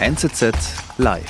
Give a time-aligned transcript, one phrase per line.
[0.00, 0.52] NZZ
[0.98, 1.24] Live.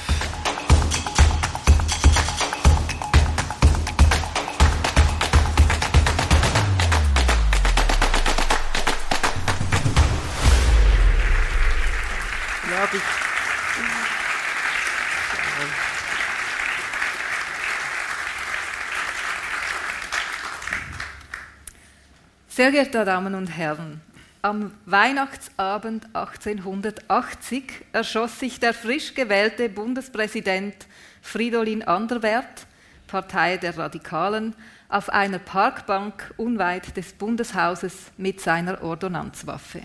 [22.48, 24.02] Sehr geehrte Damen und Herren,
[24.42, 30.74] am Weihnachtsabend 1880 erschoss sich der frisch gewählte Bundespräsident
[31.22, 32.66] Fridolin Anderwert,
[33.06, 34.54] Partei der Radikalen,
[34.88, 39.82] auf einer Parkbank unweit des Bundeshauses mit seiner Ordonnanzwaffe.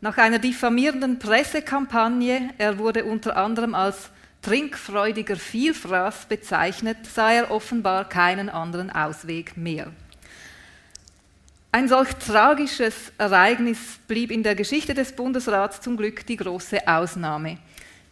[0.00, 4.10] Nach einer diffamierenden Pressekampagne, er wurde unter anderem als
[4.42, 9.92] trinkfreudiger Vielfraß bezeichnet, sah er offenbar keinen anderen Ausweg mehr.
[11.74, 17.56] Ein solch tragisches Ereignis blieb in der Geschichte des Bundesrats zum Glück die große Ausnahme.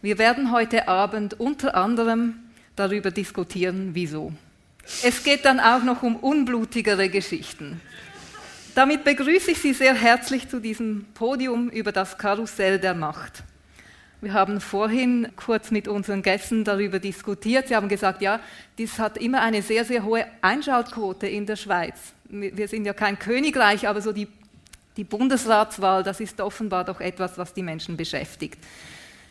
[0.01, 2.39] Wir werden heute Abend unter anderem
[2.75, 4.33] darüber diskutieren, wieso.
[5.03, 7.79] Es geht dann auch noch um unblutigere Geschichten.
[8.73, 13.43] Damit begrüße ich Sie sehr herzlich zu diesem Podium über das Karussell der Macht.
[14.21, 17.67] Wir haben vorhin kurz mit unseren Gästen darüber diskutiert.
[17.67, 18.39] Sie haben gesagt, ja,
[18.79, 23.19] dies hat immer eine sehr, sehr hohe Einschaltquote in der Schweiz wir sind ja kein
[23.19, 24.27] Königreich, aber so die,
[24.97, 28.57] die Bundesratswahl, das ist offenbar doch etwas, was die Menschen beschäftigt.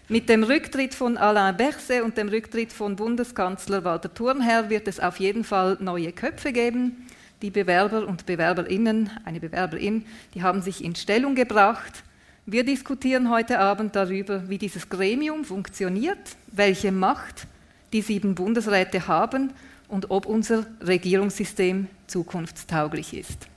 [0.09, 5.01] Mit dem Rücktritt von Alain Berset und dem Rücktritt von Bundeskanzler Walter Thurnherr wird es
[5.01, 7.07] auf jeden Fall neue Köpfe geben.
[7.43, 12.03] Die Bewerber und Bewerberinnen, eine Bewerberin, die haben sich in Stellung gebracht.
[12.45, 17.47] Wir diskutieren heute Abend darüber, wie dieses Gremium funktioniert, welche Macht
[17.93, 19.53] die sieben Bundesräte haben
[19.91, 23.49] und ob unser Regierungssystem zukunftstauglich ist.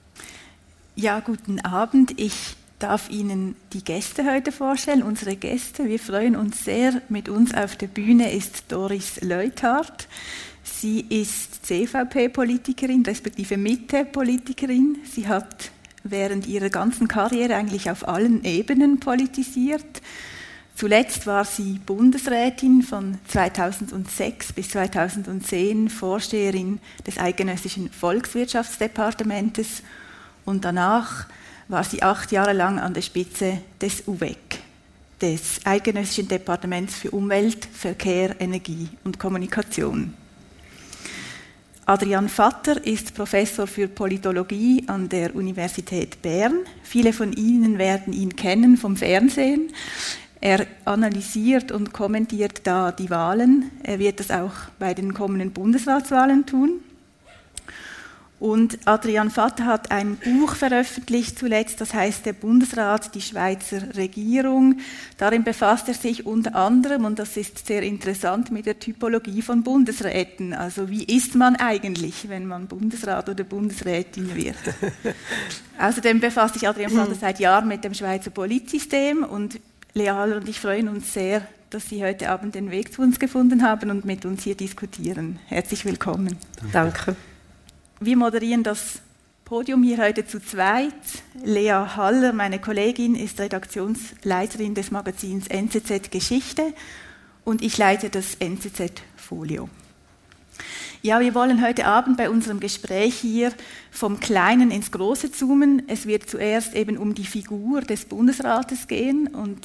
[0.95, 2.19] Ja, guten Abend.
[2.19, 5.85] Ich darf Ihnen die Gäste heute vorstellen, unsere Gäste.
[5.85, 7.01] Wir freuen uns sehr.
[7.09, 10.07] Mit uns auf der Bühne ist Doris Leuthardt.
[10.63, 14.97] Sie ist CVP-Politikerin, respektive Mitte-Politikerin.
[15.09, 15.71] Sie hat
[16.03, 20.01] während ihrer ganzen Karriere eigentlich auf allen Ebenen politisiert.
[20.75, 29.83] Zuletzt war sie Bundesrätin von 2006 bis 2010, Vorsteherin des Eidgenössischen Volkswirtschaftsdepartementes
[30.45, 31.27] und danach
[31.67, 34.59] war sie acht Jahre lang an der Spitze des UVEC,
[35.21, 40.15] des Eidgenössischen Departements für Umwelt, Verkehr, Energie und Kommunikation.
[41.85, 46.59] Adrian Vatter ist Professor für Politologie an der Universität Bern.
[46.81, 49.69] Viele von Ihnen werden ihn kennen vom Fernsehen.
[50.45, 53.71] Er analysiert und kommentiert da die Wahlen.
[53.81, 56.81] Er wird das auch bei den kommenden Bundesratswahlen tun.
[58.41, 64.79] Und Adrian Vatter hat ein Buch veröffentlicht zuletzt, das heißt Der Bundesrat, die Schweizer Regierung.
[65.17, 69.63] Darin befasst er sich unter anderem, und das ist sehr interessant, mit der Typologie von
[69.63, 70.53] Bundesräten.
[70.53, 74.57] Also wie ist man eigentlich, wenn man Bundesrat oder Bundesrätin wird?
[75.79, 79.57] Außerdem befasst sich Adrian Vatter seit Jahren mit dem Schweizer Politsystem und
[79.95, 83.19] Lea Haller und ich freuen uns sehr, dass Sie heute Abend den Weg zu uns
[83.19, 85.37] gefunden haben und mit uns hier diskutieren.
[85.45, 86.35] Herzlich willkommen.
[86.71, 87.15] Danke.
[87.99, 89.01] Wir moderieren das
[89.45, 90.93] Podium hier heute zu zweit.
[91.43, 96.73] Lea Haller, meine Kollegin, ist Redaktionsleiterin des Magazins NZZ Geschichte
[97.43, 99.69] und ich leite das NZZ Folio.
[101.03, 103.51] Ja, wir wollen heute Abend bei unserem Gespräch hier
[103.91, 105.83] vom Kleinen ins Große zoomen.
[105.87, 109.59] Es wird zuerst eben um die Figur des Bundesrates gehen und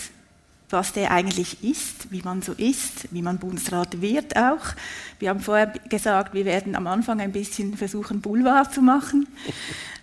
[0.70, 4.74] was der eigentlich ist, wie man so ist, wie man Bundesrat wird auch.
[5.18, 9.26] Wir haben vorher gesagt, wir werden am Anfang ein bisschen versuchen, Boulevard zu machen.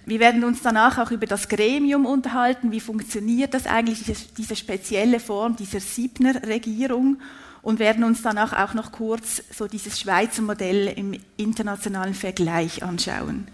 [0.06, 4.04] Wir werden uns danach auch über das Gremium unterhalten, wie funktioniert das eigentlich,
[4.38, 7.18] diese spezielle Form dieser Siebner Regierung
[7.62, 13.48] und werden uns danach auch noch kurz so dieses Schweizer Modell im internationalen Vergleich anschauen.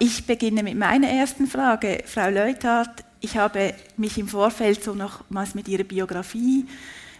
[0.00, 2.02] Ich beginne mit meiner ersten Frage.
[2.06, 6.66] Frau Leuthardt, ich habe mich im Vorfeld so nochmals mit Ihrer Biografie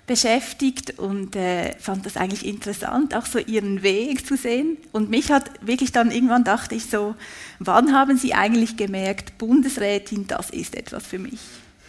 [0.08, 4.78] beschäftigt und äh, fand das eigentlich interessant, auch so Ihren Weg zu sehen.
[4.90, 7.14] Und mich hat wirklich dann irgendwann dachte ich so,
[7.58, 11.38] wann haben Sie eigentlich gemerkt, Bundesrätin, das ist etwas für mich?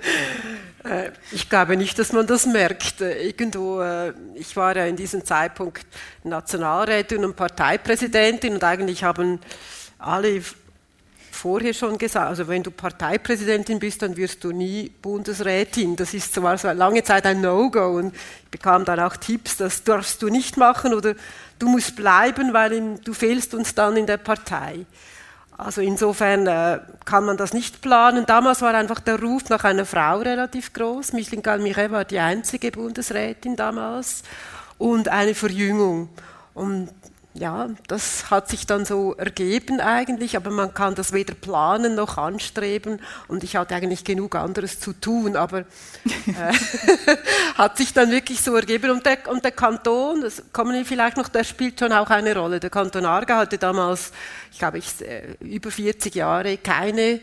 [0.84, 3.00] Äh, ich glaube nicht, dass man das merkt.
[3.00, 5.86] Irgendwo, äh, ich war ja in diesem Zeitpunkt
[6.26, 9.40] Nationalrätin und Parteipräsidentin und eigentlich haben
[9.98, 10.42] alle
[11.44, 15.98] vorher schon gesagt, also wenn du Parteipräsidentin bist, dann wirst du nie Bundesrätin.
[15.98, 19.84] Das ist zwar so lange Zeit ein No-Go und ich bekam dann auch Tipps, das
[19.84, 21.16] darfst du nicht machen oder
[21.60, 24.86] du musst bleiben, weil du fehlst uns dann in der Partei.
[25.58, 28.26] Also insofern äh, kann man das nicht planen.
[28.26, 31.12] Damals war einfach der Ruf nach einer Frau relativ groß.
[31.12, 34.24] Micheline Galmire war die einzige Bundesrätin damals
[34.78, 36.08] und eine Verjüngung.
[36.54, 36.88] Und
[37.36, 42.18] ja, das hat sich dann so ergeben eigentlich, aber man kann das weder planen noch
[42.18, 46.54] anstreben und ich hatte eigentlich genug anderes zu tun, aber äh,
[47.58, 51.18] hat sich dann wirklich so ergeben und der, und der Kanton, das kommen wir vielleicht
[51.18, 52.60] noch, der spielt schon auch eine Rolle.
[52.60, 54.12] Der Kanton Arga hatte damals,
[54.52, 57.20] ich glaube, ich, äh, über 40 Jahre keine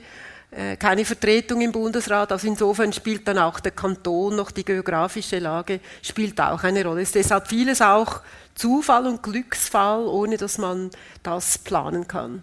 [0.79, 2.33] keine Vertretung im Bundesrat.
[2.33, 7.03] Also insofern spielt dann auch der Kanton noch die geografische Lage spielt auch eine Rolle.
[7.03, 8.21] Es ist deshalb vieles auch
[8.55, 10.91] Zufall und Glücksfall, ohne dass man
[11.23, 12.43] das planen kann.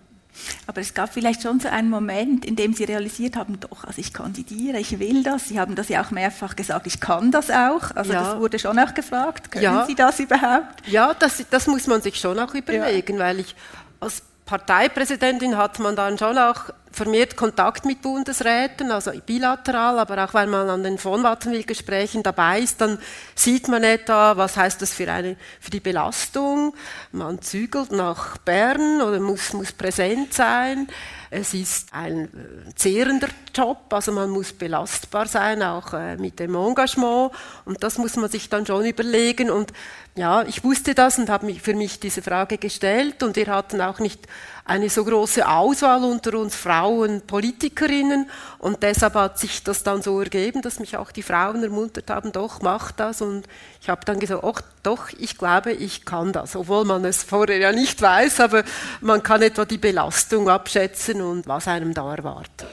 [0.68, 4.00] Aber es gab vielleicht schon so einen Moment, in dem Sie realisiert haben, doch, also
[4.00, 5.48] ich kandidiere, ich will das.
[5.48, 7.96] Sie haben das ja auch mehrfach gesagt, ich kann das auch.
[7.96, 8.24] Also ja.
[8.24, 9.86] das wurde schon auch gefragt, können ja.
[9.86, 10.88] Sie das überhaupt?
[10.88, 13.20] Ja, das, das muss man sich schon auch überlegen, ja.
[13.20, 13.56] weil ich
[14.00, 20.34] als Parteipräsidentin hat man dann schon auch vermehrt Kontakt mit Bundesräten, also bilateral, aber auch
[20.34, 22.98] weil man an den von Wattenwil-Gesprächen dabei ist, dann
[23.36, 26.74] sieht man etwa, was heißt das für, eine, für die Belastung.
[27.12, 30.88] Man zügelt nach Bern oder muss, muss präsent sein.
[31.30, 36.56] Es ist ein äh, zehrender Job, also man muss belastbar sein, auch äh, mit dem
[36.56, 37.32] Engagement.
[37.66, 39.50] Und das muss man sich dann schon überlegen.
[39.50, 39.74] Und
[40.16, 43.24] ja, ich wusste das und habe für mich diese Frage gestellt.
[43.24, 44.28] Und wir hatten auch nicht
[44.68, 48.30] eine so große Auswahl unter uns Frauen Politikerinnen
[48.60, 52.32] und deshalb hat sich das dann so ergeben, dass mich auch die Frauen ermuntert haben,
[52.32, 53.48] doch, mach das und
[53.82, 57.58] ich habe dann gesagt, ach, doch, ich glaube, ich kann das, obwohl man es vorher
[57.58, 58.64] ja nicht weiß, aber
[59.02, 62.68] man kann etwa die Belastung abschätzen und was einem da erwartet.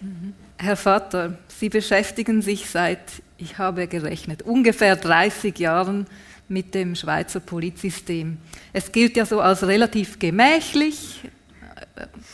[0.00, 0.34] Mhm.
[0.58, 3.00] Herr Vater, Sie beschäftigen sich seit,
[3.38, 6.06] ich habe gerechnet, ungefähr 30 Jahren
[6.48, 8.38] mit dem Schweizer Polizsystem.
[8.72, 11.22] Es gilt ja so als relativ gemächlich,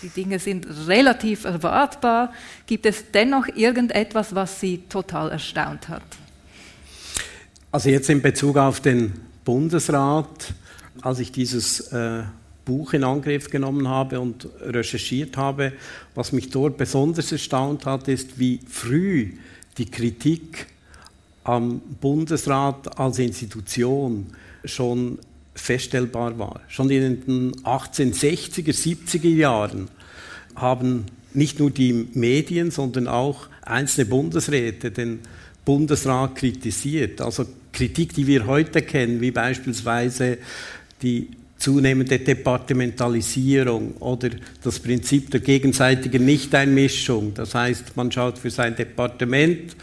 [0.02, 2.32] die Dinge sind relativ erwartbar.
[2.66, 6.02] Gibt es dennoch irgendetwas, was Sie total erstaunt hat?
[7.70, 9.12] Also jetzt in Bezug auf den
[9.44, 10.54] Bundesrat,
[11.00, 12.22] als ich dieses äh,
[12.64, 15.72] Buch in Angriff genommen habe und recherchiert habe,
[16.14, 19.32] was mich dort besonders erstaunt hat, ist, wie früh
[19.78, 20.66] die Kritik
[21.44, 24.26] am Bundesrat als Institution
[24.64, 25.18] schon
[25.54, 26.60] feststellbar war.
[26.68, 29.88] Schon in den 1860er, 70er Jahren
[30.54, 35.20] haben nicht nur die Medien, sondern auch einzelne Bundesräte den
[35.64, 37.20] Bundesrat kritisiert.
[37.20, 40.38] Also Kritik, die wir heute kennen, wie beispielsweise
[41.02, 41.28] die
[41.62, 44.30] zunehmende Departementalisierung oder
[44.64, 47.34] das Prinzip der gegenseitigen Nichteinmischung.
[47.34, 49.76] Das heißt, man schaut für sein Departement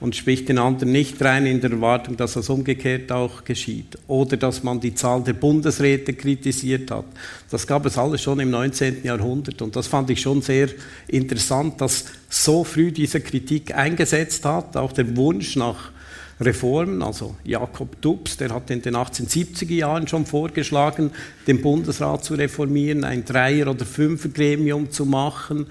[0.00, 3.96] und spricht den anderen nicht rein in der Erwartung, dass das umgekehrt auch geschieht.
[4.06, 7.06] Oder dass man die Zahl der Bundesräte kritisiert hat.
[7.50, 9.04] Das gab es alles schon im 19.
[9.04, 10.68] Jahrhundert und das fand ich schon sehr
[11.08, 15.92] interessant, dass so früh diese Kritik eingesetzt hat, auch der Wunsch nach
[16.40, 21.12] Reformen, also Jakob Dubs, der hat in den 1870er Jahren schon vorgeschlagen,
[21.46, 25.66] den Bundesrat zu reformieren, ein Dreier- oder Fünfer-Gremium zu machen.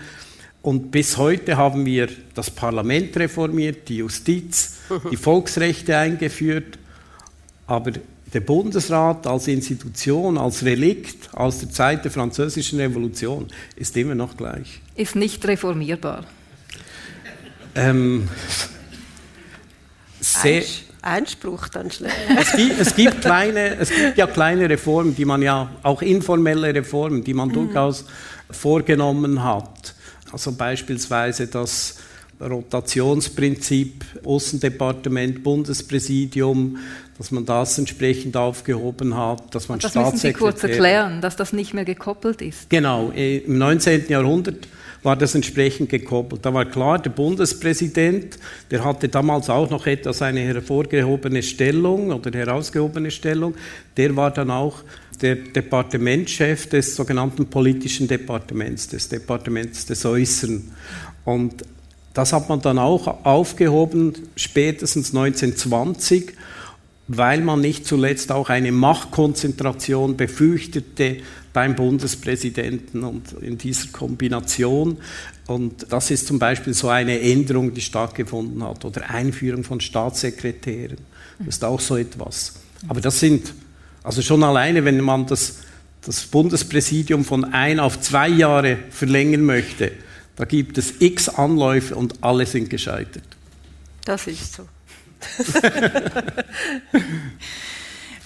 [0.64, 4.78] Und bis heute haben wir das Parlament reformiert, die Justiz,
[5.12, 6.80] die Volksrechte eingeführt,
[7.68, 7.92] aber
[8.34, 14.38] der Bundesrat als Institution, als Relikt aus der Zeit der Französischen Revolution ist immer noch
[14.38, 14.80] gleich.
[14.96, 16.24] Ist nicht reformierbar.
[17.76, 18.30] Ähm,
[20.22, 20.64] sehr,
[21.02, 22.12] Einspruch dann schnell.
[22.40, 26.74] Es gibt, es gibt, kleine, es gibt ja kleine Reformen, die man ja, auch informelle
[26.74, 27.54] Reformen, die man mhm.
[27.54, 28.06] durchaus
[28.50, 29.93] vorgenommen hat.
[30.34, 32.00] Also beispielsweise das
[32.42, 36.78] Rotationsprinzip Außendepartement, Bundespräsidium,
[37.18, 41.54] dass man das entsprechend aufgehoben hat, dass man das müssen Sie kurz erklären, dass das
[41.54, 42.70] nicht mehr gekoppelt ist.
[42.72, 44.10] Genau, im 19.
[44.10, 44.68] Jahrhundert
[45.04, 46.44] war das entsprechend gekoppelt.
[46.44, 48.40] Da war klar, der Bundespräsident,
[48.72, 53.54] der hatte damals auch noch etwas eine hervorgehobene Stellung oder herausgehobene Stellung,
[53.98, 54.84] der war dann auch
[55.22, 60.72] der Departementschef des sogenannten politischen Departements, des Departements des Äußeren.
[61.26, 61.64] Und
[62.14, 66.34] das hat man dann auch aufgehoben, spätestens 1920,
[67.08, 71.18] weil man nicht zuletzt auch eine Machtkonzentration befürchtete
[71.52, 74.98] beim Bundespräsidenten und in dieser Kombination.
[75.46, 80.98] Und das ist zum Beispiel so eine Änderung, die stattgefunden hat, oder Einführung von Staatssekretären.
[81.40, 82.54] Das ist auch so etwas.
[82.88, 83.54] Aber das sind
[84.04, 85.60] also schon alleine, wenn man das,
[86.06, 89.94] das Bundespräsidium von ein auf zwei Jahre verlängern möchte,
[90.36, 93.24] da gibt es x Anläufe und alle sind gescheitert.
[94.06, 94.68] Das ist so.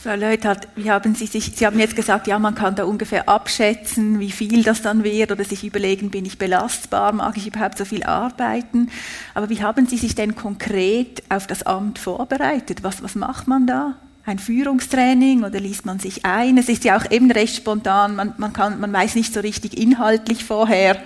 [0.01, 3.27] Frau Leuthardt, wie haben Sie sich, Sie haben jetzt gesagt, ja, man kann da ungefähr
[3.27, 7.77] abschätzen, wie viel das dann wird oder sich überlegen, bin ich belastbar, mag ich überhaupt
[7.77, 8.89] so viel arbeiten?
[9.33, 12.83] Aber wie haben Sie sich denn konkret auf das Amt vorbereitet?
[12.83, 13.95] Was, was macht man da?
[14.27, 16.57] Ein Führungstraining oder liest man sich ein?
[16.57, 19.77] Es ist ja auch eben recht spontan, man, man, kann, man weiß nicht so richtig
[19.77, 21.01] inhaltlich vorher,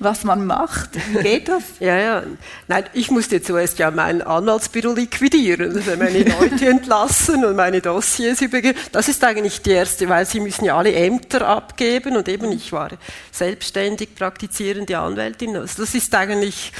[0.00, 0.90] was man macht.
[1.12, 1.62] Wie geht das?
[1.78, 2.22] ja, ja.
[2.66, 8.40] Nein, ich musste zuerst ja mein Anwaltsbüro liquidieren, also meine Leute entlassen und meine Dossiers
[8.40, 8.76] übergeben.
[8.90, 12.72] Das ist eigentlich die erste, weil sie müssen ja alle Ämter abgeben und eben ich
[12.72, 12.90] war
[13.30, 15.56] selbstständig praktizierende Anwältin.
[15.56, 16.72] Also das ist eigentlich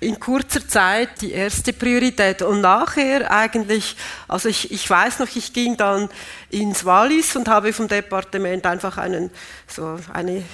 [0.00, 2.42] in kurzer Zeit die erste Priorität.
[2.42, 3.96] Und nachher eigentlich,
[4.28, 6.08] also ich, ich weiß noch, ich ging dann
[6.50, 9.30] ins Wallis und habe vom Departement einfach einen,
[9.66, 10.44] so eine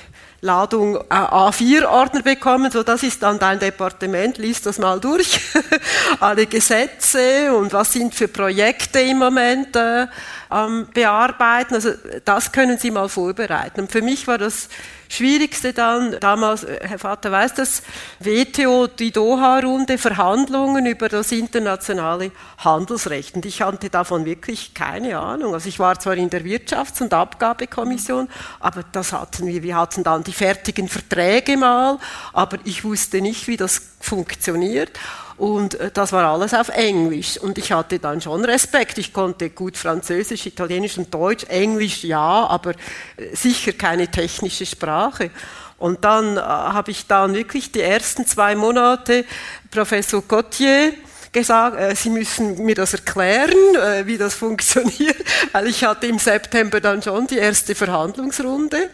[0.44, 5.40] Ladung äh, A4-Ordner bekommen, so das ist dann dein Departement, liest das mal durch,
[6.20, 10.06] alle Gesetze und was sind für Projekte im Moment äh,
[10.50, 11.92] am Bearbeiten, also
[12.26, 13.80] das können Sie mal vorbereiten.
[13.80, 14.68] Und für mich war das
[15.14, 17.83] Schwierigste dann, damals, äh, Herr Vater weiß das,
[18.18, 23.37] WTO, die Doha-Runde, Verhandlungen über das internationale Handelsrecht.
[23.37, 25.54] Und ich hatte davon wirklich keine Ahnung.
[25.54, 28.28] Also ich war zwar in der Wirtschafts- und Abgabekommission,
[28.61, 31.99] aber das hatten wir, wir hatten dann die fertigen Verträge mal,
[32.33, 34.90] aber ich wusste nicht, wie das funktioniert.
[35.37, 37.38] Und äh, das war alles auf Englisch.
[37.38, 38.99] Und ich hatte dann schon Respekt.
[38.99, 41.45] Ich konnte gut Französisch, Italienisch und Deutsch.
[41.45, 42.73] Englisch ja, aber
[43.17, 45.31] äh, sicher keine technische Sprache.
[45.79, 49.25] Und dann äh, habe ich dann wirklich die ersten zwei Monate
[49.71, 50.93] Professor Gauthier
[51.33, 55.17] gesagt, äh, Sie müssen mir das erklären, äh, wie das funktioniert,
[55.53, 58.88] weil ich hatte im September dann schon die erste Verhandlungsrunde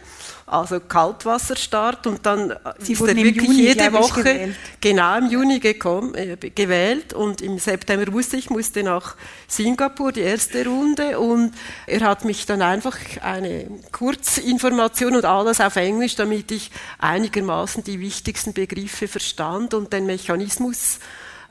[0.51, 4.55] also Kaltwasserstart und dann Sie ist er wirklich Juni, jede Woche gewählt.
[4.81, 9.15] genau im Juni gekommen, äh, gewählt und im September wusste ich, musste nach
[9.47, 11.53] Singapur die erste Runde und
[11.87, 17.99] er hat mich dann einfach eine Kurzinformation und alles auf Englisch, damit ich einigermaßen die
[18.01, 20.99] wichtigsten Begriffe verstand und den Mechanismus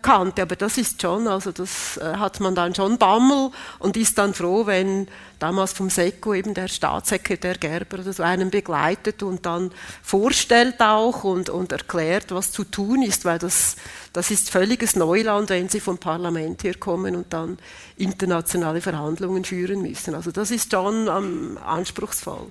[0.02, 0.42] kannte.
[0.42, 4.34] Aber das ist schon, also das äh, hat man dann schon Bammel und ist dann
[4.34, 9.70] froh, wenn damals vom SECO eben der Staatssekretär Gerber oder so einen begleitet und dann
[10.02, 13.76] vorstellt auch und, und erklärt, was zu tun ist, weil das,
[14.12, 17.58] das ist völliges Neuland, wenn Sie vom Parlament her kommen und dann
[17.96, 20.14] internationale Verhandlungen führen müssen.
[20.14, 22.46] Also das ist schon ähm, anspruchsvoll.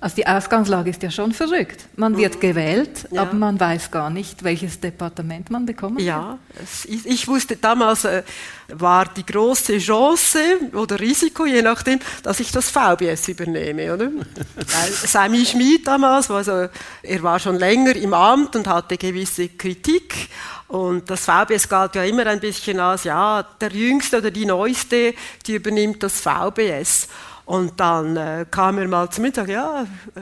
[0.00, 1.84] Also die Ausgangslage ist ja schon verrückt.
[1.96, 2.40] Man wird mhm.
[2.40, 3.22] gewählt, ja.
[3.22, 8.06] aber man weiß gar nicht, welches Departement man bekommen Ja, es, ich, ich, wusste damals,
[8.06, 8.22] äh,
[8.68, 10.38] war die große Chance
[10.72, 13.92] oder Risiko, je nachdem, dass ich das VBS übernehme.
[13.92, 14.06] Oder?
[14.56, 16.68] Weil Sami Schmid damals, also,
[17.02, 20.30] er war schon länger im Amt und hatte gewisse Kritik.
[20.68, 25.14] Und das VBS galt ja immer ein bisschen als, ja, der Jüngste oder die Neueste,
[25.46, 27.08] die übernimmt das VBS.
[27.50, 29.82] Und dann äh, kam er mal zu mir und sagte, ja,
[30.14, 30.20] äh,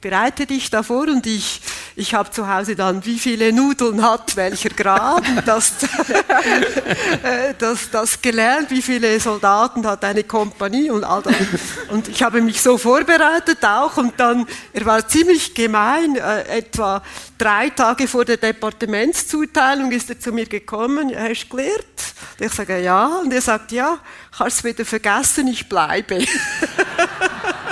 [0.00, 1.60] bereite dich davor und ich,
[1.96, 5.72] ich habe zu Hause dann, wie viele Nudeln hat welcher Grad, das,
[7.22, 11.34] äh, das, das gelernt, wie viele Soldaten hat eine Kompanie und all das.
[11.88, 17.02] Und ich habe mich so vorbereitet auch und dann, er war ziemlich gemein, äh, etwa
[17.36, 21.84] drei Tage vor der Departementszuteilung ist er zu mir gekommen, hast du gelernt?
[22.38, 23.98] Und ich sage, ja, und er sagt, ja,
[24.36, 26.24] kannst du wieder vergessen, ich bleibe.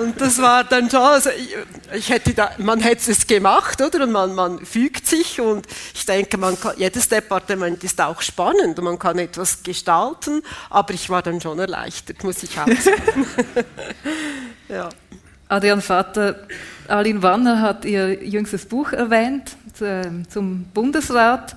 [0.00, 1.56] und das war dann schon, also ich,
[1.94, 4.04] ich, hätte da, man hätte es gemacht, oder?
[4.04, 8.78] Und man, man fügt sich und ich denke, man kann, jedes Departement ist auch spannend
[8.78, 13.26] und man kann etwas gestalten, aber ich war dann schon erleichtert, muss ich auch sagen.
[14.68, 14.88] ja.
[15.50, 16.46] Adrian Vater,
[16.88, 19.56] Aline Wanner hat ihr jüngstes Buch erwähnt
[20.28, 21.56] zum Bundesrat.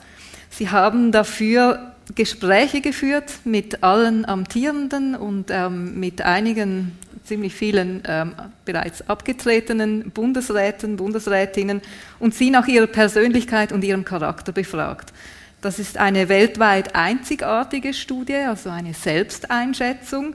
[0.49, 6.97] Sie haben dafür Gespräche geführt mit allen Amtierenden und ähm, mit einigen,
[7.31, 8.33] ziemlich vielen ähm,
[8.65, 11.81] bereits abgetretenen Bundesräten, Bundesrätinnen
[12.19, 15.13] und sie nach ihrer Persönlichkeit und ihrem Charakter befragt.
[15.61, 20.33] Das ist eine weltweit einzigartige Studie, also eine Selbsteinschätzung.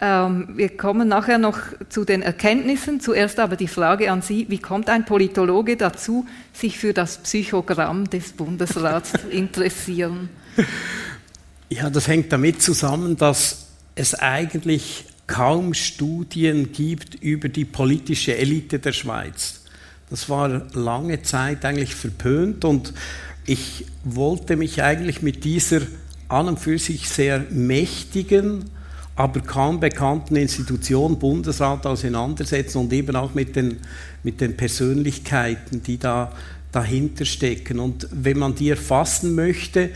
[0.00, 2.98] Ähm, wir kommen nachher noch zu den Erkenntnissen.
[2.98, 8.10] Zuerst aber die Frage an Sie, wie kommt ein Politologe dazu, sich für das Psychogramm
[8.10, 10.30] des Bundesrats zu interessieren?
[11.70, 18.80] Ja, das hängt damit zusammen, dass es eigentlich kaum Studien gibt über die politische Elite
[18.80, 19.62] der Schweiz.
[20.10, 22.92] Das war lange Zeit eigentlich verpönt und
[23.46, 25.82] ich wollte mich eigentlich mit dieser
[26.28, 28.64] an und für sich sehr mächtigen,
[29.16, 33.78] aber kaum bekannten Institution Bundesrat auseinandersetzen und eben auch mit den,
[34.22, 36.32] mit den Persönlichkeiten, die da
[36.72, 37.80] dahinter stecken.
[37.80, 39.90] Und wenn man die erfassen möchte,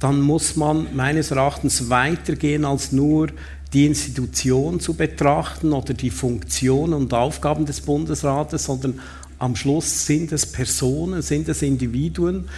[0.00, 3.28] dann muss man meines Erachtens weitergehen als nur
[3.72, 9.00] die Institution zu betrachten oder die Funktion und Aufgaben des Bundesrates, sondern
[9.38, 12.48] am Schluss sind es Personen, sind es Individuen,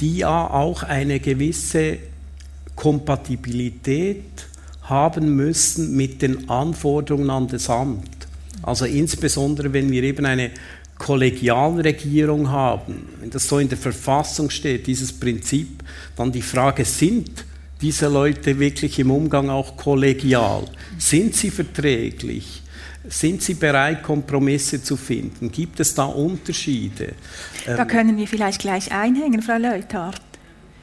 [0.00, 1.98] die ja auch eine gewisse
[2.74, 4.24] Kompatibilität
[4.82, 8.08] haben müssen mit den Anforderungen an das Amt.
[8.62, 10.50] Also insbesondere, wenn wir eben eine
[10.98, 15.82] Kollegialregierung haben, wenn das so in der Verfassung steht, dieses Prinzip,
[16.16, 17.44] dann die Frage, sind
[17.80, 20.64] diese Leute wirklich im Umgang auch kollegial?
[20.98, 22.62] Sind sie verträglich?
[23.08, 25.52] Sind Sie bereit, Kompromisse zu finden?
[25.52, 27.14] Gibt es da Unterschiede?
[27.64, 30.20] Da ähm, können wir vielleicht gleich einhängen, Frau Leuthardt.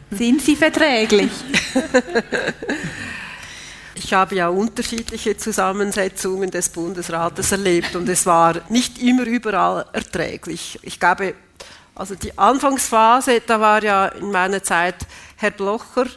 [0.10, 1.32] Sind Sie verträglich?
[3.96, 10.80] Ich habe ja unterschiedliche Zusammensetzungen des Bundesrates erlebt und es war nicht immer überall erträglich.
[10.82, 11.36] Ich glaube,
[11.96, 14.96] also die Anfangsphase, da war ja in meiner Zeit
[15.38, 16.08] Herr Blocher,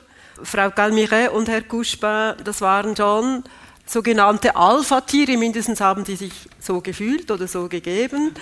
[0.42, 3.44] Frau Galmiret und Herr Couchepin, das waren schon
[3.86, 8.32] sogenannte Alpha-Tiere, mindestens haben die sich so gefühlt oder so gegeben.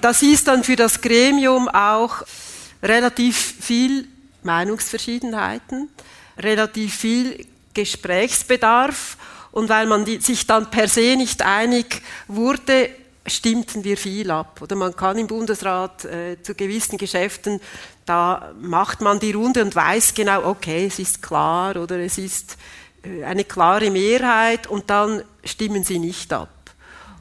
[0.00, 2.22] Das ist dann für das Gremium auch
[2.82, 4.08] relativ viel
[4.42, 5.88] Meinungsverschiedenheiten,
[6.38, 9.16] relativ viel Gesprächsbedarf
[9.52, 12.90] und weil man die, sich dann per se nicht einig wurde,
[13.26, 14.60] stimmten wir viel ab.
[14.62, 17.60] Oder man kann im Bundesrat äh, zu gewissen Geschäften,
[18.04, 22.56] da macht man die Runde und weiß genau, okay, es ist klar oder es ist
[23.02, 26.48] äh, eine klare Mehrheit und dann stimmen sie nicht ab.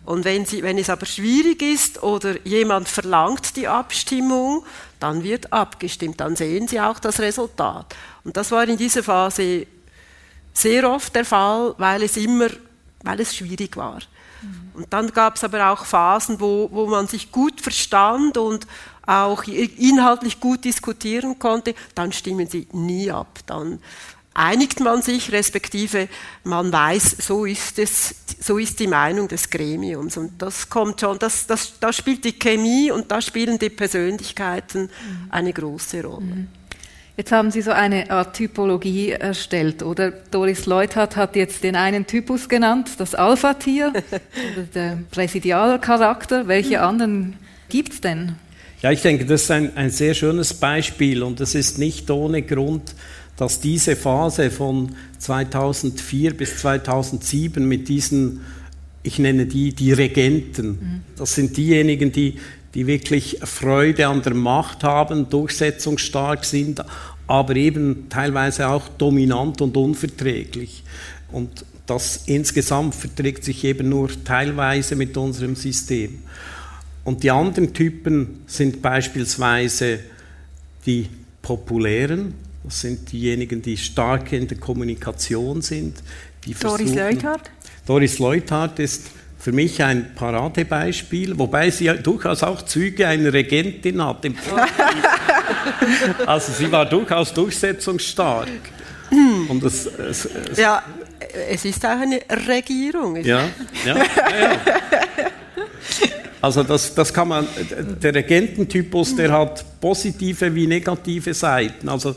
[0.06, 4.64] Und wenn, sie, wenn es aber schwierig ist oder jemand verlangt die Abstimmung,
[5.00, 7.96] dann wird abgestimmt, dann sehen Sie auch das Resultat.
[8.24, 9.66] Und das war in dieser Phase
[10.54, 12.50] sehr oft der Fall, weil es immer,
[13.04, 14.00] weil es schwierig war.
[14.76, 18.68] Und dann gab es aber auch Phasen, wo, wo man sich gut verstand und
[19.06, 23.40] auch inhaltlich gut diskutieren konnte, dann stimmen sie nie ab.
[23.46, 23.80] Dann
[24.34, 26.10] einigt man sich, respektive
[26.44, 30.18] man weiß, so ist es, so ist die Meinung des Gremiums.
[30.18, 34.84] Und das kommt schon, das, das, da spielt die Chemie und da spielen die Persönlichkeiten
[34.84, 35.28] mhm.
[35.30, 36.26] eine große Rolle.
[36.26, 36.48] Mhm.
[37.18, 40.12] Jetzt haben Sie so eine Art Typologie erstellt, oder?
[40.12, 43.94] Doris Leuthardt hat jetzt den einen Typus genannt, das Alpha-Tier,
[44.76, 46.50] der Präsidialcharakter.
[46.50, 47.38] Welche anderen
[47.70, 48.34] gibt es denn?
[48.82, 52.42] Ja, ich denke, das ist ein, ein sehr schönes Beispiel und es ist nicht ohne
[52.42, 52.94] Grund,
[53.38, 58.42] dass diese Phase von 2004 bis 2007 mit diesen,
[59.04, 61.02] ich nenne die, die Regenten, mhm.
[61.16, 62.40] das sind diejenigen, die
[62.76, 66.84] die wirklich Freude an der Macht haben, durchsetzungsstark sind,
[67.28, 70.84] aber eben teilweise auch dominant und unverträglich.
[71.32, 76.20] Und das insgesamt verträgt sich eben nur teilweise mit unserem System.
[77.04, 80.00] Und die anderen Typen sind beispielsweise
[80.86, 81.08] die
[81.42, 82.34] populären,
[82.64, 86.02] das sind diejenigen, die stark in der Kommunikation sind.
[86.60, 87.52] Doris Leuthard?
[87.86, 89.12] Doris Leuthard ist
[89.46, 94.26] für mich ein Paradebeispiel, wobei sie durchaus auch Züge einer Regentin hat.
[96.26, 98.48] also sie war durchaus durchsetzungsstark.
[99.48, 100.82] Und das, es, es ja,
[101.48, 103.18] es ist auch eine Regierung.
[103.18, 103.44] Ja,
[103.86, 103.96] ja, ja.
[103.96, 105.28] ja.
[106.46, 107.48] Also das, das kann man,
[108.04, 111.90] der Regententypus, der hat positive wie negative Seiten.
[111.90, 112.16] Also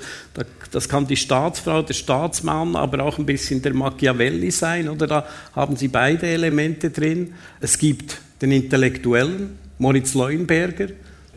[0.70, 5.26] das kann die Staatsfrau, der Staatsmann, aber auch ein bisschen der Machiavelli sein, oder da
[5.56, 7.32] haben Sie beide Elemente drin.
[7.62, 10.88] Es gibt den Intellektuellen, Moritz Leuenberger,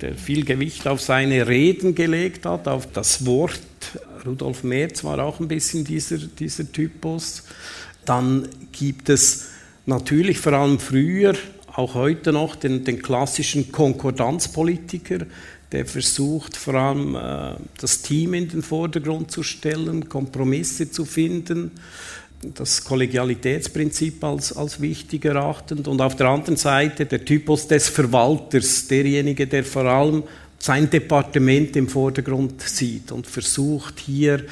[0.02, 3.62] der viel Gewicht auf seine Reden gelegt hat, auf das Wort.
[4.26, 7.44] Rudolf Merz war auch ein bisschen dieser, dieser Typus.
[8.04, 9.48] Dann gibt es
[9.86, 11.36] natürlich vor allem früher
[11.76, 15.20] auch heute noch den, den klassischen Konkordanzpolitiker,
[15.72, 21.72] der versucht vor allem äh, das Team in den Vordergrund zu stellen, Kompromisse zu finden,
[22.56, 28.88] das Kollegialitätsprinzip als, als wichtig erachtend und auf der anderen Seite der Typus des Verwalters,
[28.88, 30.24] derjenige, der vor allem
[30.58, 34.44] sein Departement im Vordergrund sieht und versucht hier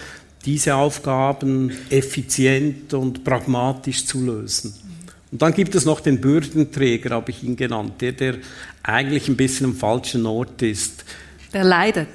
[0.46, 4.74] diese Aufgaben effizient und pragmatisch zu lösen.
[5.32, 8.36] Und dann gibt es noch den Bürdenträger, habe ich ihn genannt, der, der
[8.82, 11.06] eigentlich ein bisschen am falschen Ort ist.
[11.54, 12.08] Der leidet.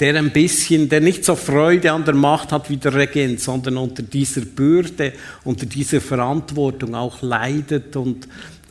[0.00, 3.78] Der ein bisschen, der nicht so Freude an der Macht hat wie der Regent, sondern
[3.78, 5.12] unter dieser Bürde,
[5.44, 8.28] unter dieser Verantwortung auch leidet und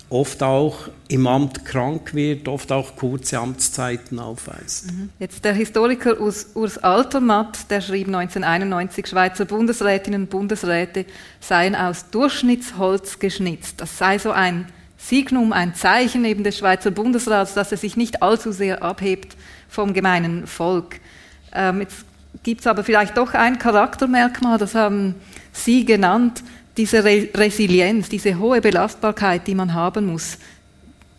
[0.09, 4.91] oft auch im Amt krank wird, oft auch kurze Amtszeiten aufweist.
[4.91, 5.09] Mhm.
[5.19, 11.05] Jetzt der Historiker Urs, Altermatt, der schrieb 1991, Schweizer Bundesrätinnen und Bundesräte
[11.39, 13.81] seien aus Durchschnittsholz geschnitzt.
[13.81, 18.23] Das sei so ein Signum, ein Zeichen eben des Schweizer Bundesrats, dass er sich nicht
[18.23, 19.35] allzu sehr abhebt
[19.69, 20.99] vom gemeinen Volk.
[21.53, 22.05] Ähm, jetzt
[22.43, 25.15] gibt es aber vielleicht doch ein Charaktermerkmal, das haben
[25.51, 26.43] Sie genannt,
[26.77, 30.37] diese Re Resilienz, diese hohe Belastbarkeit, die man haben muss,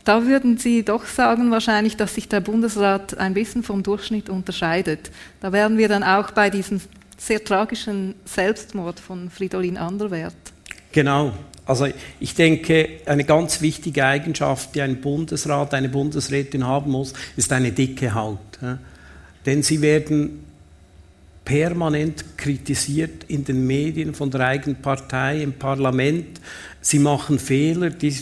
[0.06, 5.10] da würden Sie doch sagen wahrscheinlich, dass sich der Bundesrat ein bisschen vom Durchschnitt unterscheidet.
[5.40, 6.80] Da wären wir dann auch bei diesem
[7.18, 10.36] sehr tragischen Selbstmord von Fridolin Anderwert.
[10.92, 11.32] Genau.
[11.64, 11.88] Also
[12.20, 17.72] ich denke, eine ganz wichtige Eigenschaft, die ein Bundesrat, eine Bundesrätin haben muss, ist eine
[17.72, 18.38] dicke Haut.
[19.44, 20.45] Denn sie werden
[21.46, 26.40] permanent kritisiert in den Medien von der eigenen Partei, im Parlament.
[26.80, 28.14] Sie machen Fehler, die,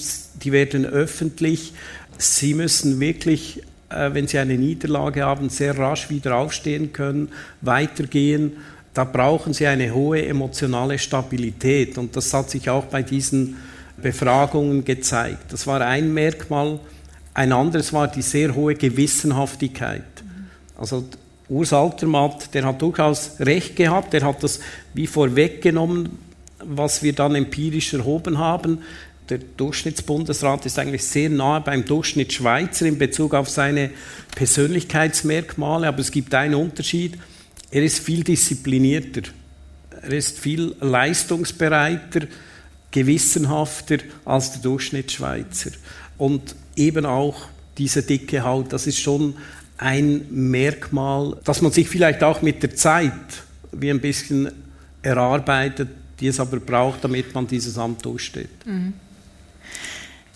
[0.42, 1.72] die werden öffentlich.
[2.18, 7.30] Sie müssen wirklich, äh, wenn sie eine Niederlage haben, sehr rasch wieder aufstehen können,
[7.62, 8.52] weitergehen.
[8.92, 11.96] Da brauchen sie eine hohe emotionale Stabilität.
[11.96, 13.56] Und das hat sich auch bei diesen
[13.96, 15.50] Befragungen gezeigt.
[15.50, 16.78] Das war ein Merkmal.
[17.32, 20.02] Ein anderes war die sehr hohe Gewissenhaftigkeit.
[20.76, 21.04] Also
[21.48, 24.60] Urs Altermatt, der hat durchaus recht gehabt, der hat das
[24.94, 26.18] wie vorweggenommen,
[26.58, 28.78] was wir dann empirisch erhoben haben.
[29.28, 33.90] Der Durchschnittsbundesrat ist eigentlich sehr nahe beim Durchschnitt Schweizer in Bezug auf seine
[34.34, 37.18] Persönlichkeitsmerkmale, aber es gibt einen Unterschied.
[37.70, 39.22] Er ist viel disziplinierter,
[40.02, 42.26] er ist viel leistungsbereiter,
[42.90, 45.70] gewissenhafter als der Durchschnittsschweizer.
[46.16, 49.34] Und eben auch diese dicke Haut, das ist schon
[49.78, 53.12] ein Merkmal, dass man sich vielleicht auch mit der Zeit
[53.72, 54.50] wie ein bisschen
[55.02, 55.88] erarbeitet,
[56.20, 58.64] die es aber braucht, damit man dieses Amt durchsteht.
[58.64, 58.94] Mhm.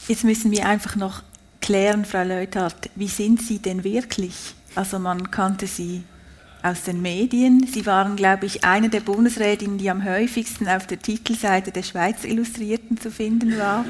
[0.08, 1.22] Jetzt müssen wir einfach noch
[1.60, 4.54] klären, Frau Leuthardt, wie sind Sie denn wirklich?
[4.74, 6.02] Also man kannte Sie
[6.62, 7.66] aus den Medien.
[7.66, 12.24] Sie waren, glaube ich, eine der Bundesrätinnen, die am häufigsten auf der Titelseite der Schweiz
[12.24, 13.84] Illustrierten zu finden war.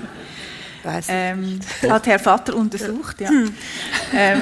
[1.08, 3.30] Ähm, hat Herr Vater untersucht, ja.
[4.14, 4.40] ähm,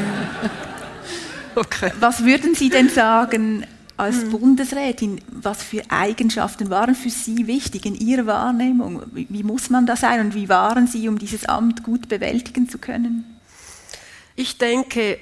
[1.57, 1.91] Okay.
[2.01, 3.67] Was würden Sie denn sagen
[3.97, 4.31] als hm.
[4.31, 9.03] Bundesrätin, was für Eigenschaften waren für Sie wichtig in Ihrer Wahrnehmung?
[9.13, 12.69] Wie, wie muss man da sein und wie waren Sie, um dieses Amt gut bewältigen
[12.69, 13.25] zu können?
[14.35, 15.19] Ich denke,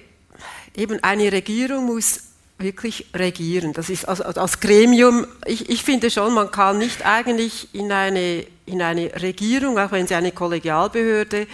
[0.77, 2.21] eben eine Regierung muss
[2.59, 3.73] wirklich regieren.
[3.73, 8.45] Das ist als, als Gremium, ich, ich, finde schon, man kann nicht eigentlich in eine,
[8.67, 11.47] in eine Regierung, auch wenn sie eine Kollegialbehörde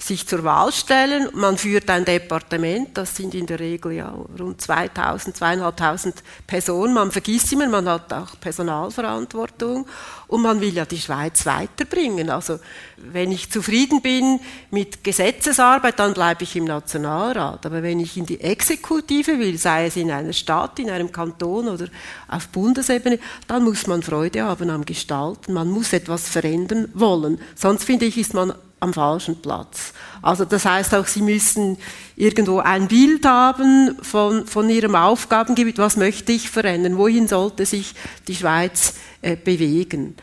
[0.00, 1.28] sich zur Wahl stellen.
[1.34, 6.94] Man führt ein Departement, das sind in der Regel ja rund 2000, 2500 Personen.
[6.94, 9.86] Man vergisst immer, man hat auch Personalverantwortung
[10.28, 12.30] und man will ja die Schweiz weiterbringen.
[12.30, 12.60] Also
[12.96, 14.38] wenn ich zufrieden bin
[14.70, 17.66] mit Gesetzesarbeit, dann bleibe ich im Nationalrat.
[17.66, 21.68] Aber wenn ich in die Exekutive will, sei es in einer Stadt, in einem Kanton
[21.68, 21.88] oder
[22.28, 25.54] auf Bundesebene, dann muss man Freude haben am Gestalten.
[25.54, 27.40] Man muss etwas verändern wollen.
[27.56, 29.92] Sonst finde ich, ist man am falschen Platz.
[30.22, 31.78] Also das heißt auch, Sie müssen
[32.16, 37.94] irgendwo ein Bild haben von, von Ihrem Aufgabengebiet, was möchte ich verändern, wohin sollte sich
[38.26, 40.14] die Schweiz äh, bewegen.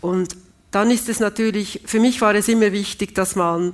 [0.00, 0.36] Und
[0.70, 3.72] dann ist es natürlich, für mich war es immer wichtig, dass man,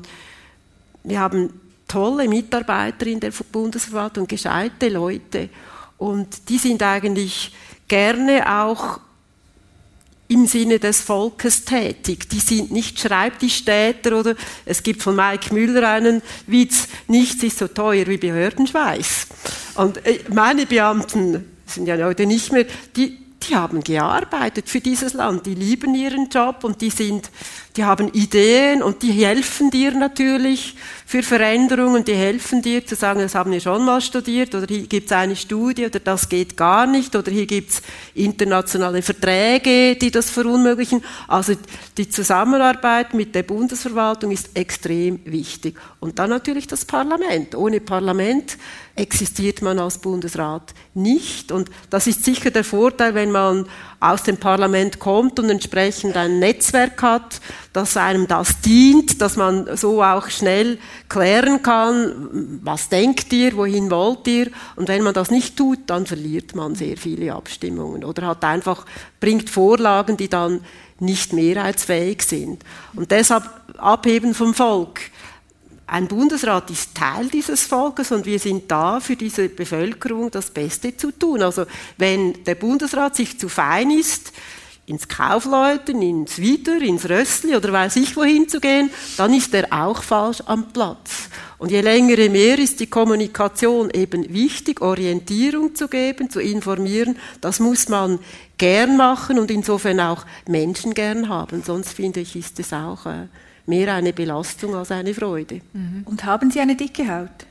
[1.05, 1.51] wir haben
[1.89, 5.51] tolle Mitarbeiter in der Bundesverwaltung, gescheite Leute
[5.99, 7.53] und die sind eigentlich
[7.87, 8.99] gerne auch
[10.33, 12.29] im Sinne des Volkes tätig.
[12.31, 17.69] Die sind nicht Schreibtischtäter oder es gibt von Mike Müller einen Witz, nichts ist so
[17.69, 19.27] teuer wie Behördenschweiß.
[19.75, 22.67] Und äh, meine Beamten sind ja heute nicht mehr,
[22.97, 27.31] die, die haben gearbeitet für dieses Land, die lieben ihren Job und die sind
[27.77, 30.77] die haben Ideen und die helfen dir natürlich
[31.07, 34.87] für Veränderungen, die helfen dir zu sagen, das haben wir schon mal studiert oder hier
[34.87, 37.83] gibt es eine Studie oder das geht gar nicht oder hier gibt es
[38.15, 41.03] internationale Verträge, die das verunmöglichen.
[41.29, 41.55] Also
[41.97, 45.77] die Zusammenarbeit mit der Bundesverwaltung ist extrem wichtig.
[45.99, 47.55] Und dann natürlich das Parlament.
[47.55, 48.59] Ohne Parlament
[48.95, 51.51] existiert man als Bundesrat nicht.
[51.51, 53.67] Und das ist sicher der Vorteil, wenn man
[54.01, 57.41] aus dem Parlament kommt und entsprechend ein Netzwerk hat,
[57.73, 60.79] dass einem das dient, dass man so auch schnell
[61.09, 64.51] klären kann, was denkt ihr, wohin wollt ihr.
[64.77, 68.85] Und wenn man das nicht tut, dann verliert man sehr viele Abstimmungen oder hat einfach,
[69.21, 70.61] bringt Vorlagen, die dann
[70.99, 72.63] nicht mehrheitsfähig sind.
[72.95, 73.45] Und deshalb
[73.79, 75.01] abheben vom Volk.
[75.87, 80.97] Ein Bundesrat ist Teil dieses Volkes und wir sind da für diese Bevölkerung das Beste
[80.97, 81.43] zu tun.
[81.43, 81.67] Also
[81.99, 84.33] wenn der Bundesrat sich zu fein ist,
[84.87, 89.73] ins Kaufleuten, ins Wieder, ins Rössli oder weiß ich wohin zu gehen, dann ist er
[89.73, 91.29] auch falsch am Platz.
[91.59, 97.17] Und je länger, je mehr ist die Kommunikation eben wichtig, Orientierung zu geben, zu informieren.
[97.41, 98.19] Das muss man
[98.59, 101.63] gern machen und insofern auch Menschen gern haben.
[101.63, 103.29] Sonst finde ich, ist es auch äh,
[103.67, 105.61] mehr eine Belastung als eine Freude.
[105.73, 106.03] Mhm.
[106.05, 107.47] Und haben Sie eine dicke Haut?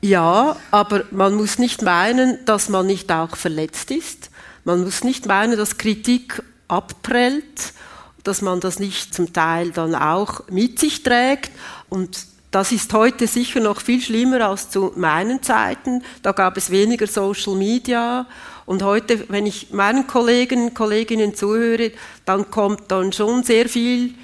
[0.00, 4.30] Ja, aber man muss nicht meinen, dass man nicht auch verletzt ist.
[4.64, 7.72] Man muss nicht meinen, dass Kritik abprellt,
[8.22, 11.50] dass man das nicht zum Teil dann auch mit sich trägt
[11.88, 16.02] und das ist heute sicher noch viel schlimmer als zu meinen Zeiten.
[16.22, 18.26] Da gab es weniger Social Media.
[18.64, 21.92] Und heute, wenn ich meinen Kollegen, Kolleginnen zuhöre,
[22.24, 24.14] dann kommt dann schon sehr viel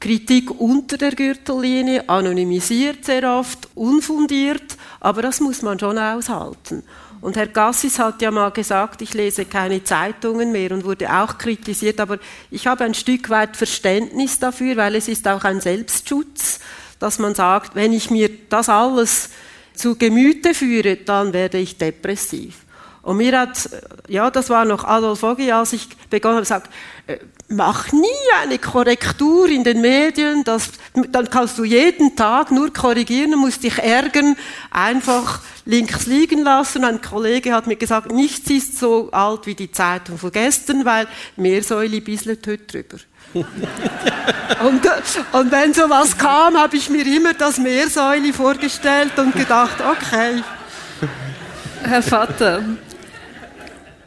[0.00, 6.82] Kritik unter der Gürtellinie, anonymisiert sehr oft, unfundiert, aber das muss man schon aushalten.
[7.20, 11.38] Und Herr Gassis hat ja mal gesagt, ich lese keine Zeitungen mehr und wurde auch
[11.38, 12.18] kritisiert, aber
[12.50, 16.60] ich habe ein Stück weit Verständnis dafür, weil es ist auch ein Selbstschutz
[16.98, 19.30] dass man sagt, wenn ich mir das alles
[19.74, 22.56] zu Gemüte führe, dann werde ich depressiv.
[23.02, 23.68] Und mir hat,
[24.08, 26.72] ja, das war noch Adolf Oggi, als ich begonnen habe, gesagt,
[27.06, 28.06] äh, mach nie
[28.42, 30.70] eine Korrektur in den Medien, das,
[31.10, 34.36] dann kannst du jeden Tag nur korrigieren, musst dich ärgern,
[34.70, 36.84] einfach links liegen lassen.
[36.84, 41.06] Ein Kollege hat mir gesagt, nichts ist so alt wie die Zeitung von gestern, weil
[41.36, 42.96] mehr Säule bisselt heute drüber.
[43.34, 44.86] und,
[45.32, 50.42] und wenn sowas kam, habe ich mir immer das Meersäule vorgestellt und gedacht, okay.
[51.82, 52.62] Herr Vater,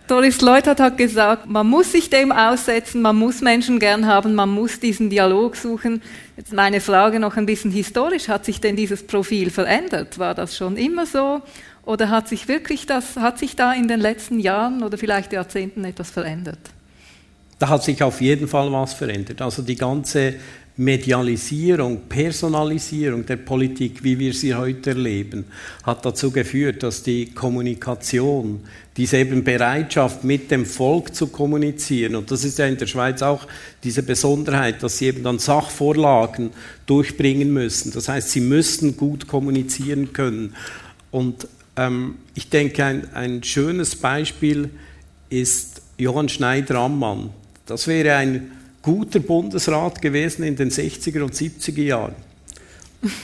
[0.10, 4.50] Doris Leutert hat gesagt, man muss sich dem aussetzen, man muss Menschen gern haben, man
[4.50, 6.02] muss diesen Dialog suchen.
[6.36, 10.18] Jetzt meine Frage noch ein bisschen historisch, hat sich denn dieses Profil verändert?
[10.18, 11.44] War das schon immer so?
[11.86, 15.86] Oder hat sich wirklich das, hat sich da in den letzten Jahren oder vielleicht Jahrzehnten
[15.86, 16.58] etwas verändert?
[17.60, 19.44] Da hat sich auf jeden Fall was verändert.
[19.44, 20.38] Also die ganze
[20.80, 25.44] Medialisierung, Personalisierung der Politik, wie wir sie heute erleben,
[25.84, 28.62] hat dazu geführt, dass die Kommunikation,
[28.96, 33.22] diese eben Bereitschaft, mit dem Volk zu kommunizieren, und das ist ja in der Schweiz
[33.22, 33.46] auch
[33.84, 36.52] diese Besonderheit, dass sie eben dann Sachvorlagen
[36.86, 37.92] durchbringen müssen.
[37.92, 40.56] Das heißt, sie müssen gut kommunizieren können.
[41.12, 44.70] Und ähm, ich denke, ein, ein schönes Beispiel
[45.30, 47.32] ist Johann Schneider-Ammann,
[47.66, 52.16] das wäre ein guter Bundesrat gewesen in den 60er und 70er Jahren.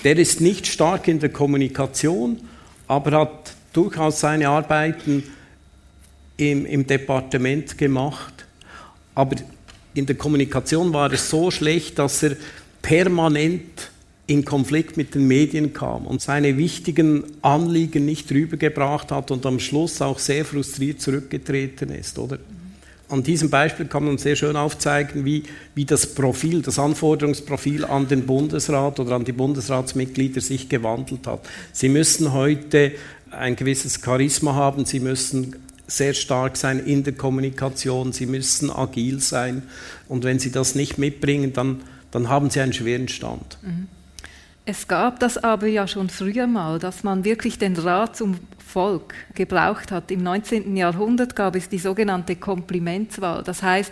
[0.04, 2.40] Der ist nicht stark in der Kommunikation,
[2.88, 5.24] aber hat durchaus seine Arbeiten
[6.38, 8.46] im, im Departement gemacht.
[9.14, 9.36] Aber
[9.94, 12.36] in der Kommunikation war es so schlecht, dass er
[12.82, 13.92] permanent
[14.28, 19.60] in Konflikt mit den Medien kam und seine wichtigen Anliegen nicht rübergebracht hat und am
[19.60, 22.40] Schluss auch sehr frustriert zurückgetreten ist, oder?
[23.10, 25.44] An diesem Beispiel kann man sehr schön aufzeigen, wie,
[25.76, 31.42] wie das Profil, das Anforderungsprofil an den Bundesrat oder an die Bundesratsmitglieder sich gewandelt hat.
[31.72, 32.94] Sie müssen heute
[33.32, 35.56] ein gewisses Charisma haben, sie müssen
[35.88, 39.64] sehr stark sein in der Kommunikation, sie müssen agil sein
[40.08, 43.60] und wenn sie das nicht mitbringen, dann, dann haben sie einen schweren Stand.
[43.62, 43.88] Mhm.
[44.68, 49.14] Es gab das aber ja schon früher mal, dass man wirklich den Rat zum Volk
[49.36, 50.10] gebraucht hat.
[50.10, 50.76] Im 19.
[50.76, 53.44] Jahrhundert gab es die sogenannte Komplimentswahl.
[53.44, 53.92] Das heißt,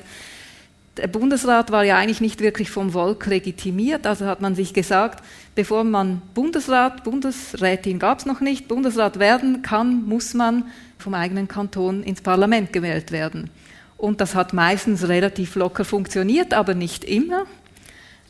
[0.98, 5.24] der Bundesrat war ja eigentlich nicht wirklich vom Volk legitimiert, also hat man sich gesagt,
[5.56, 10.66] bevor man Bundesrat, Bundesrätin gab es noch nicht, Bundesrat werden kann, muss man
[10.98, 13.50] vom eigenen Kanton ins Parlament gewählt werden.
[13.98, 17.46] Und das hat meistens relativ locker funktioniert, aber nicht immer.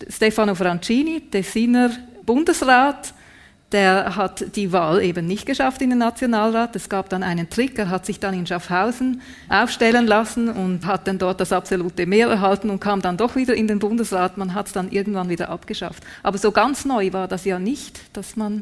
[0.09, 1.91] Stefano Francini, Tessiner
[2.25, 3.13] Bundesrat,
[3.73, 6.75] der hat die Wahl eben nicht geschafft in den Nationalrat.
[6.75, 11.07] Es gab dann einen Trick, er hat sich dann in Schaffhausen aufstellen lassen und hat
[11.07, 14.37] dann dort das absolute Mehr erhalten und kam dann doch wieder in den Bundesrat.
[14.37, 16.03] Man hat es dann irgendwann wieder abgeschafft.
[16.21, 18.61] Aber so ganz neu war das ja nicht, dass man.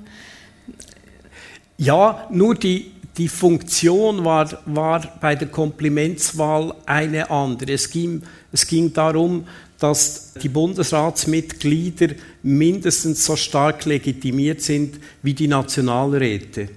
[1.78, 7.74] Ja, nur die, die Funktion war, war bei der Komplimentswahl eine andere.
[7.74, 9.46] Es ging, es ging darum,
[9.82, 12.10] dass die Bundesratsmitglieder
[12.44, 16.70] mindestens so stark legitimiert sind wie die Nationalräte.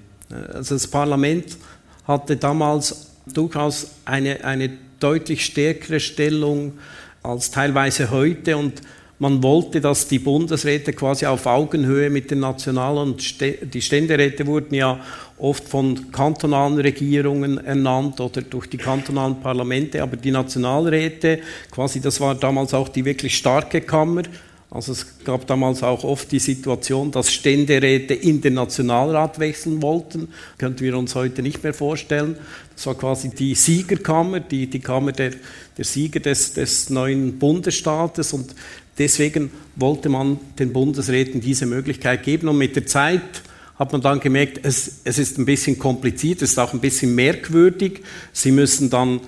[0.54, 1.58] Also das Parlament
[2.06, 6.78] hatte damals durchaus eine, eine deutlich stärkere Stellung
[7.22, 8.80] als teilweise heute und
[9.18, 14.74] man wollte, dass die Bundesräte quasi auf Augenhöhe mit den Nationalen und die Ständeräte wurden
[14.74, 15.00] ja
[15.38, 22.20] oft von kantonalen Regierungen ernannt oder durch die kantonalen Parlamente, aber die Nationalräte, quasi das
[22.20, 24.22] war damals auch die wirklich starke Kammer.
[24.70, 30.28] Also es gab damals auch oft die Situation, dass Ständeräte in den Nationalrat wechseln wollten.
[30.58, 32.36] Könnten wir uns heute nicht mehr vorstellen.
[32.74, 35.30] Das war quasi die Siegerkammer, die, die Kammer der,
[35.78, 38.32] der Sieger des, des neuen Bundesstaates.
[38.32, 38.52] Und
[38.98, 43.42] Deswegen wollte man den Bundesräten diese Möglichkeit geben und mit der Zeit
[43.76, 47.14] hat man dann gemerkt, es, es ist ein bisschen kompliziert, es ist auch ein bisschen
[47.14, 48.02] merkwürdig.
[48.32, 49.20] Sie müssen dann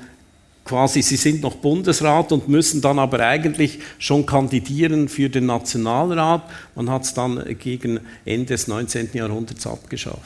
[0.64, 6.42] quasi, sie sind noch Bundesrat und müssen dann aber eigentlich schon kandidieren für den Nationalrat.
[6.74, 9.10] Man hat es dann gegen Ende des 19.
[9.14, 10.20] Jahrhunderts abgeschafft.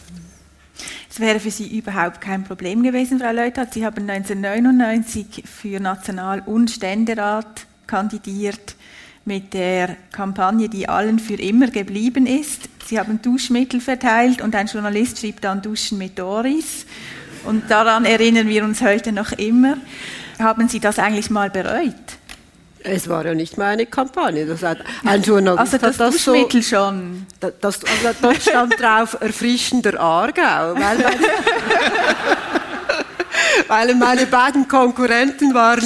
[1.11, 3.75] Es wäre für Sie überhaupt kein Problem gewesen, Frau Leuthardt.
[3.75, 8.77] Sie haben 1999 für National- und Ständerat kandidiert
[9.25, 12.63] mit der Kampagne, die allen für immer geblieben ist.
[12.87, 16.87] Sie haben Duschmittel verteilt und ein Journalist schrieb dann Duschen mit Doris.
[17.45, 19.77] Und daran erinnern wir uns heute noch immer.
[20.39, 21.95] Haben Sie das eigentlich mal bereut?
[22.83, 24.47] Es war ja nicht meine Kampagne.
[24.47, 27.27] Das hat ein Journalist also das, hat das Duschmittel so, schon.
[27.39, 30.75] Das, das, also dort stand drauf erfrischender Aargau.
[30.75, 31.05] Weil meine,
[33.69, 35.85] weil meine beiden Konkurrenten waren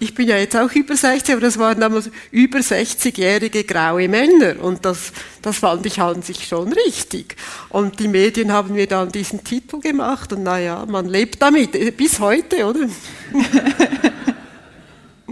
[0.00, 4.62] ich bin ja jetzt auch über 60, aber das waren damals über 60-jährige graue Männer.
[4.62, 7.36] Und das, das fand ich an sich schon richtig.
[7.68, 12.20] Und die Medien haben mir dann diesen Titel gemacht und naja, man lebt damit, bis
[12.20, 12.88] heute, oder?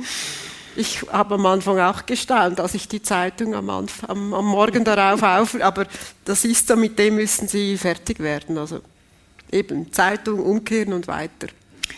[0.77, 4.83] ich habe am Anfang auch gestaunt, als ich die Zeitung am, Anfang, am, am Morgen
[4.83, 5.87] darauf auf, aber
[6.25, 8.59] das ist so, mit dem müssen sie fertig werden.
[8.59, 8.81] Also
[9.53, 11.47] eben Zeitung umkehren und weiter.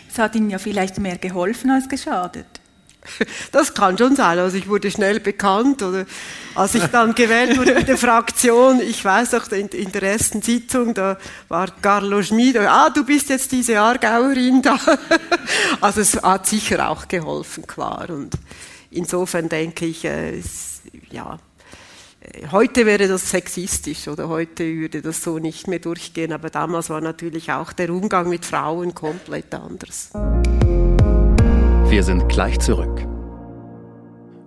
[0.07, 2.58] Es hat Ihnen ja vielleicht mehr geholfen als geschadet.
[3.51, 4.39] Das kann schon sein.
[4.39, 6.05] Also ich wurde schnell bekannt oder
[6.55, 10.41] als ich dann gewählt wurde in der Fraktion, ich weiß noch, in, in der ersten
[10.41, 11.17] Sitzung, da
[11.47, 14.77] war Carlo Schmid, ah, du bist jetzt diese Aargauerin da.
[15.81, 18.09] Also es hat sicher auch geholfen, klar.
[18.09, 18.35] Und
[18.91, 20.41] insofern denke ich, äh,
[21.11, 21.37] ja,
[22.21, 26.89] äh, heute wäre das sexistisch oder heute würde das so nicht mehr durchgehen, aber damals
[26.89, 30.11] war natürlich auch der Umgang mit Frauen komplett anders.
[31.89, 33.07] Wir sind gleich zurück.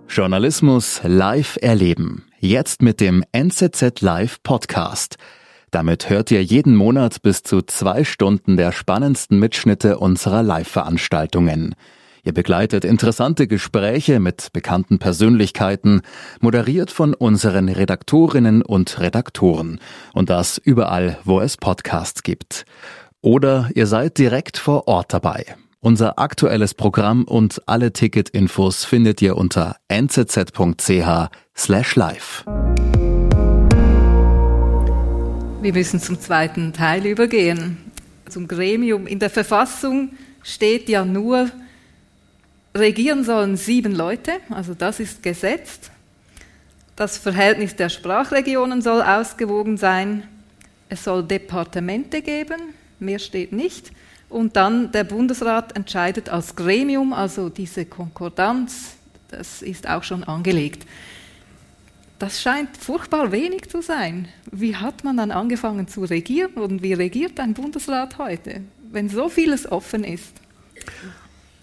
[0.07, 2.23] Journalismus live erleben.
[2.39, 5.17] Jetzt mit dem NZZ Live Podcast.
[5.69, 11.75] Damit hört ihr jeden Monat bis zu zwei Stunden der spannendsten Mitschnitte unserer Live-Veranstaltungen.
[12.23, 16.01] Ihr begleitet interessante Gespräche mit bekannten Persönlichkeiten,
[16.39, 19.81] moderiert von unseren Redaktorinnen und Redaktoren.
[20.13, 22.63] Und das überall, wo es Podcasts gibt.
[23.19, 25.57] Oder ihr seid direkt vor Ort dabei.
[25.85, 32.45] Unser aktuelles Programm und alle Ticketinfos findet ihr unter nzz.ch slash live.
[35.61, 37.91] Wir müssen zum zweiten Teil übergehen,
[38.29, 39.07] zum Gremium.
[39.07, 41.49] In der Verfassung steht ja nur,
[42.73, 45.91] regieren sollen sieben Leute, also das ist gesetzt.
[46.95, 50.23] Das Verhältnis der Sprachregionen soll ausgewogen sein.
[50.87, 53.91] Es soll Departemente geben, mehr steht nicht.
[54.33, 58.95] Und dann der Bundesrat entscheidet als Gremium, also diese Konkordanz,
[59.29, 60.87] das ist auch schon angelegt.
[62.17, 64.27] Das scheint furchtbar wenig zu sein.
[64.51, 69.29] Wie hat man dann angefangen zu regieren und wie regiert ein Bundesrat heute, wenn so
[69.29, 70.33] vieles offen ist?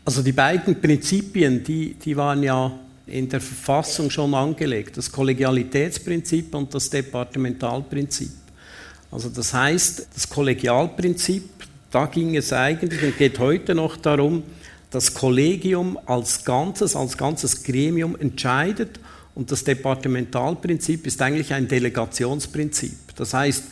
[0.05, 2.71] Also die beiden Prinzipien, die, die waren ja
[3.05, 8.31] in der Verfassung schon angelegt, das Kollegialitätsprinzip und das Departementalprinzip.
[9.11, 11.60] Also das heißt, das Kollegialprinzip
[11.91, 14.43] da ging es eigentlich und geht heute noch darum,
[14.91, 18.99] das Kollegium als Ganzes, als ganzes Gremium entscheidet
[19.35, 23.15] und das Departementalprinzip ist eigentlich ein Delegationsprinzip.
[23.17, 23.65] Das heißt,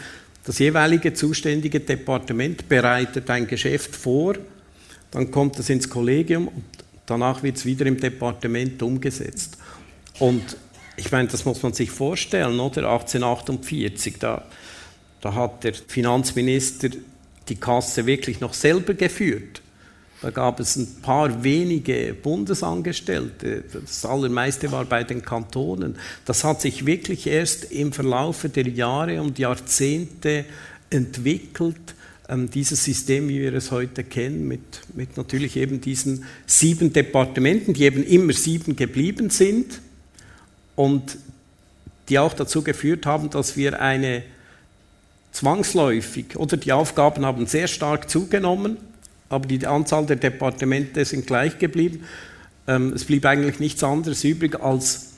[0.44, 4.34] das jeweilige zuständige Departement bereitet ein Geschäft vor,
[5.10, 6.64] dann kommt es ins Kollegium und
[7.06, 9.58] danach wird es wieder im Departement umgesetzt.
[10.18, 10.56] Und
[10.96, 12.90] ich meine, das muss man sich vorstellen, oder?
[12.90, 14.44] 1848, da,
[15.20, 16.90] da hat der Finanzminister
[17.48, 19.62] die Kasse wirklich noch selber geführt.
[20.20, 23.62] Da gab es ein paar wenige Bundesangestellte.
[23.72, 25.96] Das allermeiste war bei den Kantonen.
[26.24, 30.44] Das hat sich wirklich erst im Verlaufe der Jahre und Jahrzehnte
[30.90, 31.94] entwickelt.
[32.28, 34.60] Ähm, dieses System, wie wir es heute kennen, mit,
[34.94, 39.80] mit natürlich eben diesen sieben Departementen, die eben immer sieben geblieben sind
[40.74, 41.16] und
[42.08, 44.24] die auch dazu geführt haben, dass wir eine
[45.38, 48.76] zwangsläufig oder die Aufgaben haben sehr stark zugenommen,
[49.28, 52.04] aber die Anzahl der Departemente sind gleich geblieben.
[52.66, 55.12] Ähm, es blieb eigentlich nichts anderes übrig, als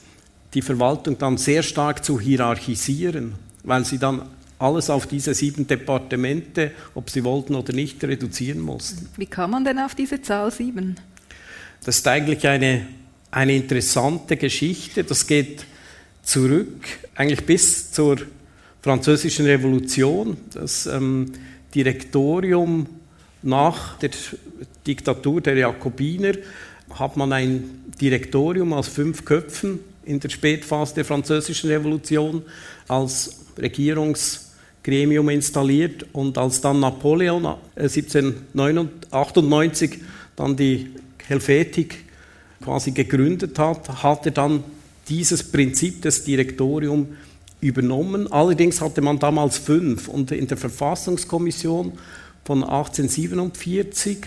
[0.53, 4.21] die Verwaltung dann sehr stark zu hierarchisieren, weil sie dann
[4.59, 9.09] alles auf diese sieben Departemente, ob sie wollten oder nicht, reduzieren mussten.
[9.17, 10.97] Wie kann man denn auf diese Zahl sieben?
[11.83, 12.85] Das ist eigentlich eine,
[13.31, 15.03] eine interessante Geschichte.
[15.03, 15.65] Das geht
[16.21, 18.17] zurück, eigentlich bis zur
[18.81, 20.37] Französischen Revolution.
[20.53, 21.31] Das ähm,
[21.75, 22.87] Direktorium
[23.43, 24.09] nach der
[24.85, 26.33] Diktatur der Jakobiner
[26.93, 32.41] hat man ein Direktorium aus fünf Köpfen in der Spätphase der Französischen Revolution
[32.87, 39.97] als Regierungsgremium installiert und als dann Napoleon 1798 äh,
[40.35, 40.89] dann die
[41.27, 42.05] Helvetik
[42.63, 44.63] quasi gegründet hat, hat er dann
[45.07, 47.09] dieses Prinzip des Direktoriums
[47.61, 48.31] übernommen.
[48.31, 51.93] Allerdings hatte man damals fünf und in der Verfassungskommission
[52.43, 54.17] von 1847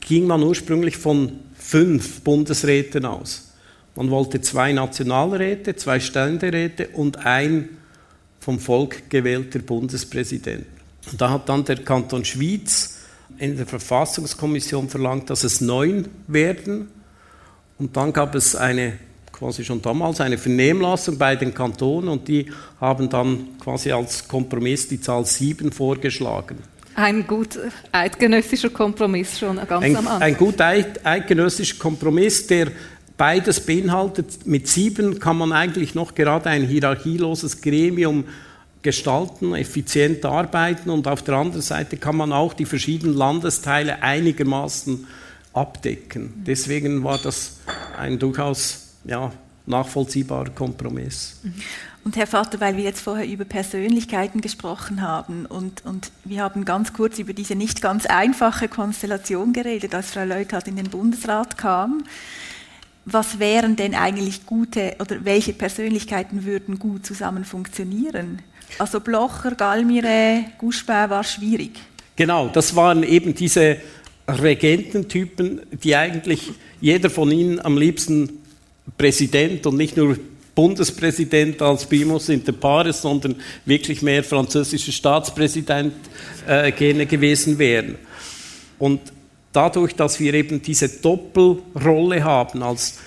[0.00, 3.52] ging man ursprünglich von fünf Bundesräten aus.
[3.96, 7.70] Man wollte zwei Nationalräte, zwei Ständeräte und ein
[8.38, 10.66] vom Volk gewählter Bundespräsident.
[11.10, 12.98] Und da hat dann der Kanton Schwyz
[13.38, 16.88] in der Verfassungskommission verlangt, dass es neun werden.
[17.78, 18.98] Und dann gab es eine
[19.38, 22.46] quasi schon damals eine Vernehmlassung bei den Kantonen und die
[22.80, 26.58] haben dann quasi als Kompromiss die Zahl sieben vorgeschlagen.
[26.94, 27.58] Ein gut
[27.92, 30.22] eidgenössischer Kompromiss schon ganz ein, am Anfang.
[30.22, 32.68] Ein gut eidgenössischer Kompromiss, der
[33.18, 34.46] beides beinhaltet.
[34.46, 38.24] Mit sieben kann man eigentlich noch gerade ein hierarchieloses Gremium
[38.80, 45.06] gestalten, effizient arbeiten und auf der anderen Seite kann man auch die verschiedenen Landesteile einigermaßen
[45.52, 46.44] abdecken.
[46.46, 47.58] Deswegen war das
[47.98, 49.32] ein durchaus ja,
[49.66, 51.40] nachvollziehbarer Kompromiss.
[52.04, 56.64] Und Herr Vater, weil wir jetzt vorher über Persönlichkeiten gesprochen haben und, und wir haben
[56.64, 61.58] ganz kurz über diese nicht ganz einfache Konstellation geredet, als Frau Leuthardt in den Bundesrat
[61.58, 62.04] kam.
[63.04, 68.42] Was wären denn eigentlich gute oder welche Persönlichkeiten würden gut zusammen funktionieren?
[68.78, 71.78] Also Blocher, Galmire, Guspin war schwierig.
[72.16, 73.78] Genau, das waren eben diese
[74.28, 78.40] Regententypen, die eigentlich jeder von ihnen am liebsten
[78.96, 80.16] Präsident und nicht nur
[80.54, 85.92] Bundespräsident als Primus inter pares, sondern wirklich mehr französischer Staatspräsident
[86.46, 87.96] äh, gerne gewesen wären.
[88.78, 89.00] Und
[89.52, 92.98] dadurch, dass wir eben diese Doppelrolle haben als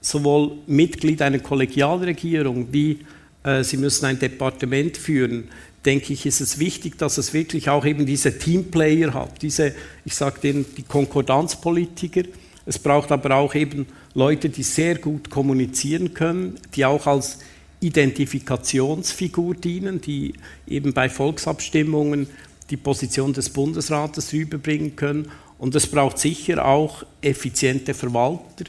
[0.00, 3.00] sowohl Mitglied einer Kollegialregierung wie
[3.44, 5.48] äh, Sie müssen ein Departement führen,
[5.84, 9.74] denke ich, ist es wichtig, dass es wirklich auch eben diese Teamplayer hat, diese,
[10.04, 12.22] ich sage denen, die Konkordanzpolitiker.
[12.64, 17.38] Es braucht aber auch eben Leute, die sehr gut kommunizieren können, die auch als
[17.80, 20.34] Identifikationsfigur dienen, die
[20.66, 22.28] eben bei Volksabstimmungen
[22.70, 25.30] die Position des Bundesrates rüberbringen können.
[25.58, 28.64] Und es braucht sicher auch effiziente Verwalter,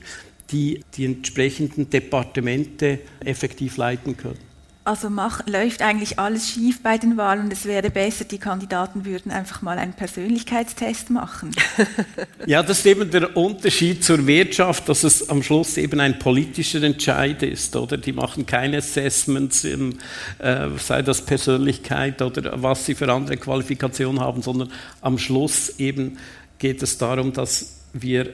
[0.52, 4.53] die die entsprechenden Departemente effektiv leiten können.
[4.86, 9.06] Also mach, läuft eigentlich alles schief bei den Wahlen und es wäre besser, die Kandidaten
[9.06, 11.52] würden einfach mal einen Persönlichkeitstest machen.
[12.46, 16.84] ja, das ist eben der Unterschied zur Wirtschaft, dass es am Schluss eben ein politischer
[16.84, 17.96] Entscheid ist, oder?
[17.96, 20.00] Die machen keine Assessments, in,
[20.40, 24.70] äh, sei das Persönlichkeit oder was sie für andere Qualifikationen haben, sondern
[25.00, 26.18] am Schluss eben
[26.60, 28.34] geht es darum, dass wir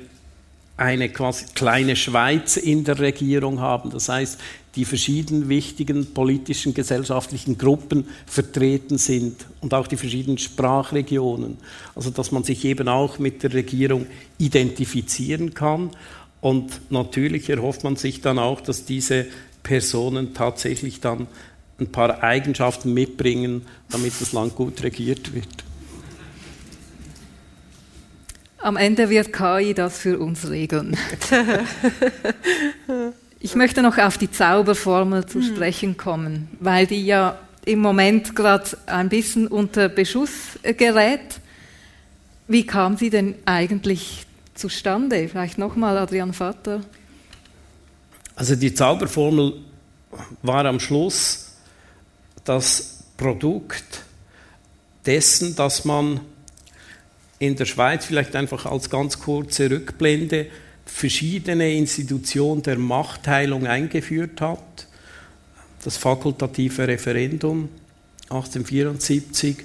[0.80, 3.90] eine quasi kleine Schweiz in der Regierung haben.
[3.90, 4.40] Das heißt,
[4.76, 11.58] die verschiedenen wichtigen politischen, gesellschaftlichen Gruppen vertreten sind und auch die verschiedenen Sprachregionen.
[11.96, 14.08] Also dass man sich eben auch mit der Regierung
[14.38, 15.90] identifizieren kann.
[16.40, 19.26] Und natürlich erhofft man sich dann auch, dass diese
[19.64, 21.28] Personen tatsächlich dann
[21.78, 25.69] ein paar Eigenschaften mitbringen, damit das Land gut regiert wird.
[28.62, 30.98] Am Ende wird KI das für uns regeln.
[33.40, 35.44] ich möchte noch auf die Zauberformel zu hm.
[35.44, 41.40] sprechen kommen, weil die ja im Moment gerade ein bisschen unter Beschuss gerät.
[42.48, 45.30] Wie kam sie denn eigentlich zustande?
[45.30, 46.82] Vielleicht nochmal Adrian Vater.
[48.36, 49.54] Also die Zauberformel
[50.42, 51.54] war am Schluss
[52.44, 54.04] das Produkt
[55.06, 56.22] dessen, dass man
[57.40, 60.48] in der Schweiz vielleicht einfach als ganz kurze Rückblende
[60.86, 64.88] verschiedene Institutionen der Machtteilung eingeführt hat.
[65.84, 67.70] Das fakultative Referendum
[68.24, 69.58] 1874,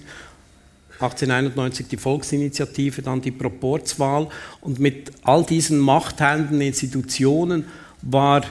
[1.01, 4.29] 1891 die Volksinitiative, dann die Proporzwahl.
[4.61, 7.65] Und mit all diesen machtteilenden Institutionen
[8.03, 8.45] war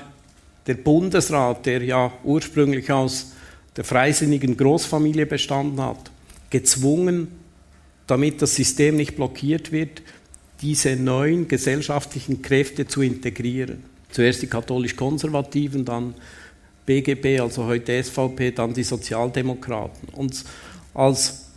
[0.67, 3.31] der Bundesrat, der ja ursprünglich aus
[3.75, 6.11] der freisinnigen Großfamilie bestanden hat,
[6.49, 7.42] gezwungen,
[8.07, 10.01] damit das System nicht blockiert wird,
[10.61, 13.83] diese neuen gesellschaftlichen Kräfte zu integrieren.
[14.11, 16.13] Zuerst die katholisch-konservativen, dann
[16.85, 20.09] BGB, also heute SVP, dann die Sozialdemokraten.
[20.09, 20.43] Und
[20.93, 21.47] als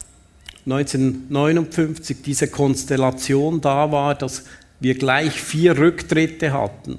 [0.65, 4.45] 1959 diese Konstellation da war, dass
[4.81, 6.99] wir gleich vier Rücktritte hatten,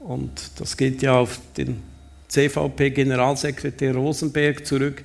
[0.00, 1.82] und das geht ja auf den
[2.28, 5.02] CVP-Generalsekretär Rosenberg zurück,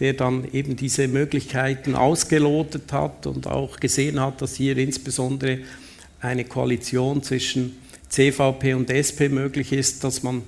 [0.00, 5.58] der dann eben diese Möglichkeiten ausgelotet hat und auch gesehen hat, dass hier insbesondere
[6.20, 7.76] eine Koalition zwischen
[8.08, 10.42] CVP und SP möglich ist, dass man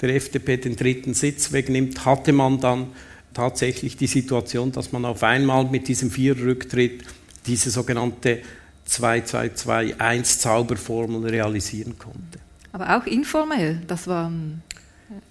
[0.00, 2.88] der FDP den dritten Sitz wegnimmt, hatte man dann
[3.32, 7.04] tatsächlich die Situation, dass man auf einmal mit diesem Vierrücktritt
[7.46, 8.40] diese sogenannte
[8.88, 12.38] 2-2-2-1 Zauberformel realisieren konnte.
[12.72, 14.62] Aber auch informell, das waren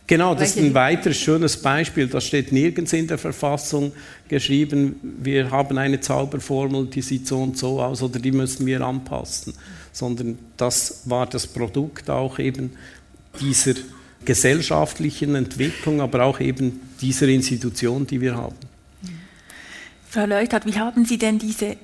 [0.08, 2.08] Genau, das ist ein weiteres schönes Beispiel.
[2.08, 3.92] Das steht nirgends in der Verfassung
[4.28, 8.82] geschrieben, wir haben eine Zauberformel, die sieht so und so aus oder die müssen wir
[8.82, 9.54] anpassen.
[9.92, 12.74] Sondern das war das Produkt auch eben
[13.42, 13.74] dieser
[14.24, 18.56] gesellschaftlichen Entwicklung, aber auch eben dieser Institution, die wir haben.
[20.10, 21.78] Frau Leutert, wie haben Sie denn diese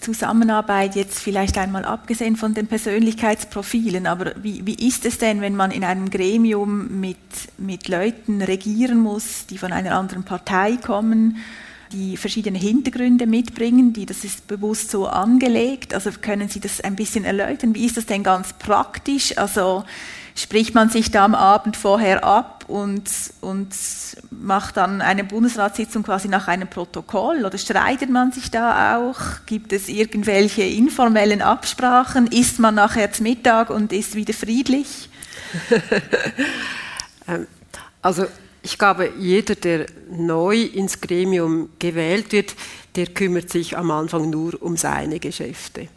[0.00, 5.56] Zusammenarbeit jetzt vielleicht einmal abgesehen von den Persönlichkeitsprofilen, aber wie, wie ist es denn, wenn
[5.56, 7.16] man in einem Gremium mit,
[7.58, 11.38] mit Leuten regieren muss, die von einer anderen Partei kommen,
[11.92, 15.94] die verschiedene Hintergründe mitbringen, die das ist bewusst so angelegt.
[15.94, 17.74] Also können Sie das ein bisschen erläutern?
[17.74, 19.38] Wie ist das denn ganz praktisch?
[19.38, 19.84] Also
[20.36, 23.10] spricht man sich da am Abend vorher ab und,
[23.40, 23.68] und
[24.30, 29.20] macht dann eine Bundesratssitzung quasi nach einem Protokoll oder streitet man sich da auch?
[29.46, 32.26] Gibt es irgendwelche informellen Absprachen?
[32.28, 35.08] Isst man nachher zum Mittag und ist wieder friedlich?
[37.28, 37.48] Ähm,
[38.02, 38.24] also
[38.62, 42.54] ich glaube, jeder, der neu ins Gremium gewählt wird,
[42.94, 45.88] der kümmert sich am Anfang nur um seine Geschäfte.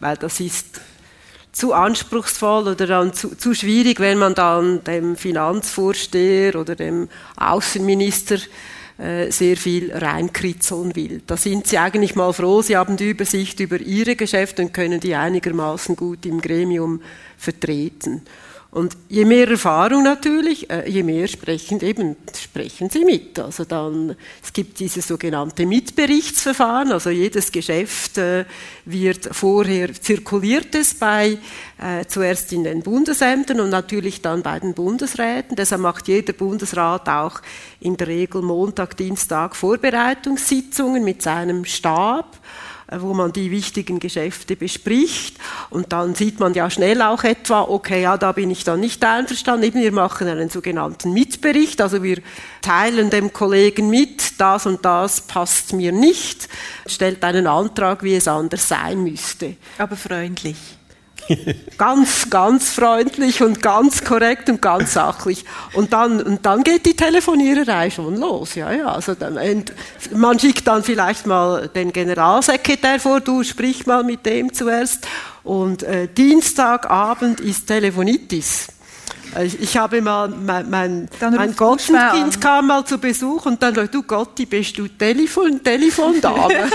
[0.00, 0.80] Weil das ist
[1.60, 8.38] zu anspruchsvoll oder dann zu, zu schwierig, wenn man dann dem Finanzvorsteher oder dem Außenminister
[8.96, 11.20] äh, sehr viel reinkritzeln will.
[11.26, 15.00] Da sind sie eigentlich mal froh, sie haben die Übersicht über ihre Geschäfte und können
[15.00, 17.02] die einigermaßen gut im Gremium
[17.36, 18.22] vertreten.
[18.72, 23.36] Und je mehr Erfahrung natürlich, äh, je mehr sprechen eben sprechen sie mit.
[23.40, 26.92] Also dann es gibt dieses sogenannte Mitberichtsverfahren.
[26.92, 28.44] Also jedes Geschäft äh,
[28.84, 31.38] wird vorher zirkuliert es bei
[31.78, 35.56] äh, zuerst in den Bundesämtern und natürlich dann bei den Bundesräten.
[35.56, 37.40] Deshalb macht jeder Bundesrat auch
[37.80, 42.38] in der Regel Montag, Dienstag Vorbereitungssitzungen mit seinem Stab
[42.98, 45.36] wo man die wichtigen Geschäfte bespricht.
[45.70, 49.04] Und dann sieht man ja schnell auch etwa, okay, ja, da bin ich dann nicht
[49.04, 49.64] einverstanden.
[49.66, 52.18] Eben, wir machen einen sogenannten Mitbericht, also wir
[52.62, 56.48] teilen dem Kollegen mit, das und das passt mir nicht,
[56.86, 59.56] stellt einen Antrag, wie es anders sein müsste.
[59.78, 60.79] Aber freundlich
[61.78, 65.44] ganz, ganz freundlich und ganz korrekt und ganz sachlich.
[65.74, 68.54] Und dann, und dann geht die Telefoniererei schon los.
[68.54, 68.92] Ja, ja.
[68.92, 69.38] Also dann,
[70.14, 75.06] man schickt dann vielleicht mal den Generalsekretär vor, du sprich mal mit dem zuerst.
[75.42, 78.68] Und äh, Dienstagabend ist Telefonitis.
[79.36, 84.02] Äh, ich habe mal, mein, mein, mein Gottkind kam mal zu Besuch und dann, du
[84.02, 86.70] Gotti, bist du Telefon, Telefondame?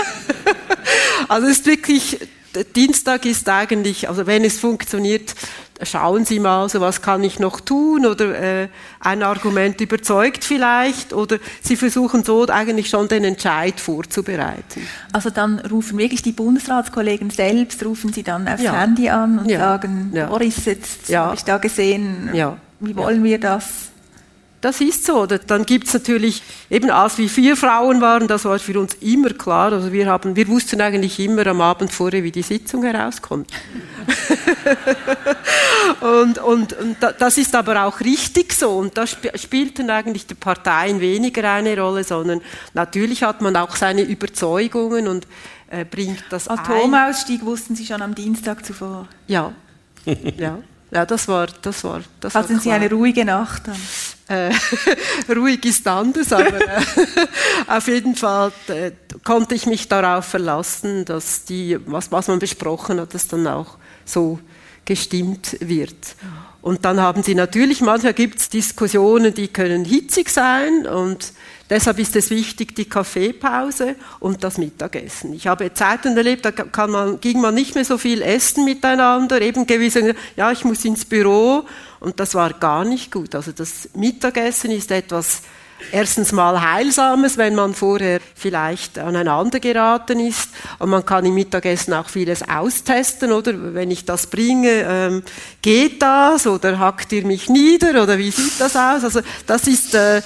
[1.28, 2.18] also es ist wirklich
[2.64, 5.34] Dienstag ist eigentlich, also wenn es funktioniert,
[5.82, 8.68] schauen Sie mal, so was kann ich noch tun oder äh,
[9.00, 14.86] ein Argument überzeugt vielleicht oder Sie versuchen so eigentlich schon den Entscheid vorzubereiten.
[15.12, 18.72] Also dann rufen wirklich die Bundesratskollegen selbst, rufen Sie dann aufs ja.
[18.72, 19.58] Handy an und ja.
[19.58, 20.26] sagen, ja.
[20.26, 21.26] Boris, jetzt ja.
[21.26, 22.30] habe ich da gesehen,
[22.80, 23.90] wie wollen wir das?
[24.60, 25.26] Das ist so.
[25.26, 29.30] Dann gibt es natürlich, eben als wir vier Frauen waren, das war für uns immer
[29.30, 29.72] klar.
[29.72, 33.50] Also wir, haben, wir wussten eigentlich immer am Abend vorher, wie die Sitzung herauskommt.
[36.00, 38.70] und, und, und, das ist aber auch richtig so.
[38.70, 42.40] Und da spielten eigentlich die Parteien weniger eine Rolle, sondern
[42.72, 45.26] natürlich hat man auch seine Überzeugungen und
[45.70, 47.46] äh, bringt das Atomausstieg ein.
[47.46, 49.06] wussten Sie schon am Dienstag zuvor?
[49.26, 49.52] Ja.
[50.36, 50.58] ja.
[50.92, 53.76] Ja, das war, das war, das Hatten war Sie eine ruhige Nacht dann?
[54.28, 54.52] Äh,
[55.34, 56.82] ruhig ist anders, aber äh,
[57.68, 58.90] auf jeden Fall äh,
[59.22, 63.78] konnte ich mich darauf verlassen, dass die, was, was man besprochen hat, das dann auch
[64.04, 64.40] so
[64.84, 66.16] gestimmt wird.
[66.60, 71.32] Und dann haben sie natürlich, manchmal gibt es Diskussionen, die können hitzig sein und
[71.68, 75.32] Deshalb ist es wichtig, die Kaffeepause und das Mittagessen.
[75.32, 79.66] Ich habe Zeiten erlebt, da man, ging man nicht mehr so viel essen miteinander, eben
[79.66, 81.64] gewisse, ja, ich muss ins Büro
[82.06, 83.34] und das war gar nicht gut.
[83.34, 85.42] Also das Mittagessen ist etwas,
[85.90, 90.50] erstens mal Heilsames, wenn man vorher vielleicht aneinander geraten ist.
[90.78, 93.74] Und man kann im Mittagessen auch vieles austesten, oder?
[93.74, 95.22] Wenn ich das bringe, ähm,
[95.62, 96.46] geht das?
[96.46, 98.00] Oder hackt ihr mich nieder?
[98.00, 99.02] Oder wie sieht das aus?
[99.02, 100.22] Also, das ist, äh,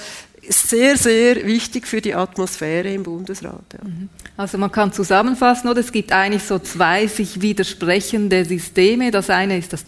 [0.49, 3.63] sehr, sehr wichtig für die Atmosphäre im Bundesrat.
[3.73, 3.87] Ja.
[3.87, 4.09] Mhm.
[4.37, 9.11] Also man kann zusammenfassen, oder es gibt eigentlich so zwei sich widersprechende Systeme.
[9.11, 9.85] Das eine ist das,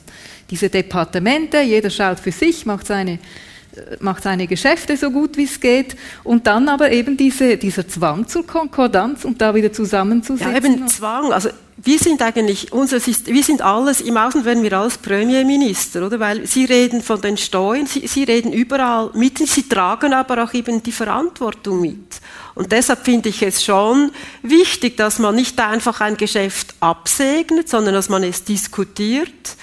[0.49, 3.19] diese Departemente, jeder schaut für sich, macht seine
[3.99, 8.27] macht seine Geschäfte so gut wie es geht und dann aber eben diese, dieser Zwang
[8.27, 10.51] zur Konkordanz und da wieder zusammenzusetzen.
[10.51, 11.33] Ja, eben Zwang.
[11.33, 16.05] Also wir sind eigentlich, unser System, wir sind alles, im Außen werden wir alles Premierminister,
[16.05, 16.19] oder?
[16.19, 20.53] Weil Sie reden von den Steuern, Sie, Sie reden überall mit, Sie tragen aber auch
[20.53, 22.21] eben die Verantwortung mit.
[22.55, 24.11] Und deshalb finde ich es schon
[24.43, 29.57] wichtig, dass man nicht einfach ein Geschäft absegnet, sondern dass man es diskutiert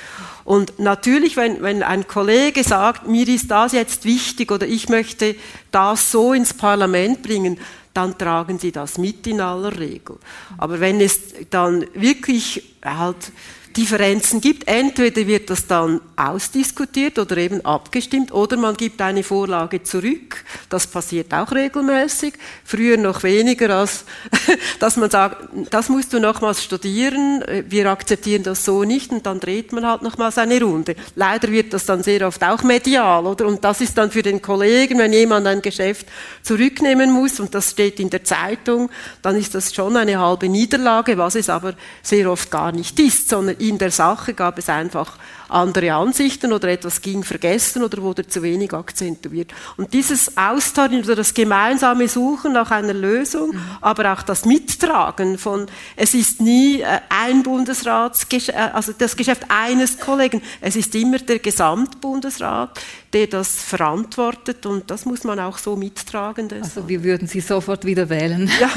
[0.50, 5.36] und natürlich, wenn, wenn ein Kollege sagt, mir ist das jetzt wichtig oder ich möchte
[5.70, 7.56] das so ins Parlament bringen,
[7.94, 10.16] dann tragen sie das mit in aller Regel.
[10.58, 11.20] Aber wenn es
[11.50, 13.30] dann wirklich halt
[13.76, 14.66] Differenzen gibt.
[14.66, 20.44] Entweder wird das dann ausdiskutiert oder eben abgestimmt oder man gibt eine Vorlage zurück.
[20.68, 22.34] Das passiert auch regelmäßig.
[22.64, 24.04] Früher noch weniger als,
[24.80, 27.44] dass man sagt, das musst du nochmals studieren.
[27.68, 30.96] Wir akzeptieren das so nicht und dann dreht man halt nochmals eine Runde.
[31.14, 33.46] Leider wird das dann sehr oft auch medial, oder?
[33.46, 36.06] Und das ist dann für den Kollegen, wenn jemand ein Geschäft
[36.42, 38.90] zurücknehmen muss und das steht in der Zeitung,
[39.22, 43.28] dann ist das schon eine halbe Niederlage, was es aber sehr oft gar nicht ist,
[43.28, 45.16] sondern in der Sache gab es einfach
[45.50, 49.52] andere Ansichten oder etwas ging vergessen oder wurde zu wenig akzentuiert.
[49.76, 53.60] Und dieses Austauschen oder das gemeinsame Suchen nach einer Lösung, mhm.
[53.80, 59.42] aber auch das Mittragen von, es ist nie äh, ein Bundesratsgeschäft, äh, also das Geschäft
[59.48, 62.80] eines Kollegen, es ist immer der Gesamtbundesrat,
[63.12, 66.48] der das verantwortet und das muss man auch so mittragen.
[66.48, 66.64] Deshalb.
[66.76, 68.48] Also wir würden Sie sofort wieder wählen.
[68.60, 68.70] Ja.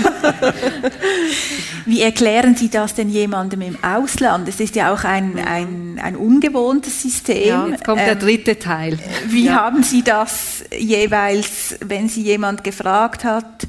[1.86, 4.48] Wie erklären Sie das denn jemandem im Ausland?
[4.48, 6.63] Es ist ja auch ein, ein, ein ungewohntes
[7.02, 7.48] System.
[7.48, 8.98] Ja, jetzt kommt der ähm, dritte Teil.
[9.28, 9.56] Wie ja.
[9.56, 13.68] haben Sie das jeweils, wenn Sie jemand gefragt hat,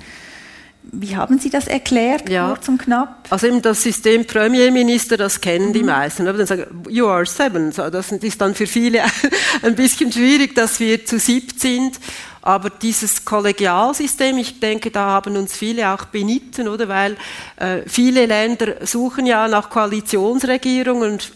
[1.01, 2.49] wie haben Sie das erklärt, ja.
[2.49, 3.27] kurz und knapp?
[3.31, 5.73] Also eben das System Premierminister, das kennen mhm.
[5.73, 6.29] die meisten.
[6.29, 7.73] Aber dann sagen, you are seven.
[7.73, 9.03] das ist dann für viele
[9.63, 11.99] ein bisschen schwierig, dass wir zu siebt sind.
[12.47, 16.89] Aber dieses Kollegialsystem, ich denke, da haben uns viele auch benitten, oder?
[16.89, 17.17] Weil
[17.57, 21.33] äh, viele Länder suchen ja nach Koalitionsregierungen und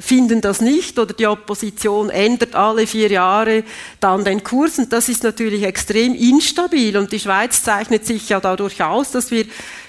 [0.00, 3.64] finden das nicht oder die Opposition ändert alle vier Jahre
[4.00, 8.40] dann den Kurs und das ist natürlich extrem instabil und die Schweiz zeichnet sich ja
[8.40, 9.44] dadurch aus, dass wir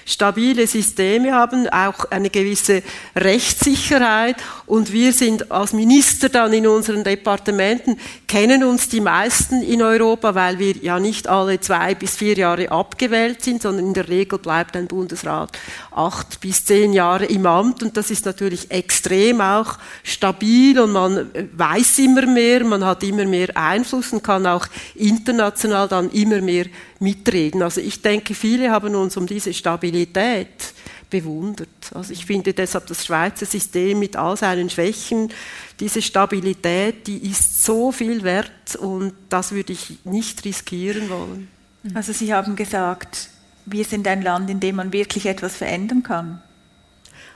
[0.08, 2.82] stabile Systeme haben, auch eine gewisse
[3.14, 4.36] Rechtssicherheit.
[4.66, 10.34] Und wir sind als Minister dann in unseren Departementen, kennen uns die meisten in Europa,
[10.34, 14.38] weil wir ja nicht alle zwei bis vier Jahre abgewählt sind, sondern in der Regel
[14.38, 15.58] bleibt ein Bundesrat
[15.90, 17.82] acht bis zehn Jahre im Amt.
[17.82, 23.26] Und das ist natürlich extrem auch stabil und man weiß immer mehr, man hat immer
[23.26, 26.66] mehr Einfluss und kann auch international dann immer mehr
[27.00, 27.62] mitreden.
[27.62, 31.68] Also ich denke, viele haben uns um diese Stabilität bewundert.
[31.94, 35.32] Also ich finde deshalb das Schweizer System mit all seinen Schwächen,
[35.80, 41.48] diese Stabilität, die ist so viel wert und das würde ich nicht riskieren wollen.
[41.94, 43.30] Also Sie haben gesagt,
[43.66, 46.42] wir sind ein Land, in dem man wirklich etwas verändern kann.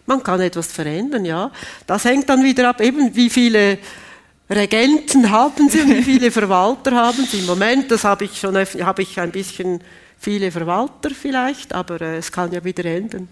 [0.06, 1.50] Man kann etwas verändern, ja.
[1.86, 3.78] Das hängt dann wieder ab, eben wie viele
[4.50, 7.38] Regenten haben Sie und wie viele Verwalter haben Sie?
[7.38, 9.80] Im Moment, das habe ich schon habe ich ein bisschen
[10.22, 13.28] viele Verwalter vielleicht, aber äh, es kann ja wieder ändern.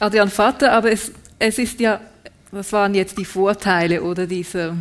[0.00, 2.00] Adrian Vater, aber es, es ist ja,
[2.50, 4.74] was waren jetzt die Vorteile oder diese,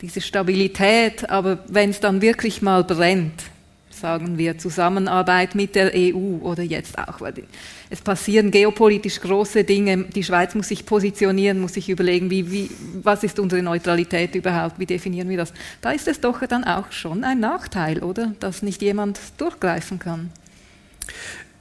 [0.00, 3.44] diese Stabilität, aber wenn es dann wirklich mal brennt,
[4.02, 7.20] sagen wir, Zusammenarbeit mit der EU oder jetzt auch,
[7.88, 10.04] es passieren geopolitisch große Dinge.
[10.14, 12.70] Die Schweiz muss sich positionieren, muss sich überlegen, wie, wie,
[13.02, 15.52] was ist unsere Neutralität überhaupt, wie definieren wir das.
[15.80, 18.34] Da ist es doch dann auch schon ein Nachteil, oder?
[18.40, 20.30] Dass nicht jemand durchgreifen kann.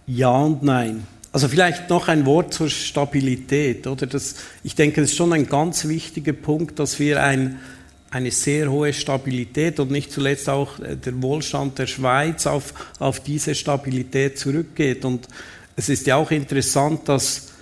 [0.07, 1.05] Ja und nein.
[1.33, 4.07] Also vielleicht noch ein Wort zur Stabilität, oder?
[4.07, 7.59] Das, ich denke, das ist schon ein ganz wichtiger Punkt, dass wir ein
[8.11, 13.21] eine sehr hohe Stabilität und nicht zuletzt auch äh, der Wohlstand der Schweiz auf, auf
[13.21, 15.05] diese Stabilität zurückgeht.
[15.05, 15.27] Und
[15.77, 17.53] es ist ja auch interessant, dass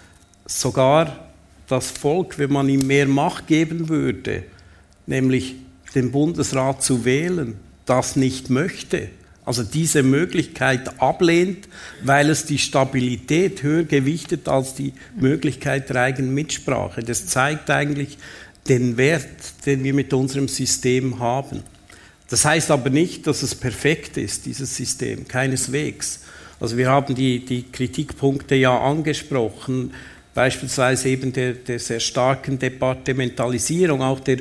[0.48, 1.30] sogar
[1.68, 4.44] das Volk, wenn man ihm mehr Macht geben würde,
[5.06, 5.56] nämlich
[5.94, 9.10] den Bundesrat zu wählen, das nicht möchte.
[9.46, 11.68] Also diese Möglichkeit ablehnt,
[12.04, 17.02] weil es die Stabilität höher gewichtet als die Möglichkeit der eigenen Mitsprache.
[17.02, 18.18] Das zeigt eigentlich,
[18.70, 21.64] den Wert, den wir mit unserem System haben.
[22.30, 26.22] Das heißt aber nicht, dass es perfekt ist, dieses System, keineswegs.
[26.60, 29.92] Also wir haben die, die Kritikpunkte ja angesprochen,
[30.34, 34.38] beispielsweise eben der, der sehr starken Departementalisierung, auch der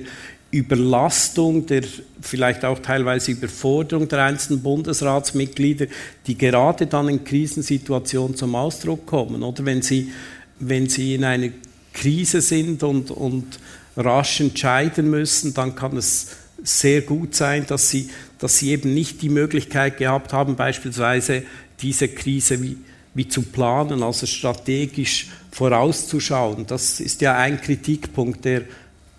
[0.50, 1.82] Überlastung, der
[2.20, 5.86] vielleicht auch teilweise Überforderung der einzelnen Bundesratsmitglieder,
[6.26, 9.42] die gerade dann in Krisensituationen zum Ausdruck kommen.
[9.42, 10.12] Oder wenn sie,
[10.58, 11.50] wenn sie in einer
[11.92, 13.58] Krise sind und, und
[13.98, 16.28] rasch entscheiden müssen, dann kann es
[16.62, 21.42] sehr gut sein, dass sie, dass sie eben nicht die Möglichkeit gehabt haben, beispielsweise
[21.80, 22.76] diese Krise wie,
[23.14, 26.66] wie zu planen, also strategisch vorauszuschauen.
[26.66, 28.62] Das ist ja ein Kritikpunkt, der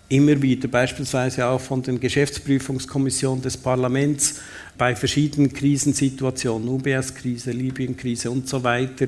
[0.08, 4.40] immer wieder beispielsweise auch von den Geschäftsprüfungskommissionen des Parlaments
[4.76, 9.06] bei verschiedenen Krisensituationen, UBS-Krise, Libyen-Krise und so weiter,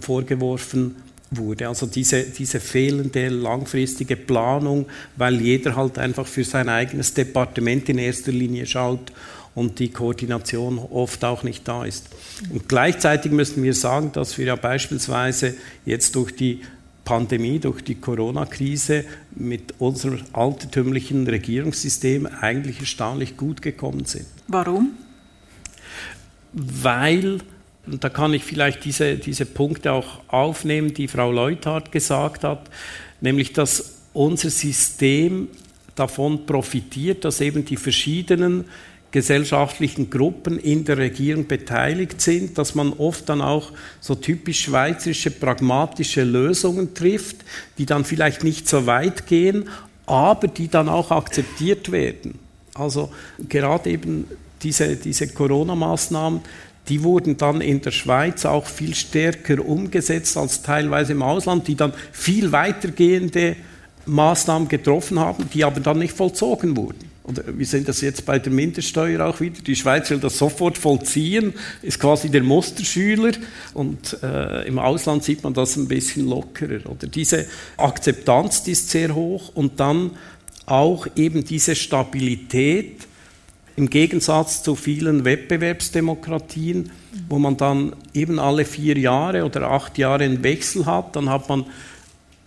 [0.00, 0.96] vorgeworfen
[1.30, 1.68] wurde.
[1.68, 7.98] Also diese, diese fehlende langfristige Planung, weil jeder halt einfach für sein eigenes Departement in
[7.98, 9.12] erster Linie schaut
[9.54, 12.08] und die Koordination oft auch nicht da ist.
[12.50, 15.54] Und gleichzeitig müssen wir sagen, dass wir ja beispielsweise
[15.84, 16.60] jetzt durch die
[17.04, 19.04] Pandemie, durch die Corona-Krise
[19.34, 24.26] mit unserem altertümlichen Regierungssystem eigentlich erstaunlich gut gekommen sind.
[24.46, 24.92] Warum?
[26.52, 27.38] Weil,
[27.90, 32.70] und da kann ich vielleicht diese, diese Punkte auch aufnehmen, die Frau Leuthard gesagt hat,
[33.20, 35.48] nämlich dass unser System
[35.94, 38.64] davon profitiert, dass eben die verschiedenen
[39.10, 45.32] gesellschaftlichen Gruppen in der Regierung beteiligt sind, dass man oft dann auch so typisch schweizerische
[45.32, 47.38] pragmatische Lösungen trifft,
[47.76, 49.68] die dann vielleicht nicht so weit gehen,
[50.06, 52.38] aber die dann auch akzeptiert werden.
[52.74, 53.10] Also
[53.48, 54.26] gerade eben
[54.62, 56.40] diese, diese Corona-Maßnahmen,
[56.90, 61.76] die wurden dann in der Schweiz auch viel stärker umgesetzt als teilweise im Ausland, die
[61.76, 63.56] dann viel weitergehende
[64.06, 67.08] Maßnahmen getroffen haben, die aber dann nicht vollzogen wurden.
[67.22, 69.62] Oder wir sehen das jetzt bei der Mindeststeuer auch wieder.
[69.62, 73.32] Die Schweiz will das sofort vollziehen, ist quasi der Musterschüler
[73.72, 76.90] und äh, im Ausland sieht man das ein bisschen lockerer.
[76.90, 80.10] Oder diese Akzeptanz die ist sehr hoch und dann
[80.66, 83.06] auch eben diese Stabilität
[83.80, 86.90] im Gegensatz zu vielen Wettbewerbsdemokratien,
[87.30, 91.48] wo man dann eben alle vier Jahre oder acht Jahre einen Wechsel hat, dann hat
[91.48, 91.64] man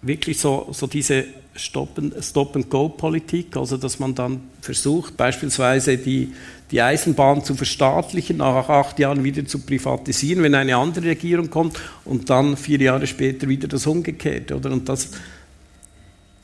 [0.04, 1.26] wirklich so, so diese
[1.56, 6.34] Stop-and-Go-Politik, also dass man dann versucht, beispielsweise die,
[6.70, 11.80] die Eisenbahn zu verstaatlichen, nach acht Jahren wieder zu privatisieren, wenn eine andere Regierung kommt
[12.06, 14.56] und dann vier Jahre später wieder das Umgekehrte.
[14.56, 14.72] Oder?
[14.72, 15.10] Und das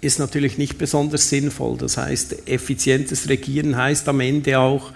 [0.02, 1.78] ist natürlich nicht besonders sinnvoll.
[1.78, 4.92] Das heißt, effizientes Regieren heißt am Ende auch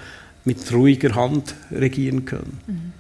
[0.45, 2.59] mit ruhiger Hand regieren können.
[2.67, 2.93] Mhm.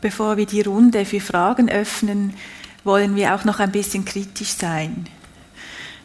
[0.00, 2.34] Bevor wir die Runde für Fragen öffnen,
[2.84, 5.06] wollen wir auch noch ein bisschen kritisch sein.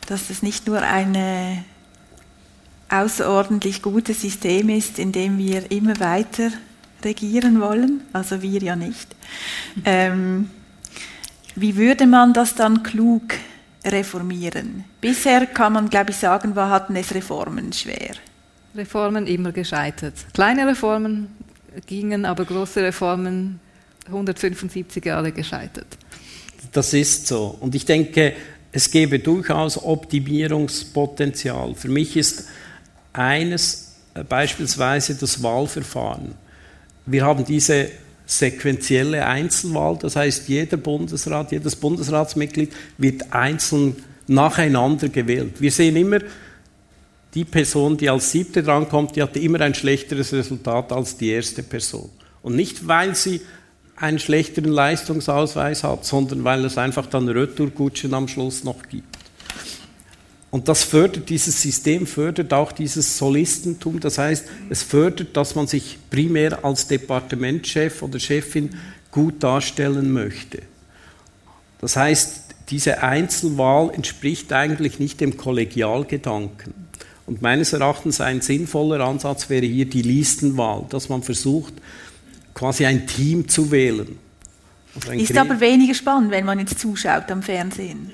[0.07, 1.63] Dass es nicht nur ein
[2.89, 6.49] außerordentlich gutes System ist, in dem wir immer weiter
[7.03, 9.15] regieren wollen, also wir ja nicht.
[9.85, 10.49] Ähm,
[11.55, 13.35] wie würde man das dann klug
[13.85, 14.85] reformieren?
[15.01, 18.15] Bisher kann man, glaube ich, sagen, wir hatten es Reformen schwer.
[18.75, 20.13] Reformen immer gescheitert.
[20.33, 21.27] Kleine Reformen
[21.85, 23.59] gingen, aber große Reformen
[24.07, 25.97] 175 Jahre gescheitert.
[26.71, 27.57] Das ist so.
[27.59, 28.33] Und ich denke,
[28.71, 31.75] es gäbe durchaus Optimierungspotenzial.
[31.75, 32.47] Für mich ist
[33.13, 36.33] eines äh, beispielsweise das Wahlverfahren.
[37.05, 37.91] Wir haben diese
[38.39, 43.95] sequentielle Einzelwahl, das heißt, jeder Bundesrat, jedes Bundesratsmitglied wird einzeln
[44.27, 45.59] nacheinander gewählt.
[45.59, 46.19] Wir sehen immer,
[47.33, 51.63] die Person, die als siebte drankommt, die hat immer ein schlechteres Resultat als die erste
[51.63, 52.09] Person.
[52.41, 53.41] Und nicht, weil sie
[53.95, 59.12] einen schlechteren Leistungsausweis hat, sondern weil es einfach dann Retourkutschen am Schluss noch gibt.
[60.53, 63.99] Und das fördert, dieses System fördert auch dieses Solistentum.
[63.99, 68.69] Das heißt, es fördert, dass man sich primär als Departementschef oder Chefin
[69.09, 70.61] gut darstellen möchte.
[71.81, 76.75] Das heißt, diese Einzelwahl entspricht eigentlich nicht dem Kollegialgedanken.
[77.25, 81.73] Und meines Erachtens ein sinnvoller Ansatz wäre hier die Listenwahl, dass man versucht,
[82.53, 84.19] quasi ein Team zu wählen.
[84.93, 88.11] Also ist aber weniger spannend, wenn man jetzt zuschaut am Fernsehen.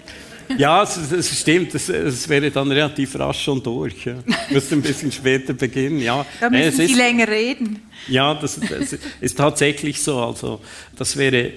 [0.57, 4.05] Ja, es, stimmt, es, wäre dann relativ rasch schon durch.
[4.05, 4.15] Ja.
[4.49, 5.99] Müsste ein bisschen später beginnen.
[6.01, 6.25] Ja.
[6.39, 7.81] Da müssen Sie ist, länger reden.
[8.07, 10.19] Ja, das, das, ist tatsächlich so.
[10.19, 10.59] Also,
[10.95, 11.51] das wäre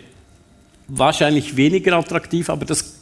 [0.89, 2.97] wahrscheinlich weniger attraktiv, aber das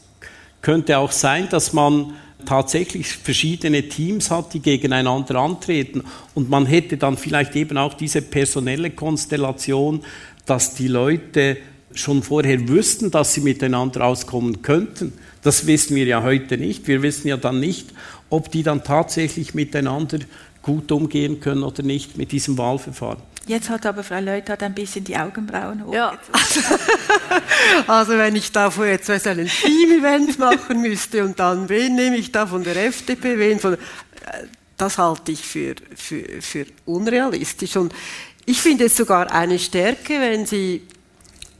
[0.62, 2.14] könnte auch sein, dass man
[2.46, 6.02] tatsächlich verschiedene Teams hat, die gegeneinander antreten.
[6.34, 10.02] Und man hätte dann vielleicht eben auch diese personelle Konstellation,
[10.46, 11.58] dass die Leute
[11.92, 15.12] schon vorher wüssten, dass sie miteinander auskommen könnten.
[15.42, 16.86] Das wissen wir ja heute nicht.
[16.86, 17.88] Wir wissen ja dann nicht,
[18.28, 20.18] ob die dann tatsächlich miteinander
[20.62, 23.22] gut umgehen können oder nicht mit diesem Wahlverfahren.
[23.46, 25.94] Jetzt hat aber Frau Leuthardt ein bisschen die Augenbrauen hoch.
[25.94, 26.18] Ja.
[27.86, 32.30] also wenn ich da vor jetzt ein Team-Event machen müsste und dann wen nehme ich
[32.30, 33.74] da von der FDP, wen von...
[33.74, 33.78] Äh,
[34.76, 37.76] das halte ich für, für, für unrealistisch.
[37.76, 37.92] Und
[38.46, 40.82] ich finde es sogar eine Stärke, wenn Sie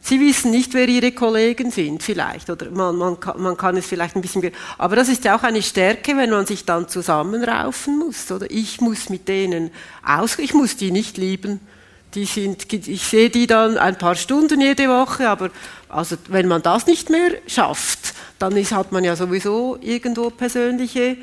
[0.03, 3.87] Sie wissen nicht, wer Ihre Kollegen sind, vielleicht, oder man, man, kann, man kann es
[3.87, 7.99] vielleicht ein bisschen, aber das ist ja auch eine Stärke, wenn man sich dann zusammenraufen
[7.99, 8.51] muss, oder?
[8.51, 9.71] Ich muss mit denen
[10.03, 11.61] aus, ich muss die nicht lieben,
[12.15, 15.51] die sind, ich sehe die dann ein paar Stunden jede Woche, aber
[15.89, 21.19] also wenn man das nicht mehr schafft, dann ist, hat man ja sowieso irgendwo persönliche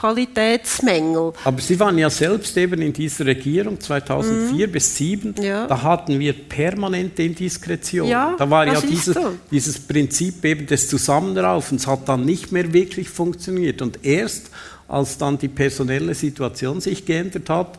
[0.00, 1.32] Qualitätsmängel.
[1.44, 4.72] Aber Sie waren ja selbst eben in dieser Regierung 2004 mhm.
[4.72, 5.34] bis 2007.
[5.42, 5.66] Ja.
[5.66, 8.08] Da hatten wir permanente Indiskretion.
[8.08, 9.36] Ja, da war ja dieses, so.
[9.50, 13.82] dieses Prinzip eben des Zusammenraufens hat dann nicht mehr wirklich funktioniert.
[13.82, 14.50] Und erst
[14.88, 17.78] als dann die personelle Situation sich geändert hat,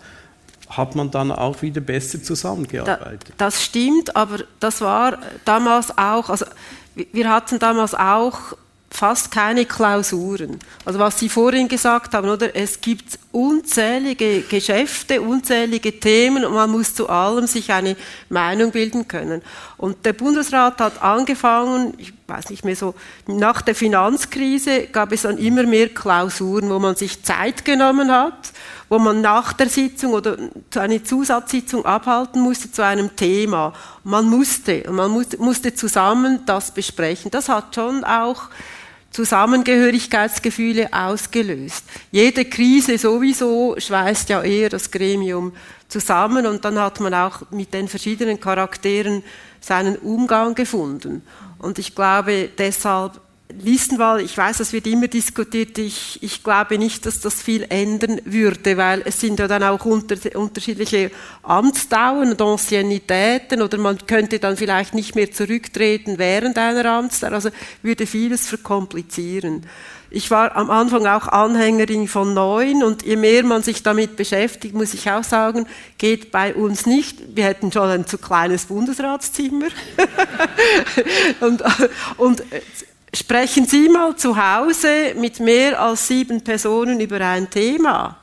[0.69, 3.33] hat man dann auch wieder besser zusammengearbeitet.
[3.37, 6.45] Da, das stimmt, aber das war damals auch, also
[6.95, 8.55] wir hatten damals auch
[8.91, 10.59] fast keine Klausuren.
[10.83, 12.55] Also was Sie vorhin gesagt haben, oder?
[12.55, 17.95] Es gibt unzählige Geschäfte, unzählige Themen und man muss zu allem sich eine
[18.29, 19.41] Meinung bilden können.
[19.77, 22.93] Und der Bundesrat hat angefangen, ich weiß nicht mehr so,
[23.27, 28.51] nach der Finanzkrise gab es dann immer mehr Klausuren, wo man sich Zeit genommen hat,
[28.89, 30.37] wo man nach der Sitzung oder
[30.75, 33.71] eine Zusatzsitzung abhalten musste zu einem Thema.
[34.03, 37.31] Man musste, man musste zusammen das besprechen.
[37.31, 38.49] Das hat schon auch
[39.11, 41.83] Zusammengehörigkeitsgefühle ausgelöst.
[42.11, 45.53] Jede Krise sowieso schweißt ja eher das Gremium
[45.89, 49.23] zusammen und dann hat man auch mit den verschiedenen Charakteren
[49.59, 51.23] seinen Umgang gefunden.
[51.59, 53.19] Und ich glaube deshalb
[53.59, 58.21] Listenwahl, ich weiß, das wird immer diskutiert, ich, ich glaube nicht, dass das viel ändern
[58.25, 61.11] würde, weil es sind ja dann auch unter, unterschiedliche
[61.43, 67.49] Amtsdauern und Anciennitäten oder man könnte dann vielleicht nicht mehr zurücktreten während einer Amtsdauer, also
[67.81, 69.65] würde vieles verkomplizieren.
[70.13, 74.75] Ich war am Anfang auch Anhängerin von Neuen und je mehr man sich damit beschäftigt,
[74.75, 75.65] muss ich auch sagen,
[75.97, 77.33] geht bei uns nicht.
[77.33, 79.67] Wir hätten schon ein zu kleines Bundesratszimmer.
[81.39, 81.63] und,
[82.17, 82.43] und
[83.13, 88.17] Sprechen Sie mal zu Hause mit mehr als sieben Personen über ein Thema.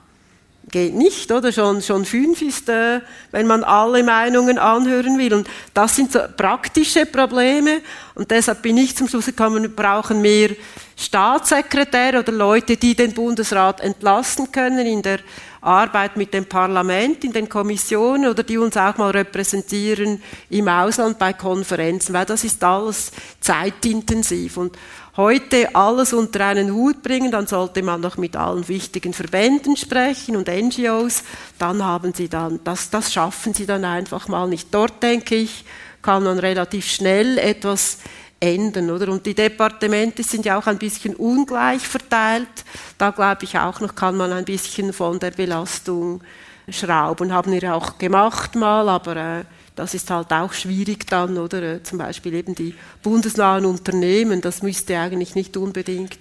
[0.70, 1.50] Geht nicht, oder?
[1.52, 5.32] Schon, schon fünf ist, äh, wenn man alle Meinungen anhören will.
[5.34, 7.80] Und das sind so praktische Probleme.
[8.14, 10.50] Und deshalb bin ich zum Schluss gekommen, wir brauchen mehr
[10.96, 15.20] Staatssekretäre oder Leute, die den Bundesrat entlasten können in der
[15.68, 21.18] Arbeit mit dem Parlament, in den Kommissionen oder die uns auch mal repräsentieren im Ausland
[21.18, 24.56] bei Konferenzen, weil das ist alles zeitintensiv.
[24.56, 24.78] Und
[25.18, 30.36] heute alles unter einen Hut bringen, dann sollte man noch mit allen wichtigen Verbänden sprechen
[30.36, 31.22] und NGOs,
[31.58, 34.68] dann haben sie dann, das, das schaffen sie dann einfach mal nicht.
[34.72, 35.64] Dort denke ich,
[36.00, 37.98] kann man relativ schnell etwas
[38.40, 39.08] ändern, oder?
[39.08, 42.48] Und die Departemente sind ja auch ein bisschen ungleich verteilt.
[42.96, 46.22] Da glaube ich auch noch, kann man ein bisschen von der Belastung
[46.68, 47.32] schrauben.
[47.32, 51.62] Haben wir auch gemacht mal, aber äh, das ist halt auch schwierig dann, oder?
[51.62, 56.18] Äh, zum Beispiel eben die bundesnahen Unternehmen, das müsste eigentlich nicht unbedingt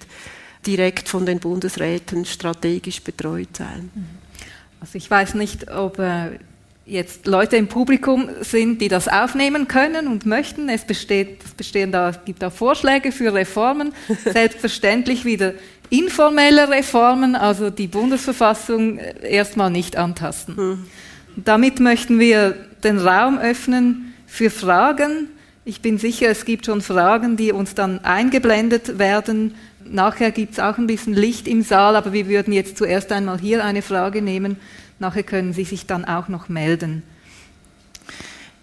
[0.65, 3.91] direkt von den Bundesräten strategisch betreut sein.
[4.79, 6.39] Also ich weiß nicht, ob äh,
[6.87, 10.69] jetzt Leute im Publikum sind, die das aufnehmen können und möchten.
[10.69, 13.93] Es, besteht, es bestehen da, gibt da Vorschläge für Reformen,
[14.25, 15.53] selbstverständlich wieder
[15.89, 20.57] informelle Reformen, also die Bundesverfassung äh, erstmal nicht antasten.
[20.57, 20.85] Hm.
[21.35, 25.29] Damit möchten wir den Raum öffnen für Fragen.
[25.65, 29.55] Ich bin sicher, es gibt schon Fragen, die uns dann eingeblendet werden.
[29.85, 33.39] Nachher gibt es auch ein bisschen Licht im Saal, aber wir würden jetzt zuerst einmal
[33.39, 34.57] hier eine Frage nehmen
[34.99, 37.03] Nachher können Sie sich dann auch noch melden.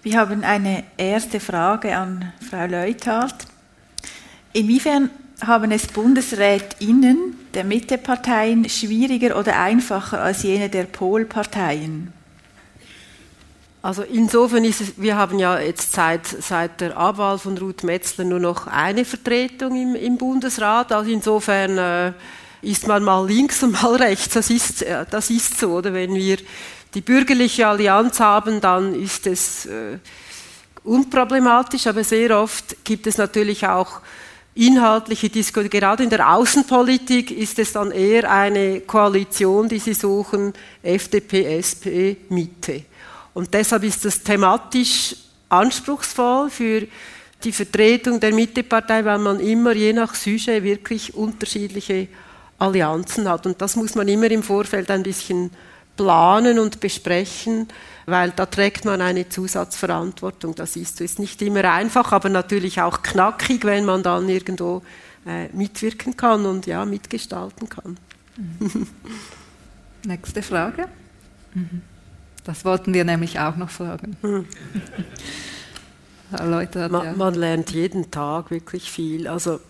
[0.03, 3.47] Wir haben eine erste Frage an Frau Leuthardt.
[4.53, 5.11] Inwiefern
[5.45, 12.13] haben es BundesrätInnen der Mitteparteien schwieriger oder einfacher als jene der Polparteien?
[13.83, 18.25] Also insofern ist es, wir haben ja jetzt seit, seit der Abwahl von Ruth Metzler
[18.25, 20.91] nur noch eine Vertretung im, im Bundesrat.
[20.91, 22.13] Also insofern äh,
[22.65, 24.35] ist man mal links und mal rechts.
[24.35, 25.93] Das ist, äh, das ist so, oder?
[25.93, 26.39] Wenn wir
[26.95, 29.99] die bürgerliche Allianz haben, dann ist es äh,
[30.85, 34.01] unproblematisch, aber sehr oft gibt es natürlich auch
[34.55, 35.71] inhaltliche Diskussionen.
[35.71, 40.53] Gerade in der Außenpolitik ist es dann eher eine Koalition, die sie suchen,
[40.83, 42.85] FDP, SP, Mitte.
[43.33, 45.17] Und deshalb ist das thematisch
[45.49, 46.87] anspruchsvoll für
[47.43, 52.09] die Vertretung der Mittepartei, weil man immer je nach Sujet wirklich unterschiedliche
[52.59, 53.47] Allianzen hat.
[53.47, 55.51] Und das muss man immer im Vorfeld ein bisschen
[55.97, 57.69] planen und besprechen,
[58.07, 60.55] weil da trägt man eine Zusatzverantwortung.
[60.55, 64.83] Das ist, ist nicht immer einfach, aber natürlich auch knackig, wenn man dann irgendwo
[65.27, 67.97] äh, mitwirken kann und ja, mitgestalten kann.
[68.37, 68.87] Mhm.
[70.07, 70.89] Nächste Frage.
[71.55, 71.83] Mhm.
[72.45, 74.17] Das wollten wir nämlich auch noch fragen.
[74.23, 74.47] Mhm.
[76.45, 77.13] Leute, man, ja.
[77.13, 79.29] man lernt jeden Tag wirklich viel.
[79.29, 79.61] Also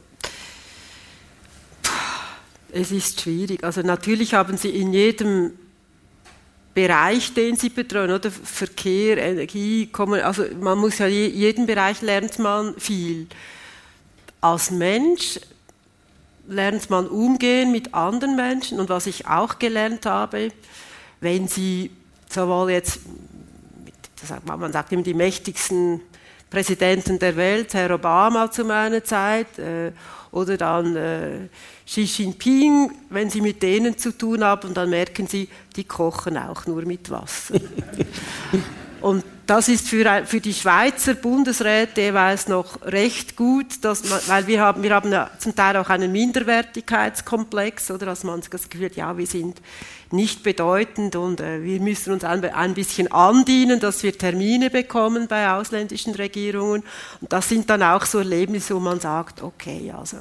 [2.74, 3.62] es ist schwierig.
[3.62, 5.52] Also natürlich haben Sie in jedem
[6.74, 9.88] Bereich, den Sie betreuen, oder Verkehr, Energie,
[10.22, 13.28] also man muss ja jeden Bereich lernt man viel.
[14.40, 15.38] Als Mensch
[16.48, 20.50] lernt man umgehen mit anderen Menschen und was ich auch gelernt habe,
[21.20, 21.92] wenn Sie
[22.28, 23.00] sowohl jetzt,
[24.44, 26.00] man sagt immer die mächtigsten
[26.50, 29.92] Präsidenten der Welt, Herr Obama zu meiner Zeit, äh,
[30.34, 31.48] oder dann äh,
[31.86, 36.66] Xi Jinping, wenn Sie mit denen zu tun haben, dann merken Sie, die kochen auch
[36.66, 37.54] nur mit Wasser.
[39.00, 44.46] Und das ist für, für die Schweizer Bundesräte jeweils noch recht gut, dass man, weil
[44.46, 48.86] wir haben, wir haben ja zum Teil auch einen Minderwertigkeitskomplex, oder dass man das Gefühl
[48.86, 49.60] hat, ja, wir sind
[50.10, 55.26] nicht bedeutend und äh, wir müssen uns ein, ein bisschen andienen, dass wir Termine bekommen
[55.28, 56.84] bei ausländischen Regierungen.
[57.20, 60.18] Und das sind dann auch so Erlebnisse, wo man sagt, okay, also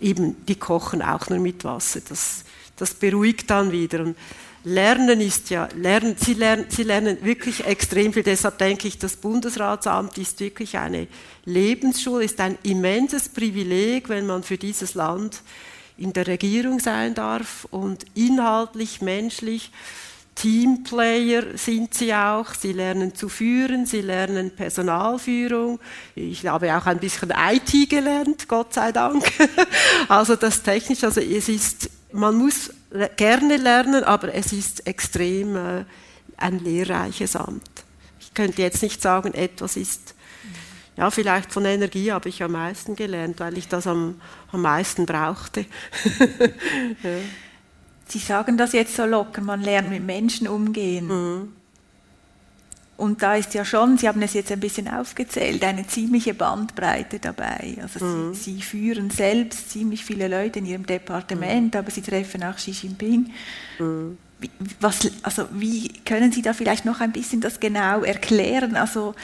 [0.00, 2.00] eben, die kochen auch nur mit Wasser.
[2.08, 2.44] Das,
[2.76, 4.00] das beruhigt dann wieder.
[4.00, 4.16] Und
[4.64, 8.22] Lernen ist ja, lernen, sie, lernen, sie lernen wirklich extrem viel.
[8.22, 11.08] Deshalb denke ich, das Bundesratsamt ist wirklich eine
[11.44, 15.42] Lebensschule, ist ein immenses Privileg, wenn man für dieses Land
[15.98, 19.72] in der Regierung sein darf und inhaltlich, menschlich.
[20.34, 25.78] Teamplayer sind sie auch, sie lernen zu führen, sie lernen Personalführung.
[26.14, 29.24] Ich habe auch ein bisschen IT gelernt, Gott sei Dank.
[30.08, 32.70] Also das technisch, also es ist, man muss
[33.16, 35.84] gerne lernen, aber es ist extrem äh,
[36.36, 37.84] ein lehrreiches Amt.
[38.20, 40.14] Ich könnte jetzt nicht sagen, etwas ist,
[40.96, 44.20] ja, vielleicht von Energie habe ich am meisten gelernt, weil ich das am,
[44.50, 45.60] am meisten brauchte.
[47.02, 47.10] ja.
[48.08, 51.06] Sie sagen das jetzt so locker, man lernt mit Menschen umgehen.
[51.06, 51.61] Mhm.
[53.02, 57.18] Und da ist ja schon, Sie haben es jetzt ein bisschen aufgezählt, eine ziemliche Bandbreite
[57.18, 57.76] dabei.
[57.82, 58.32] Also mhm.
[58.32, 61.80] Sie, Sie, führen selbst ziemlich viele Leute in Ihrem Departement, mhm.
[61.80, 63.32] aber Sie treffen auch Xi Jinping.
[63.80, 64.18] Mhm.
[64.38, 68.76] Wie, was, also wie können Sie da vielleicht noch ein bisschen das genau erklären?
[68.76, 69.16] Also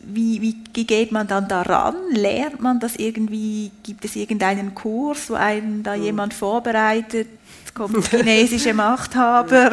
[0.00, 1.94] wie, wie geht man dann daran?
[2.08, 3.70] Lernt man das irgendwie?
[3.82, 6.04] Gibt es irgendeinen Kurs, wo einen da mhm.
[6.04, 7.28] jemand vorbereitet?
[7.74, 9.72] kommt chinesische Machthaber.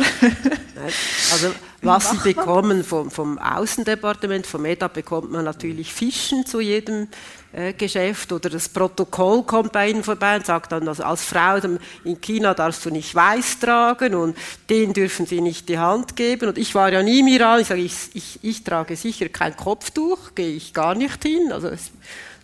[1.31, 7.07] also was sie bekommen vom, vom Außendepartement, vom EDA, bekommt man natürlich Fischen zu jedem
[7.51, 11.57] äh, Geschäft oder das Protokoll kommt bei ihnen vorbei und sagt dann, also als Frau
[12.03, 14.37] in China darfst du nicht weiß tragen und
[14.69, 16.49] den dürfen sie nicht die Hand geben.
[16.49, 19.55] Und ich war ja nie im Iran, ich sage, ich, ich, ich trage sicher kein
[19.55, 21.51] Kopftuch, gehe ich gar nicht hin.
[21.51, 21.91] Also es,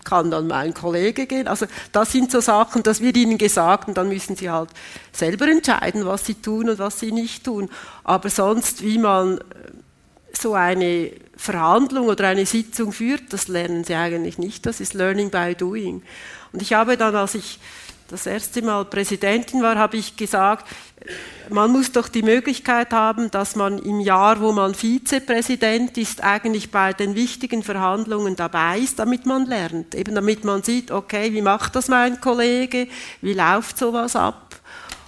[0.05, 1.47] kann dann mein Kollege gehen.
[1.47, 4.69] Also das sind so Sachen, das wird ihnen gesagt und dann müssen sie halt
[5.11, 7.69] selber entscheiden, was sie tun und was sie nicht tun.
[8.05, 9.41] Aber sonst, wie man äh,
[10.31, 14.65] so eine Verhandlung oder eine Sitzung führt, das lernen sie eigentlich nicht.
[14.65, 16.01] Das ist Learning by Doing.
[16.53, 17.59] Und ich habe dann, als ich
[18.07, 20.67] das erste Mal Präsidentin war, habe ich gesagt,
[21.49, 26.71] man muss doch die Möglichkeit haben, dass man im Jahr, wo man Vizepräsident ist, eigentlich
[26.71, 29.93] bei den wichtigen Verhandlungen dabei ist, damit man lernt.
[29.95, 32.87] Eben damit man sieht, okay, wie macht das mein Kollege,
[33.21, 34.55] wie läuft sowas ab.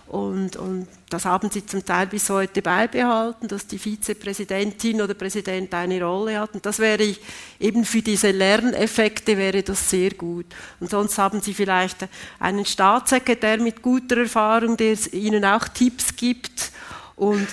[0.07, 5.73] Und, und das haben sie zum Teil bis heute beibehalten, dass die Vizepräsidentin oder Präsident
[5.73, 6.53] eine Rolle hat.
[6.53, 7.19] Und das wäre ich,
[7.59, 10.45] eben für diese Lerneffekte wäre das sehr gut.
[10.79, 12.07] Und sonst haben sie vielleicht
[12.39, 16.71] einen Staatssekretär mit guter Erfahrung, der ihnen auch Tipps gibt.
[17.17, 17.47] Und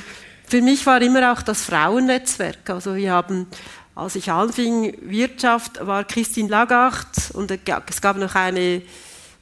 [0.47, 2.71] für mich war immer auch das Frauennetzwerk.
[2.71, 3.49] Also wir haben
[3.97, 8.83] als ich anfing Wirtschaft, war Christine Lagarde und es gab noch eine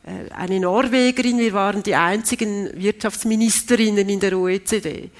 [0.04, 5.10] eine Norwegerin, wir waren die einzigen Wirtschaftsministerinnen in der OECD.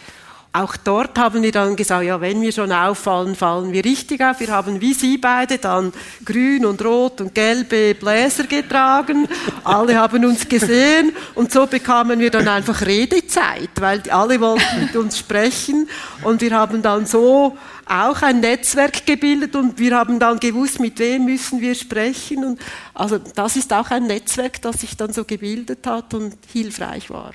[0.55, 4.39] Auch dort haben wir dann gesagt, ja, wenn wir schon auffallen, fallen wir richtig auf.
[4.39, 5.95] Wir haben wie Sie beide dann
[6.27, 9.27] grün und rot und gelbe Bläser getragen.
[9.65, 14.95] Alle haben uns gesehen und so bekamen wir dann einfach Redezeit, weil alle wollten mit
[14.95, 15.89] uns sprechen
[16.23, 17.57] und wir haben dann so
[17.87, 22.45] auch ein Netzwerk gebildet und wir haben dann gewusst, mit wem müssen wir sprechen.
[22.45, 22.61] Und
[22.95, 27.33] also das ist auch ein Netzwerk, das sich dann so gebildet hat und hilfreich war.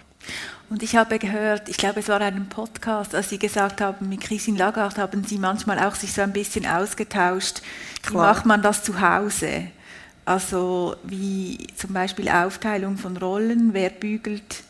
[0.70, 4.22] Und ich habe gehört, ich glaube, es war ein Podcast, als Sie gesagt haben, mit
[4.22, 7.62] Christine Lagarde haben Sie manchmal auch sich so ein bisschen ausgetauscht.
[8.02, 8.14] Klar.
[8.14, 9.68] Wie macht man das zu Hause?
[10.26, 14.64] Also wie zum Beispiel Aufteilung von Rollen, wer bügelt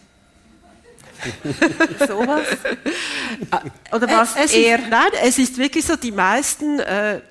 [2.08, 2.44] Sowas?
[3.92, 4.80] Oder was es eher?
[4.80, 7.22] Ist, nein, es ist wirklich so, die meisten äh,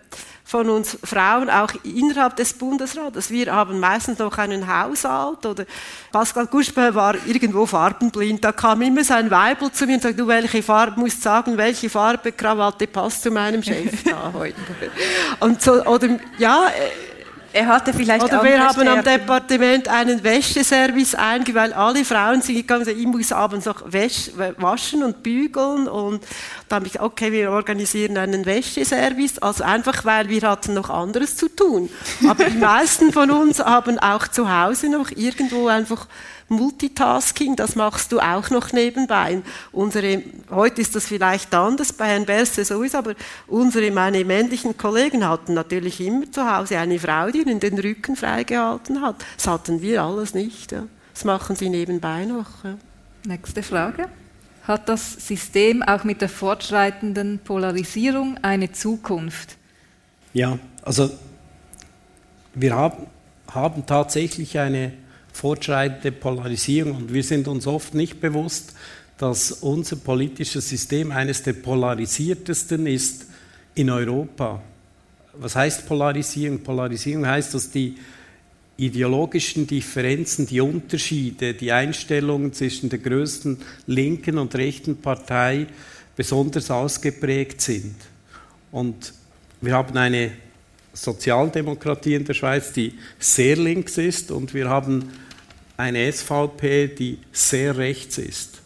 [0.47, 5.64] von uns Frauen, auch innerhalb des Bundesrates, wir haben meistens noch einen Haushalt oder
[6.12, 10.28] Pascal Guschbe war irgendwo farbenblind, da kam immer sein Weibel zu mir und sagte, du,
[10.28, 14.55] welche Farbe, musst sagen, welche Farbe Krawatte passt zu meinem Chef da heute.
[15.41, 17.15] Und so, oder, ja, äh,
[17.57, 18.88] er hatte vielleicht Oder wir haben Stärken.
[18.98, 23.82] am Departement einen Wäscheservice eingeführt, weil alle Frauen sind gegangen, und ich muss abends noch
[24.59, 26.22] waschen und bügeln und
[26.68, 30.90] dann habe ich gesagt, okay, wir organisieren einen Wäscheservice, also einfach, weil wir hatten noch
[30.90, 31.88] anderes zu tun.
[32.28, 36.08] Aber die meisten von uns haben auch zu Hause noch irgendwo einfach
[36.48, 39.42] Multitasking, das machst du auch noch nebenbei.
[39.72, 43.14] Unsere, heute ist das vielleicht anders, bei Herrn Berse sowieso, aber
[43.48, 48.14] unsere, meine männlichen Kollegen hatten natürlich immer zu Hause eine Frau, die ihnen den Rücken
[48.14, 49.16] freigehalten hat.
[49.36, 50.72] Das hatten wir alles nicht.
[50.72, 50.84] Ja.
[51.14, 52.64] Das machen sie nebenbei noch.
[52.64, 52.76] Ja.
[53.24, 54.08] Nächste Frage.
[54.66, 59.56] Hat das System auch mit der fortschreitenden Polarisierung eine Zukunft?
[60.34, 61.08] Ja, also
[62.52, 63.06] wir haben,
[63.48, 64.92] haben tatsächlich eine
[65.32, 68.74] fortschreitende Polarisierung und wir sind uns oft nicht bewusst,
[69.18, 73.26] dass unser politisches System eines der polarisiertesten ist
[73.76, 74.62] in Europa.
[75.34, 76.58] Was heißt Polarisierung?
[76.60, 77.98] Polarisierung heißt, dass die
[78.76, 85.66] ideologischen Differenzen, die Unterschiede, die Einstellungen zwischen der größten linken und rechten Partei
[86.14, 87.94] besonders ausgeprägt sind.
[88.70, 89.14] Und
[89.60, 90.32] wir haben eine
[90.92, 95.10] Sozialdemokratie in der Schweiz, die sehr links ist, und wir haben
[95.76, 98.62] eine SVP, die sehr rechts ist.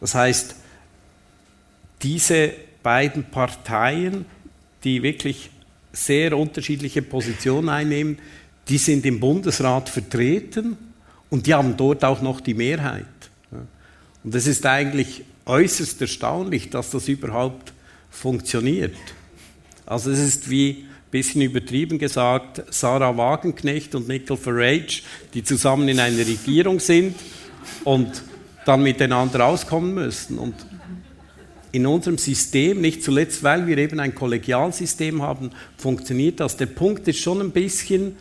[0.00, 0.54] Das heißt,
[2.02, 2.52] diese
[2.82, 4.24] beiden Parteien,
[4.84, 5.50] die wirklich
[5.92, 8.18] sehr unterschiedliche Positionen einnehmen,
[8.68, 10.76] die sind im Bundesrat vertreten
[11.30, 13.04] und die haben dort auch noch die Mehrheit.
[14.24, 17.72] Und es ist eigentlich äußerst erstaunlich, dass das überhaupt
[18.10, 18.96] funktioniert.
[19.84, 25.02] Also es ist wie ein bisschen übertrieben gesagt, Sarah Wagenknecht und Nicole Farage,
[25.32, 27.14] die zusammen in einer Regierung sind
[27.84, 28.22] und
[28.64, 30.38] dann miteinander auskommen müssen.
[30.38, 30.54] Und
[31.70, 36.56] in unserem System, nicht zuletzt, weil wir eben ein Kollegialsystem haben, funktioniert das.
[36.56, 38.16] Der Punkt ist schon ein bisschen,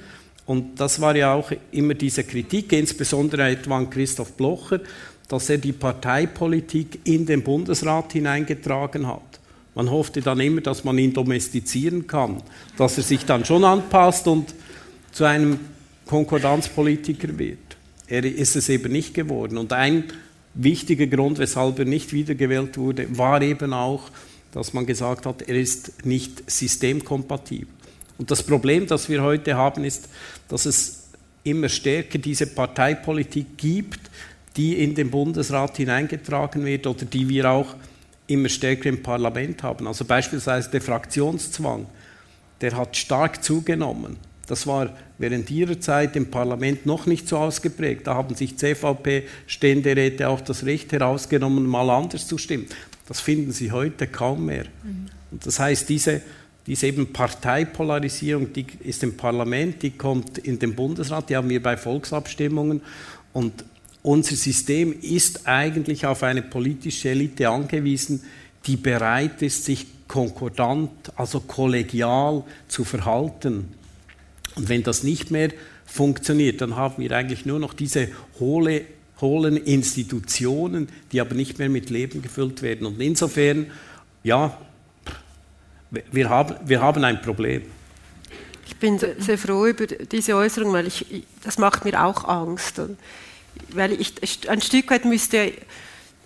[0.46, 4.80] und das war ja auch immer diese Kritik, insbesondere etwa an Christoph Blocher,
[5.28, 9.40] dass er die Parteipolitik in den Bundesrat hineingetragen hat.
[9.74, 12.42] Man hoffte dann immer, dass man ihn domestizieren kann,
[12.78, 14.54] dass er sich dann schon anpasst und
[15.12, 15.60] zu einem
[16.06, 17.58] Konkordanzpolitiker wird.
[18.08, 19.58] Er ist es eben nicht geworden.
[19.58, 20.06] Und ein
[20.54, 24.04] wichtiger Grund, weshalb er nicht wiedergewählt wurde, war eben auch,
[24.52, 27.75] dass man gesagt hat, er ist nicht systemkompatibel.
[28.18, 30.10] Und das Problem, das wir heute haben, ist,
[30.48, 31.10] dass es
[31.44, 34.00] immer stärker diese Parteipolitik gibt,
[34.58, 37.76] die in den Bundesrat hineingetragen wird oder die wir auch
[38.28, 39.88] immer stärker im Parlament haben.
[39.88, 41.86] Also beispielsweise der Fraktionszwang,
[42.62, 44.18] der hat stark zugenommen.
[44.48, 48.08] Das war während ihrer Zeit im Parlament noch nicht so ausgeprägt.
[48.08, 52.68] Da haben sich CVP-Ständeräte auch das Recht herausgenommen, mal anders zu stimmen.
[53.08, 54.66] Das finden sie heute kaum mehr.
[54.84, 55.08] Mhm.
[55.32, 56.22] Und das heißt, diese,
[56.68, 61.62] diese eben Parteipolarisierung, die ist im Parlament, die kommt in den Bundesrat, die haben wir
[61.62, 62.82] bei Volksabstimmungen.
[63.34, 63.64] Und
[64.02, 68.24] unser System ist eigentlich auf eine politische Elite angewiesen,
[68.66, 73.74] die bereit ist, sich konkordant, also kollegial zu verhalten.
[74.56, 75.50] Und wenn das nicht mehr
[75.86, 78.10] funktioniert, dann haben wir eigentlich nur noch diese
[78.40, 78.82] hohle,
[79.22, 82.88] hohlen Institutionen, die aber nicht mehr mit Leben gefüllt werden.
[82.88, 83.68] Und insofern,
[84.24, 84.58] ja,
[85.90, 87.64] wir haben, wir haben ein Problem.
[88.68, 91.06] Ich bin sehr froh über diese Äußerung, weil ich,
[91.44, 92.82] das macht mir auch Angst.
[93.74, 95.54] Weil ich, ein Stück weit müsste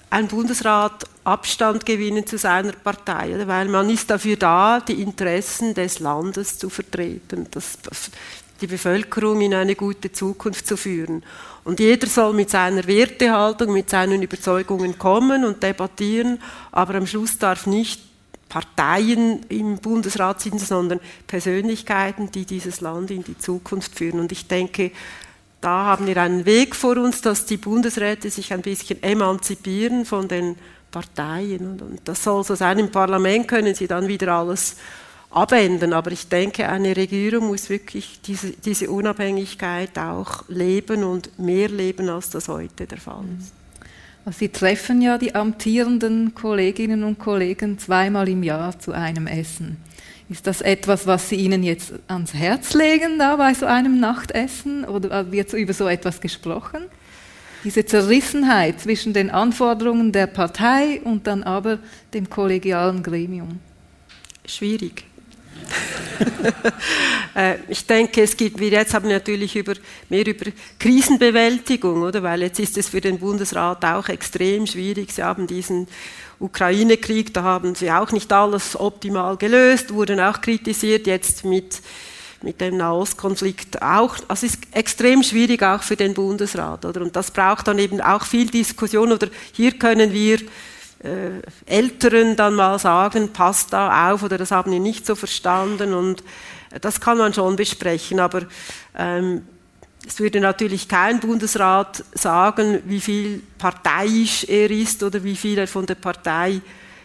[0.09, 5.99] ein Bundesrat Abstand gewinnen zu seiner Partei, weil man ist dafür da, die Interessen des
[5.99, 7.77] Landes zu vertreten, das,
[8.59, 11.23] die Bevölkerung in eine gute Zukunft zu führen.
[11.63, 16.41] Und jeder soll mit seiner Wertehaltung, mit seinen Überzeugungen kommen und debattieren,
[16.71, 18.08] aber am Schluss darf nicht
[18.49, 24.19] Parteien im Bundesrat sind, sondern Persönlichkeiten, die dieses Land in die Zukunft führen.
[24.19, 24.91] Und ich denke,
[25.61, 30.27] da haben wir einen Weg vor uns, dass die Bundesräte sich ein bisschen emanzipieren von
[30.27, 30.55] den
[30.89, 31.79] Parteien.
[31.79, 32.79] Und, das soll so sein.
[32.79, 34.77] Im Parlament können sie dann wieder alles
[35.29, 35.93] abändern.
[35.93, 42.09] Aber ich denke, eine Regierung muss wirklich diese, diese Unabhängigkeit auch leben und mehr leben,
[42.09, 43.58] als das heute der Fall ist.
[44.31, 49.77] Sie treffen ja die amtierenden Kolleginnen und Kollegen zweimal im Jahr zu einem Essen.
[50.29, 54.85] Ist das etwas, was Sie Ihnen jetzt ans Herz legen, da bei so einem Nachtessen?
[54.85, 56.81] Oder wird über so etwas gesprochen?
[57.63, 61.79] Diese Zerrissenheit zwischen den Anforderungen der Partei und dann aber
[62.13, 63.59] dem kollegialen Gremium.
[64.45, 65.08] Schwierig.
[67.35, 69.73] Äh, ich denke, es gibt, wir jetzt haben natürlich über,
[70.09, 72.23] mehr über Krisenbewältigung, oder?
[72.23, 75.11] Weil jetzt ist es für den Bundesrat auch extrem schwierig.
[75.11, 75.87] Sie haben diesen
[76.39, 81.81] Ukraine-Krieg, da haben sie auch nicht alles optimal gelöst, wurden auch kritisiert, jetzt mit,
[82.41, 84.15] mit dem Nahostkonflikt auch.
[84.27, 87.01] Also es ist extrem schwierig auch für den Bundesrat, oder?
[87.01, 90.39] Und das braucht dann eben auch viel Diskussion, oder hier können wir
[91.65, 96.23] Älteren dann mal sagen, passt da auf, oder das haben wir nicht so verstanden, und
[96.81, 98.43] das kann man schon besprechen, aber
[98.95, 99.43] ähm,
[100.05, 105.67] es würde natürlich kein Bundesrat sagen, wie viel parteiisch er ist oder wie viel er
[105.67, 106.61] von der Partei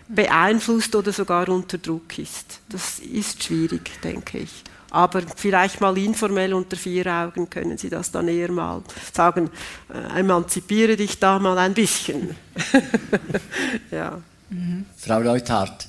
[0.09, 2.61] beeinflusst oder sogar unter Druck ist.
[2.69, 4.65] Das ist schwierig, denke ich.
[4.95, 9.51] Aber vielleicht mal informell unter vier Augen können Sie das dann eher mal sagen,
[9.93, 12.37] äh, emanzipiere dich da mal ein bisschen.
[13.91, 14.21] ja.
[14.51, 14.87] Mhm.
[14.97, 15.89] Frau Leuthardt,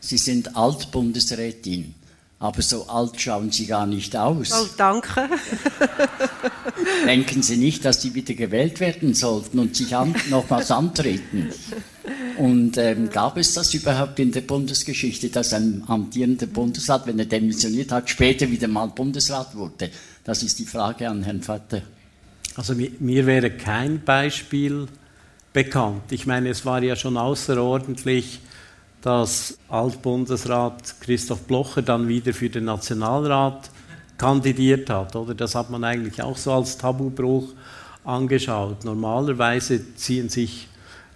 [0.00, 1.94] Sie sind Altbundesrätin.
[2.42, 4.50] Aber so alt schauen Sie gar nicht aus.
[4.50, 5.28] Oh, danke.
[7.06, 11.50] Denken Sie nicht, dass Sie wieder gewählt werden sollten und sich an, nochmals antreten?
[12.38, 17.26] Und ähm, gab es das überhaupt in der Bundesgeschichte, dass ein amtierender Bundesrat, wenn er
[17.26, 19.90] demissioniert hat, später wieder mal Bundesrat wurde?
[20.24, 21.82] Das ist die Frage an Herrn Vater.
[22.56, 24.88] Also mir, mir wäre kein Beispiel
[25.52, 26.10] bekannt.
[26.10, 28.40] Ich meine, es war ja schon außerordentlich
[29.02, 33.70] dass Altbundesrat Christoph Blocher dann wieder für den Nationalrat
[34.18, 35.16] kandidiert hat.
[35.16, 37.48] Oder das hat man eigentlich auch so als Tabubruch
[38.04, 38.84] angeschaut.
[38.84, 40.68] Normalerweise ziehen sich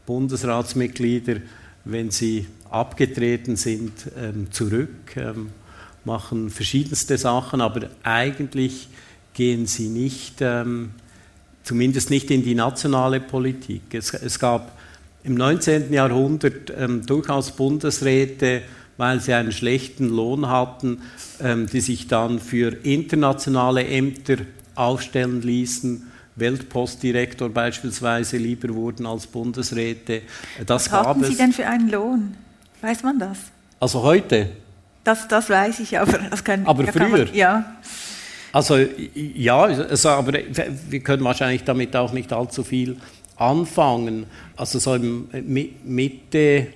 [0.06, 1.36] Bundesratsmitglieder,
[1.84, 5.50] wenn sie abgetreten sind, ähm, zurück, ähm,
[6.04, 8.88] machen verschiedenste Sachen, aber eigentlich
[9.32, 10.90] gehen sie nicht, ähm,
[11.62, 13.82] zumindest nicht in die nationale Politik.
[13.92, 14.78] Es, es gab
[15.24, 15.92] im 19.
[15.92, 18.62] Jahrhundert ähm, durchaus Bundesräte,
[18.96, 21.02] weil sie einen schlechten Lohn hatten,
[21.40, 24.36] ähm, die sich dann für internationale Ämter
[24.74, 26.10] aufstellen ließen.
[26.36, 30.22] Weltpostdirektor beispielsweise lieber wurden als Bundesräte.
[30.66, 32.36] Das Was hatten Sie denn für einen Lohn?
[32.80, 33.38] Weiß man das?
[33.78, 34.50] Also heute?
[35.04, 37.08] Das, das weiß ich, aber das kann, Aber früher?
[37.08, 37.76] Man, ja.
[38.52, 38.76] Also
[39.14, 40.32] ja, also, aber
[40.88, 42.96] wir können wahrscheinlich damit auch nicht allzu viel
[43.36, 44.26] anfangen.
[44.56, 45.28] Also so im
[45.84, 46.68] Mitte,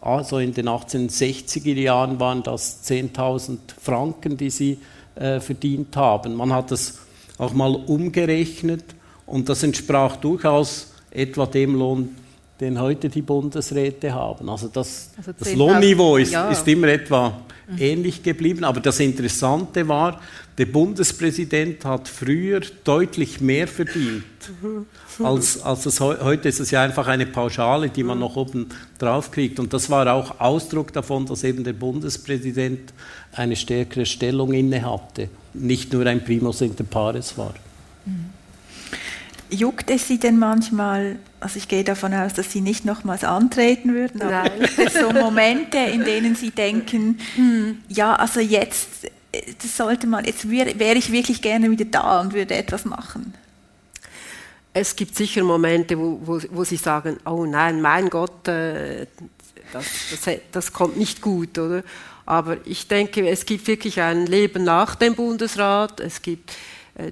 [0.00, 4.78] also in den 1860er Jahren waren das 10.000 Franken, die sie
[5.14, 6.34] äh, verdient haben.
[6.34, 6.98] Man hat das
[7.38, 8.84] auch mal umgerechnet
[9.26, 12.16] und das entsprach durchaus etwa dem Lohn,
[12.60, 14.48] den heute die Bundesräte haben.
[14.48, 16.50] Also das, also das Lohnniveau ist, ja.
[16.50, 17.40] ist immer etwa.
[17.76, 18.64] Ähnlich geblieben.
[18.64, 20.20] Aber das Interessante war,
[20.56, 24.24] der Bundespräsident hat früher deutlich mehr verdient.
[25.22, 28.68] Als, als es, heute ist es ja einfach eine Pauschale, die man noch oben
[28.98, 29.60] drauf kriegt.
[29.60, 32.92] Und das war auch Ausdruck davon, dass eben der Bundespräsident
[33.32, 37.54] eine stärkere Stellung inne hatte, nicht nur ein Primus inter pares war.
[39.50, 43.94] Juckt es Sie denn manchmal, also ich gehe davon aus, dass Sie nicht nochmals antreten
[43.94, 44.68] würden, aber Nein.
[44.76, 49.08] es so Momente, in denen Sie denken, hm, ja, also jetzt
[49.62, 53.34] das sollte man, jetzt wäre wär ich wirklich gerne wieder da und würde etwas machen.
[54.72, 59.06] Es gibt sicher Momente, wo, wo, wo Sie sagen, oh nein, mein Gott, äh,
[59.72, 59.86] das,
[60.24, 61.82] das, das kommt nicht gut, oder?
[62.24, 66.54] Aber ich denke, es gibt wirklich ein Leben nach dem Bundesrat, es gibt äh,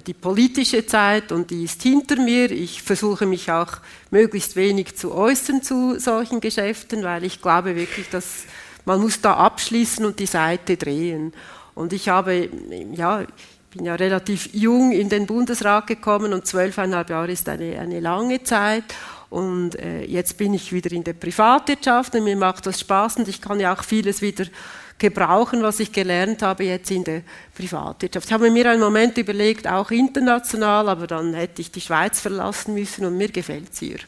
[0.05, 2.51] die politische Zeit und die ist hinter mir.
[2.51, 3.77] Ich versuche mich auch
[4.11, 8.43] möglichst wenig zu äußern zu solchen Geschäften, weil ich glaube wirklich, dass
[8.85, 11.33] man muss da abschließen und die Seite drehen.
[11.75, 12.49] Und ich habe,
[12.93, 13.25] ja,
[13.71, 18.43] bin ja relativ jung in den Bundesrat gekommen und zwölfeinhalb Jahre ist eine, eine lange
[18.43, 18.85] Zeit.
[19.29, 23.27] Und äh, jetzt bin ich wieder in der Privatwirtschaft und mir macht das Spaß und
[23.27, 24.45] ich kann ja auch vieles wieder
[24.97, 27.21] gebrauchen, was ich gelernt habe jetzt in der
[27.55, 28.27] Privatwirtschaft.
[28.27, 32.73] Ich habe mir einen Moment überlegt, auch international, aber dann hätte ich die Schweiz verlassen
[32.73, 33.99] müssen und mir gefällt es hier.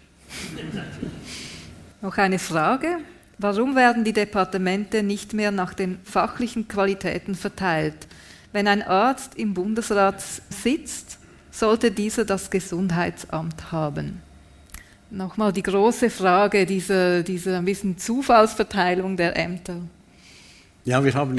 [2.02, 2.98] Noch eine Frage.
[3.38, 8.07] Warum werden die Departemente nicht mehr nach den fachlichen Qualitäten verteilt?
[8.52, 11.20] Wenn ein Arzt im Bundesrat sitzt,
[11.52, 14.22] sollte dieser das Gesundheitsamt haben.
[15.11, 19.78] Nochmal die große Frage dieser, dieser ein bisschen Zufallsverteilung der Ämter.
[20.85, 21.38] Ja, wir haben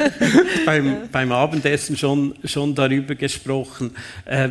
[0.66, 3.90] beim, beim, Abendessen schon, schon darüber gesprochen,
[4.24, 4.48] äh,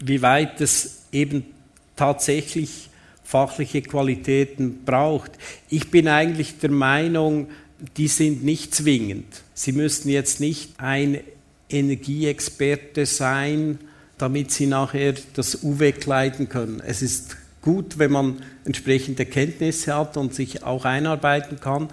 [0.00, 1.44] wie weit es eben
[1.96, 2.88] tatsächlich
[3.24, 5.32] fachliche Qualitäten braucht.
[5.68, 7.48] Ich bin eigentlich der Meinung,
[7.96, 9.42] die sind nicht zwingend.
[9.54, 11.20] Sie müssten jetzt nicht ein
[11.68, 13.78] Energieexperte sein,
[14.18, 16.80] damit sie nachher das UWEC leiten können.
[16.84, 21.88] Es ist gut, wenn man entsprechende Kenntnisse hat und sich auch einarbeiten kann,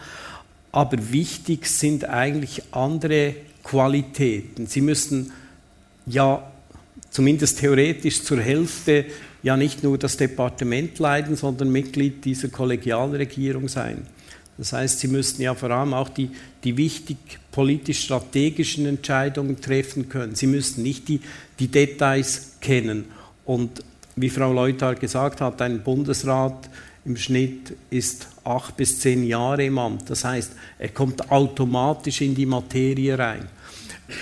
[0.72, 4.68] aber wichtig sind eigentlich andere Qualitäten.
[4.68, 5.32] Sie müssen
[6.06, 6.50] ja
[7.10, 9.06] zumindest theoretisch zur Hälfte
[9.44, 14.06] ja nicht nur das Departement leiten, sondern Mitglied dieser Kollegialregierung sein.
[14.58, 16.30] Das heißt, sie müssten ja vor allem auch die,
[16.64, 17.18] die wichtig
[17.52, 20.36] politisch-strategischen Entscheidungen treffen können.
[20.36, 21.20] Sie müssten nicht die,
[21.60, 23.06] die Details kennen.
[23.46, 23.84] Und
[24.16, 26.70] wie Frau Leuthard gesagt hat, ein Bundesrat
[27.06, 30.10] im Schnitt ist acht bis zehn Jahre im Amt.
[30.10, 33.48] Das heißt, er kommt automatisch in die Materie rein.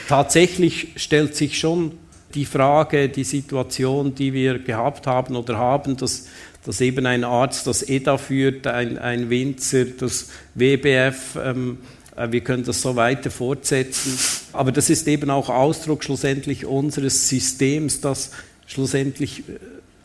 [0.07, 1.93] Tatsächlich stellt sich schon
[2.33, 6.27] die Frage, die Situation, die wir gehabt haben oder haben, dass,
[6.63, 11.79] dass eben ein Arzt das EDA führt, ein, ein Winzer, das WBF, ähm,
[12.15, 14.17] äh, wir können das so weiter fortsetzen.
[14.53, 18.31] Aber das ist eben auch Ausdruck schlussendlich unseres Systems, das
[18.67, 19.53] schlussendlich äh,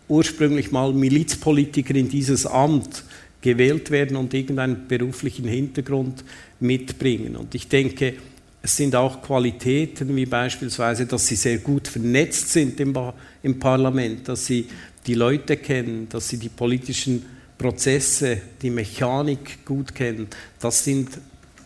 [0.08, 3.04] ursprünglich mal Milizpolitiker in dieses Amt
[3.44, 6.24] gewählt werden und irgendeinen beruflichen Hintergrund
[6.60, 7.36] mitbringen.
[7.36, 8.14] Und ich denke,
[8.62, 12.96] es sind auch Qualitäten wie beispielsweise, dass sie sehr gut vernetzt sind im,
[13.42, 14.66] im Parlament, dass sie
[15.06, 17.22] die Leute kennen, dass sie die politischen
[17.58, 20.26] Prozesse, die Mechanik gut kennen.
[20.58, 21.10] Das sind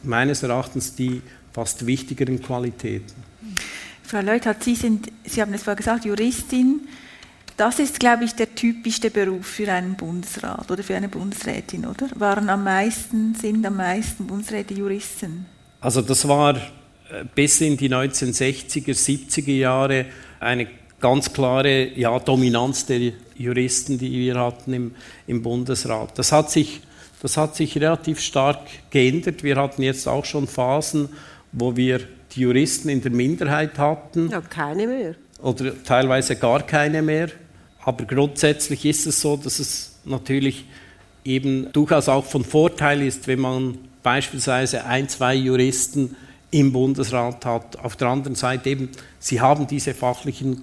[0.03, 1.23] meines Erachtens die
[1.53, 3.15] fast wichtigeren Qualitäten.
[4.03, 6.81] Frau Leuthardt, Sie, sind, Sie haben es vorher gesagt, Juristin.
[7.59, 12.09] Das ist, glaube ich, der typischste Beruf für einen Bundesrat oder für eine Bundesrätin, oder?
[12.15, 15.45] Waren am meisten, sind am meisten Bundesräte Juristen?
[15.81, 16.61] Also das war äh,
[17.35, 20.07] bis in die 1960er, 70er Jahre
[20.39, 20.69] eine
[21.01, 24.95] ganz klare ja, Dominanz der Juristen, die wir hatten im,
[25.27, 26.17] im Bundesrat.
[26.17, 26.81] Das hat, sich,
[27.23, 28.61] das hat sich relativ stark
[28.91, 29.43] geändert.
[29.43, 31.09] Wir hatten jetzt auch schon Phasen,
[31.51, 32.03] wo wir
[32.37, 34.31] die Juristen in der Minderheit hatten.
[34.31, 35.17] Ja, keine mehr.
[35.43, 37.31] Oder teilweise gar keine mehr.
[37.89, 40.67] Aber grundsätzlich ist es so, dass es natürlich
[41.25, 46.15] eben durchaus auch von Vorteil ist, wenn man beispielsweise ein, zwei Juristen
[46.51, 47.79] im Bundesrat hat.
[47.79, 50.61] Auf der anderen Seite eben, sie haben diese fachlichen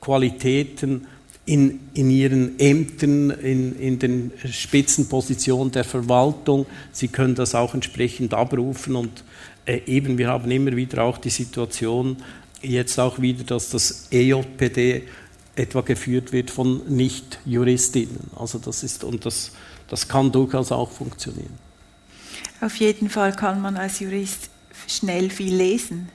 [0.00, 1.08] Qualitäten
[1.46, 6.66] in, in ihren Ämtern, in, in den Spitzenpositionen der Verwaltung.
[6.92, 9.24] Sie können das auch entsprechend abrufen und
[9.66, 12.18] äh, eben, wir haben immer wieder auch die Situation,
[12.62, 15.02] jetzt auch wieder, dass das EJPD
[15.54, 18.30] etwa geführt wird von Nicht-Juristinnen.
[18.36, 19.52] Also das ist, und das,
[19.88, 21.58] das kann durchaus auch funktionieren.
[22.60, 24.48] Auf jeden Fall kann man als Jurist
[24.86, 26.08] schnell viel lesen.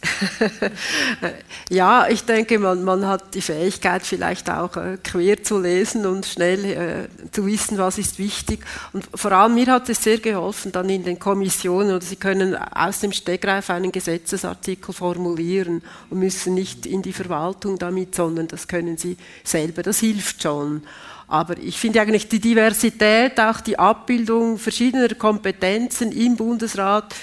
[1.70, 6.26] ja, ich denke, man, man hat die Fähigkeit vielleicht auch äh, quer zu lesen und
[6.26, 8.60] schnell äh, zu wissen, was ist wichtig.
[8.92, 12.56] Und vor allem mir hat es sehr geholfen, dann in den Kommissionen, oder Sie können
[12.56, 18.68] aus dem Stegreif einen Gesetzesartikel formulieren und müssen nicht in die Verwaltung damit, sondern das
[18.68, 19.82] können Sie selber.
[19.82, 20.82] Das hilft schon.
[21.28, 27.14] Aber ich finde eigentlich die Diversität, auch die Abbildung verschiedener Kompetenzen im Bundesrat,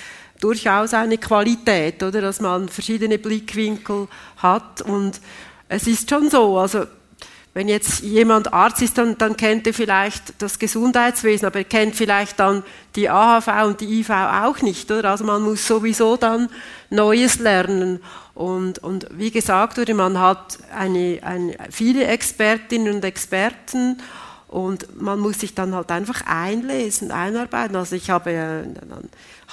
[0.44, 4.08] durchaus eine Qualität, oder, dass man verschiedene Blickwinkel
[4.38, 5.22] hat und
[5.70, 6.86] es ist schon so, also
[7.54, 11.96] wenn jetzt jemand Arzt ist, dann, dann kennt er vielleicht das Gesundheitswesen, aber er kennt
[11.96, 12.64] vielleicht dann
[12.96, 15.12] die AHV und die IV auch nicht, oder?
[15.12, 16.50] Also man muss sowieso dann
[16.90, 18.00] Neues lernen.
[18.34, 24.02] Und, und wie gesagt wurde, man hat eine, eine, viele Expertinnen und Experten
[24.48, 27.76] und man muss sich dann halt einfach einlesen, einarbeiten.
[27.76, 28.64] Also ich habe äh,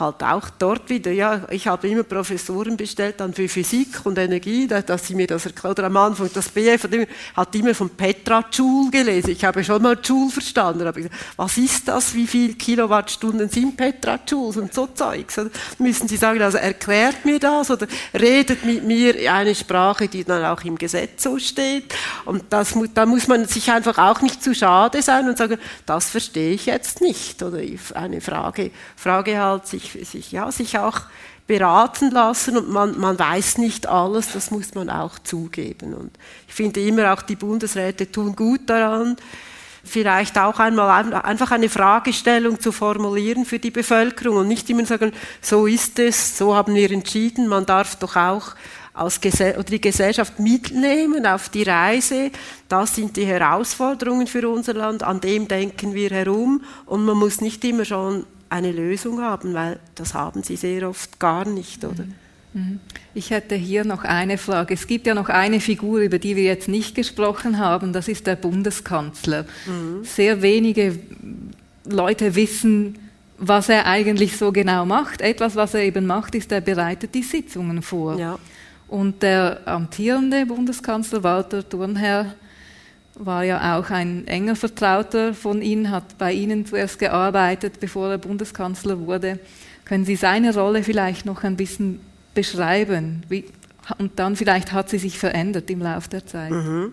[0.00, 4.66] halt auch dort wieder, ja, ich habe immer Professoren bestellt dann für Physik und Energie,
[4.66, 5.72] dass sie mir das erklären.
[5.72, 6.88] Oder am Anfang das BF
[7.36, 9.30] hat immer von Petra Joule gelesen.
[9.30, 10.86] Ich habe schon mal Joule verstanden.
[10.86, 11.00] Aber
[11.36, 12.14] was ist das?
[12.14, 15.38] Wie viel Kilowattstunden sind Petra Joules und so Zeugs?
[15.38, 17.86] Oder müssen Sie sagen, also erklärt mir das oder
[18.18, 21.94] redet mit mir eine Sprache, die dann auch im Gesetz so steht.
[22.24, 26.10] Und das, da muss man sich einfach auch nicht zu schade sein und sagen, das
[26.10, 27.42] verstehe ich jetzt nicht.
[27.42, 27.60] Oder
[27.94, 31.00] eine Frage, Frage halt sich sich, ja, sich auch
[31.46, 35.94] beraten lassen und man, man weiß nicht alles, das muss man auch zugeben.
[35.94, 36.12] Und
[36.46, 39.16] ich finde immer auch die Bundesräte tun gut daran,
[39.82, 45.12] vielleicht auch einmal einfach eine Fragestellung zu formulieren für die Bevölkerung und nicht immer sagen,
[45.40, 48.54] so ist es, so haben wir entschieden, man darf doch auch
[48.92, 52.30] als Gese oder die Gesellschaft mitnehmen auf die Reise.
[52.68, 57.40] Das sind die Herausforderungen für unser Land, an dem denken wir herum und man muss
[57.40, 62.04] nicht immer schon eine Lösung haben, weil das haben sie sehr oft gar nicht, oder?
[62.04, 62.14] Mhm.
[62.52, 62.80] Mhm.
[63.14, 64.74] Ich hätte hier noch eine Frage.
[64.74, 68.26] Es gibt ja noch eine Figur, über die wir jetzt nicht gesprochen haben, das ist
[68.26, 69.44] der Bundeskanzler.
[69.66, 70.04] Mhm.
[70.04, 70.98] Sehr wenige
[71.84, 72.98] Leute wissen,
[73.38, 75.20] was er eigentlich so genau macht.
[75.20, 78.18] Etwas, was er eben macht, ist, er bereitet die Sitzungen vor.
[78.18, 78.38] Ja.
[78.88, 82.34] Und der amtierende Bundeskanzler Walter Thurnherr
[83.24, 88.18] war ja auch ein enger Vertrauter von Ihnen, hat bei Ihnen zuerst gearbeitet, bevor er
[88.18, 89.38] Bundeskanzler wurde.
[89.84, 92.00] Können Sie seine Rolle vielleicht noch ein bisschen
[92.34, 93.22] beschreiben?
[93.28, 93.44] Wie,
[93.98, 96.50] und dann vielleicht hat sie sich verändert im Laufe der Zeit.
[96.50, 96.92] Mhm.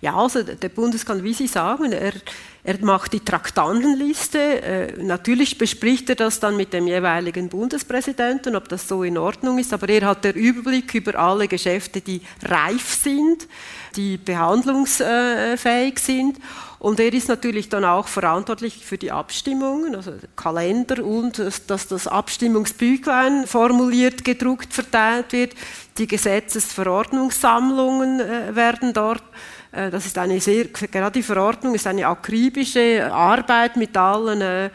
[0.00, 2.12] Ja, also der Bundeskanzler, wie Sie sagen, er,
[2.62, 4.38] er macht die Traktandenliste.
[4.38, 9.58] Äh, natürlich bespricht er das dann mit dem jeweiligen Bundespräsidenten, ob das so in Ordnung
[9.58, 13.48] ist, aber er hat den Überblick über alle Geschäfte, die reif sind,
[13.96, 16.38] die behandlungsfähig sind.
[16.78, 22.06] Und er ist natürlich dann auch verantwortlich für die Abstimmungen, also Kalender und dass das
[22.06, 25.54] Abstimmungsbüchlein formuliert, gedruckt, verteilt wird.
[25.96, 29.22] Die Gesetzesverordnungssammlungen äh, werden dort
[29.74, 34.70] Äh, das ist eine sehr, gerade die Verordnung ist eine akribische Arbeit mit allen äh,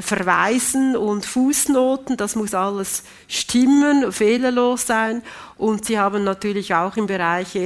[0.00, 2.16] Verweisen und Fußnoten.
[2.16, 5.22] Das muss alles stimmen, fehlerlos sein.
[5.62, 7.56] Und sie haben natürlich auch im Bereich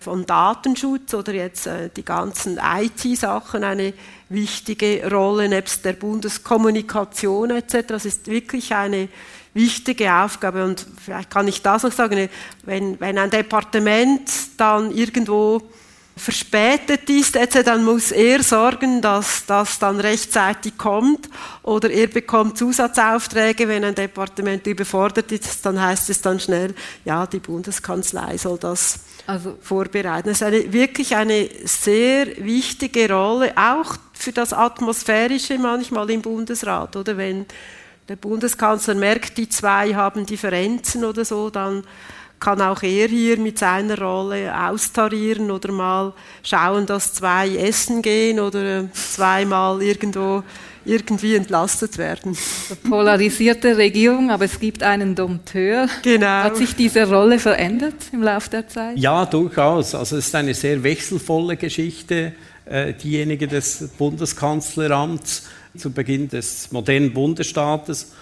[0.00, 3.92] von Datenschutz oder jetzt äh, die ganzen IT-Sachen eine
[4.30, 7.88] wichtige Rolle nebst der Bundeskommunikation etc.
[7.88, 9.10] Das ist wirklich eine
[9.52, 12.30] wichtige Aufgabe und vielleicht kann ich das noch sagen,
[12.64, 15.60] wenn, wenn ein Departement dann irgendwo
[16.22, 17.36] verspätet ist,
[17.66, 21.28] dann muss er sorgen, dass das dann rechtzeitig kommt
[21.62, 26.74] oder er bekommt Zusatzaufträge, wenn ein Departement überfordert ist, dann heißt es dann schnell,
[27.04, 30.28] ja, die Bundeskanzlei soll das also, vorbereiten.
[30.28, 36.94] Das ist eine, wirklich eine sehr wichtige Rolle, auch für das Atmosphärische manchmal im Bundesrat,
[36.96, 37.46] oder wenn
[38.08, 41.84] der Bundeskanzler merkt, die zwei haben Differenzen oder so, dann
[42.42, 46.12] kann auch er hier mit seiner Rolle austarieren oder mal
[46.42, 50.42] schauen, dass zwei essen gehen oder zweimal irgendwo
[50.84, 52.36] irgendwie entlastet werden.
[52.88, 55.86] Polarisierte Regierung, aber es gibt einen Dompteur.
[56.02, 56.26] Genau.
[56.26, 58.98] Hat sich diese Rolle verändert im Laufe der Zeit?
[58.98, 59.94] Ja, durchaus.
[59.94, 62.32] Also es ist eine sehr wechselvolle Geschichte,
[62.64, 65.44] äh, diejenige des Bundeskanzleramts
[65.76, 68.12] zu Beginn des modernen Bundesstaates.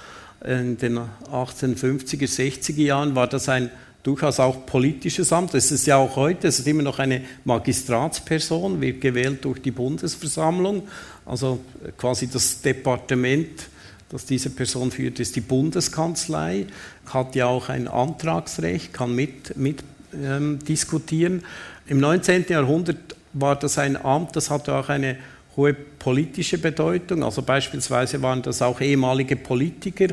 [0.45, 0.99] In den
[1.33, 3.71] 1850er, 60er Jahren war das ein
[4.03, 5.55] durchaus auch politisches Amt.
[5.55, 9.71] Das ist ja auch heute, es ist immer noch eine Magistratsperson, wird gewählt durch die
[9.71, 10.89] Bundesversammlung.
[11.27, 11.61] Also
[11.97, 13.69] quasi das Departement,
[14.09, 16.67] das diese Person führt, ist die Bundeskanzlei,
[17.07, 21.45] hat ja auch ein Antragsrecht, kann mit, mit ähm, diskutieren.
[21.87, 22.47] Im 19.
[22.49, 25.19] Jahrhundert war das ein Amt, das hatte auch eine
[25.57, 27.23] hohe politische Bedeutung.
[27.23, 30.09] Also beispielsweise waren das auch ehemalige Politiker,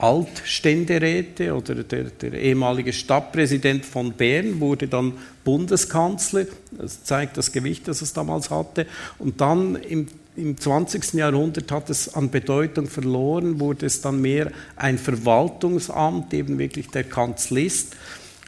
[0.00, 5.12] Altständeräte oder der, der, ehemalige Stadtpräsident von Bern wurde dann
[5.44, 6.46] Bundeskanzler.
[6.72, 8.86] Das zeigt das Gewicht, das es damals hatte.
[9.18, 11.14] Und dann im, im 20.
[11.14, 17.04] Jahrhundert hat es an Bedeutung verloren, wurde es dann mehr ein Verwaltungsamt, eben wirklich der
[17.04, 17.94] Kanzlist.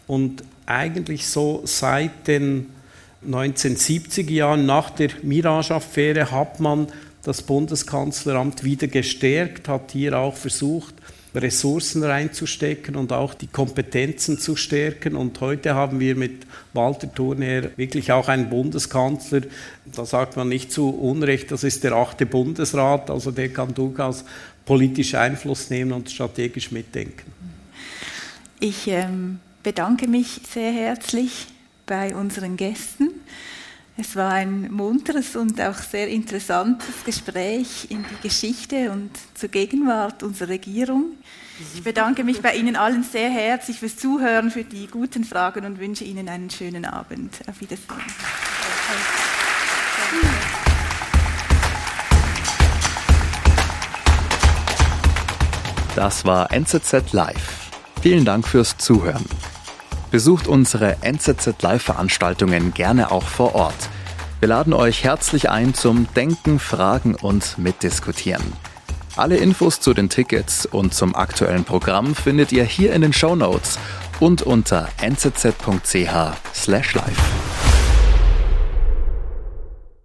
[0.07, 2.71] Und eigentlich so seit den
[3.29, 6.89] 1970er Jahren nach der Mirage-Affäre hat man
[7.23, 10.95] das Bundeskanzleramt wieder gestärkt, hat hier auch versucht,
[11.35, 15.17] Ressourcen reinzustecken und auch die Kompetenzen zu stärken.
[15.17, 19.43] Und heute haben wir mit Walter Thurner wirklich auch einen Bundeskanzler,
[19.87, 24.25] da sagt man nicht zu Unrecht, das ist der achte Bundesrat, also der kann durchaus
[24.65, 27.33] politisch Einfluss nehmen und strategisch mitdenken.
[28.61, 31.47] Ich ähm, bedanke mich sehr herzlich
[31.87, 33.11] bei unseren Gästen.
[34.05, 40.25] Es war ein munteres und auch sehr interessantes Gespräch in die Geschichte und zur Gegenwart
[40.25, 41.13] unserer Regierung.
[41.73, 45.79] Ich bedanke mich bei Ihnen allen sehr herzlich fürs Zuhören, für die guten Fragen und
[45.79, 47.39] wünsche Ihnen einen schönen Abend.
[47.49, 47.87] Auf Wiedersehen.
[55.95, 57.71] Das war NZZ Live.
[58.03, 59.25] Vielen Dank fürs Zuhören.
[60.13, 63.89] Besucht unsere NZZ Live-Veranstaltungen gerne auch vor Ort.
[64.41, 68.45] Wir laden euch herzlich ein zum Denken, Fragen und Mitdiskutieren.
[69.17, 73.35] Alle Infos zu den Tickets und zum aktuellen Programm findet ihr hier in den Show
[73.35, 73.79] Notes
[74.21, 75.63] und unter nzz.ch/live.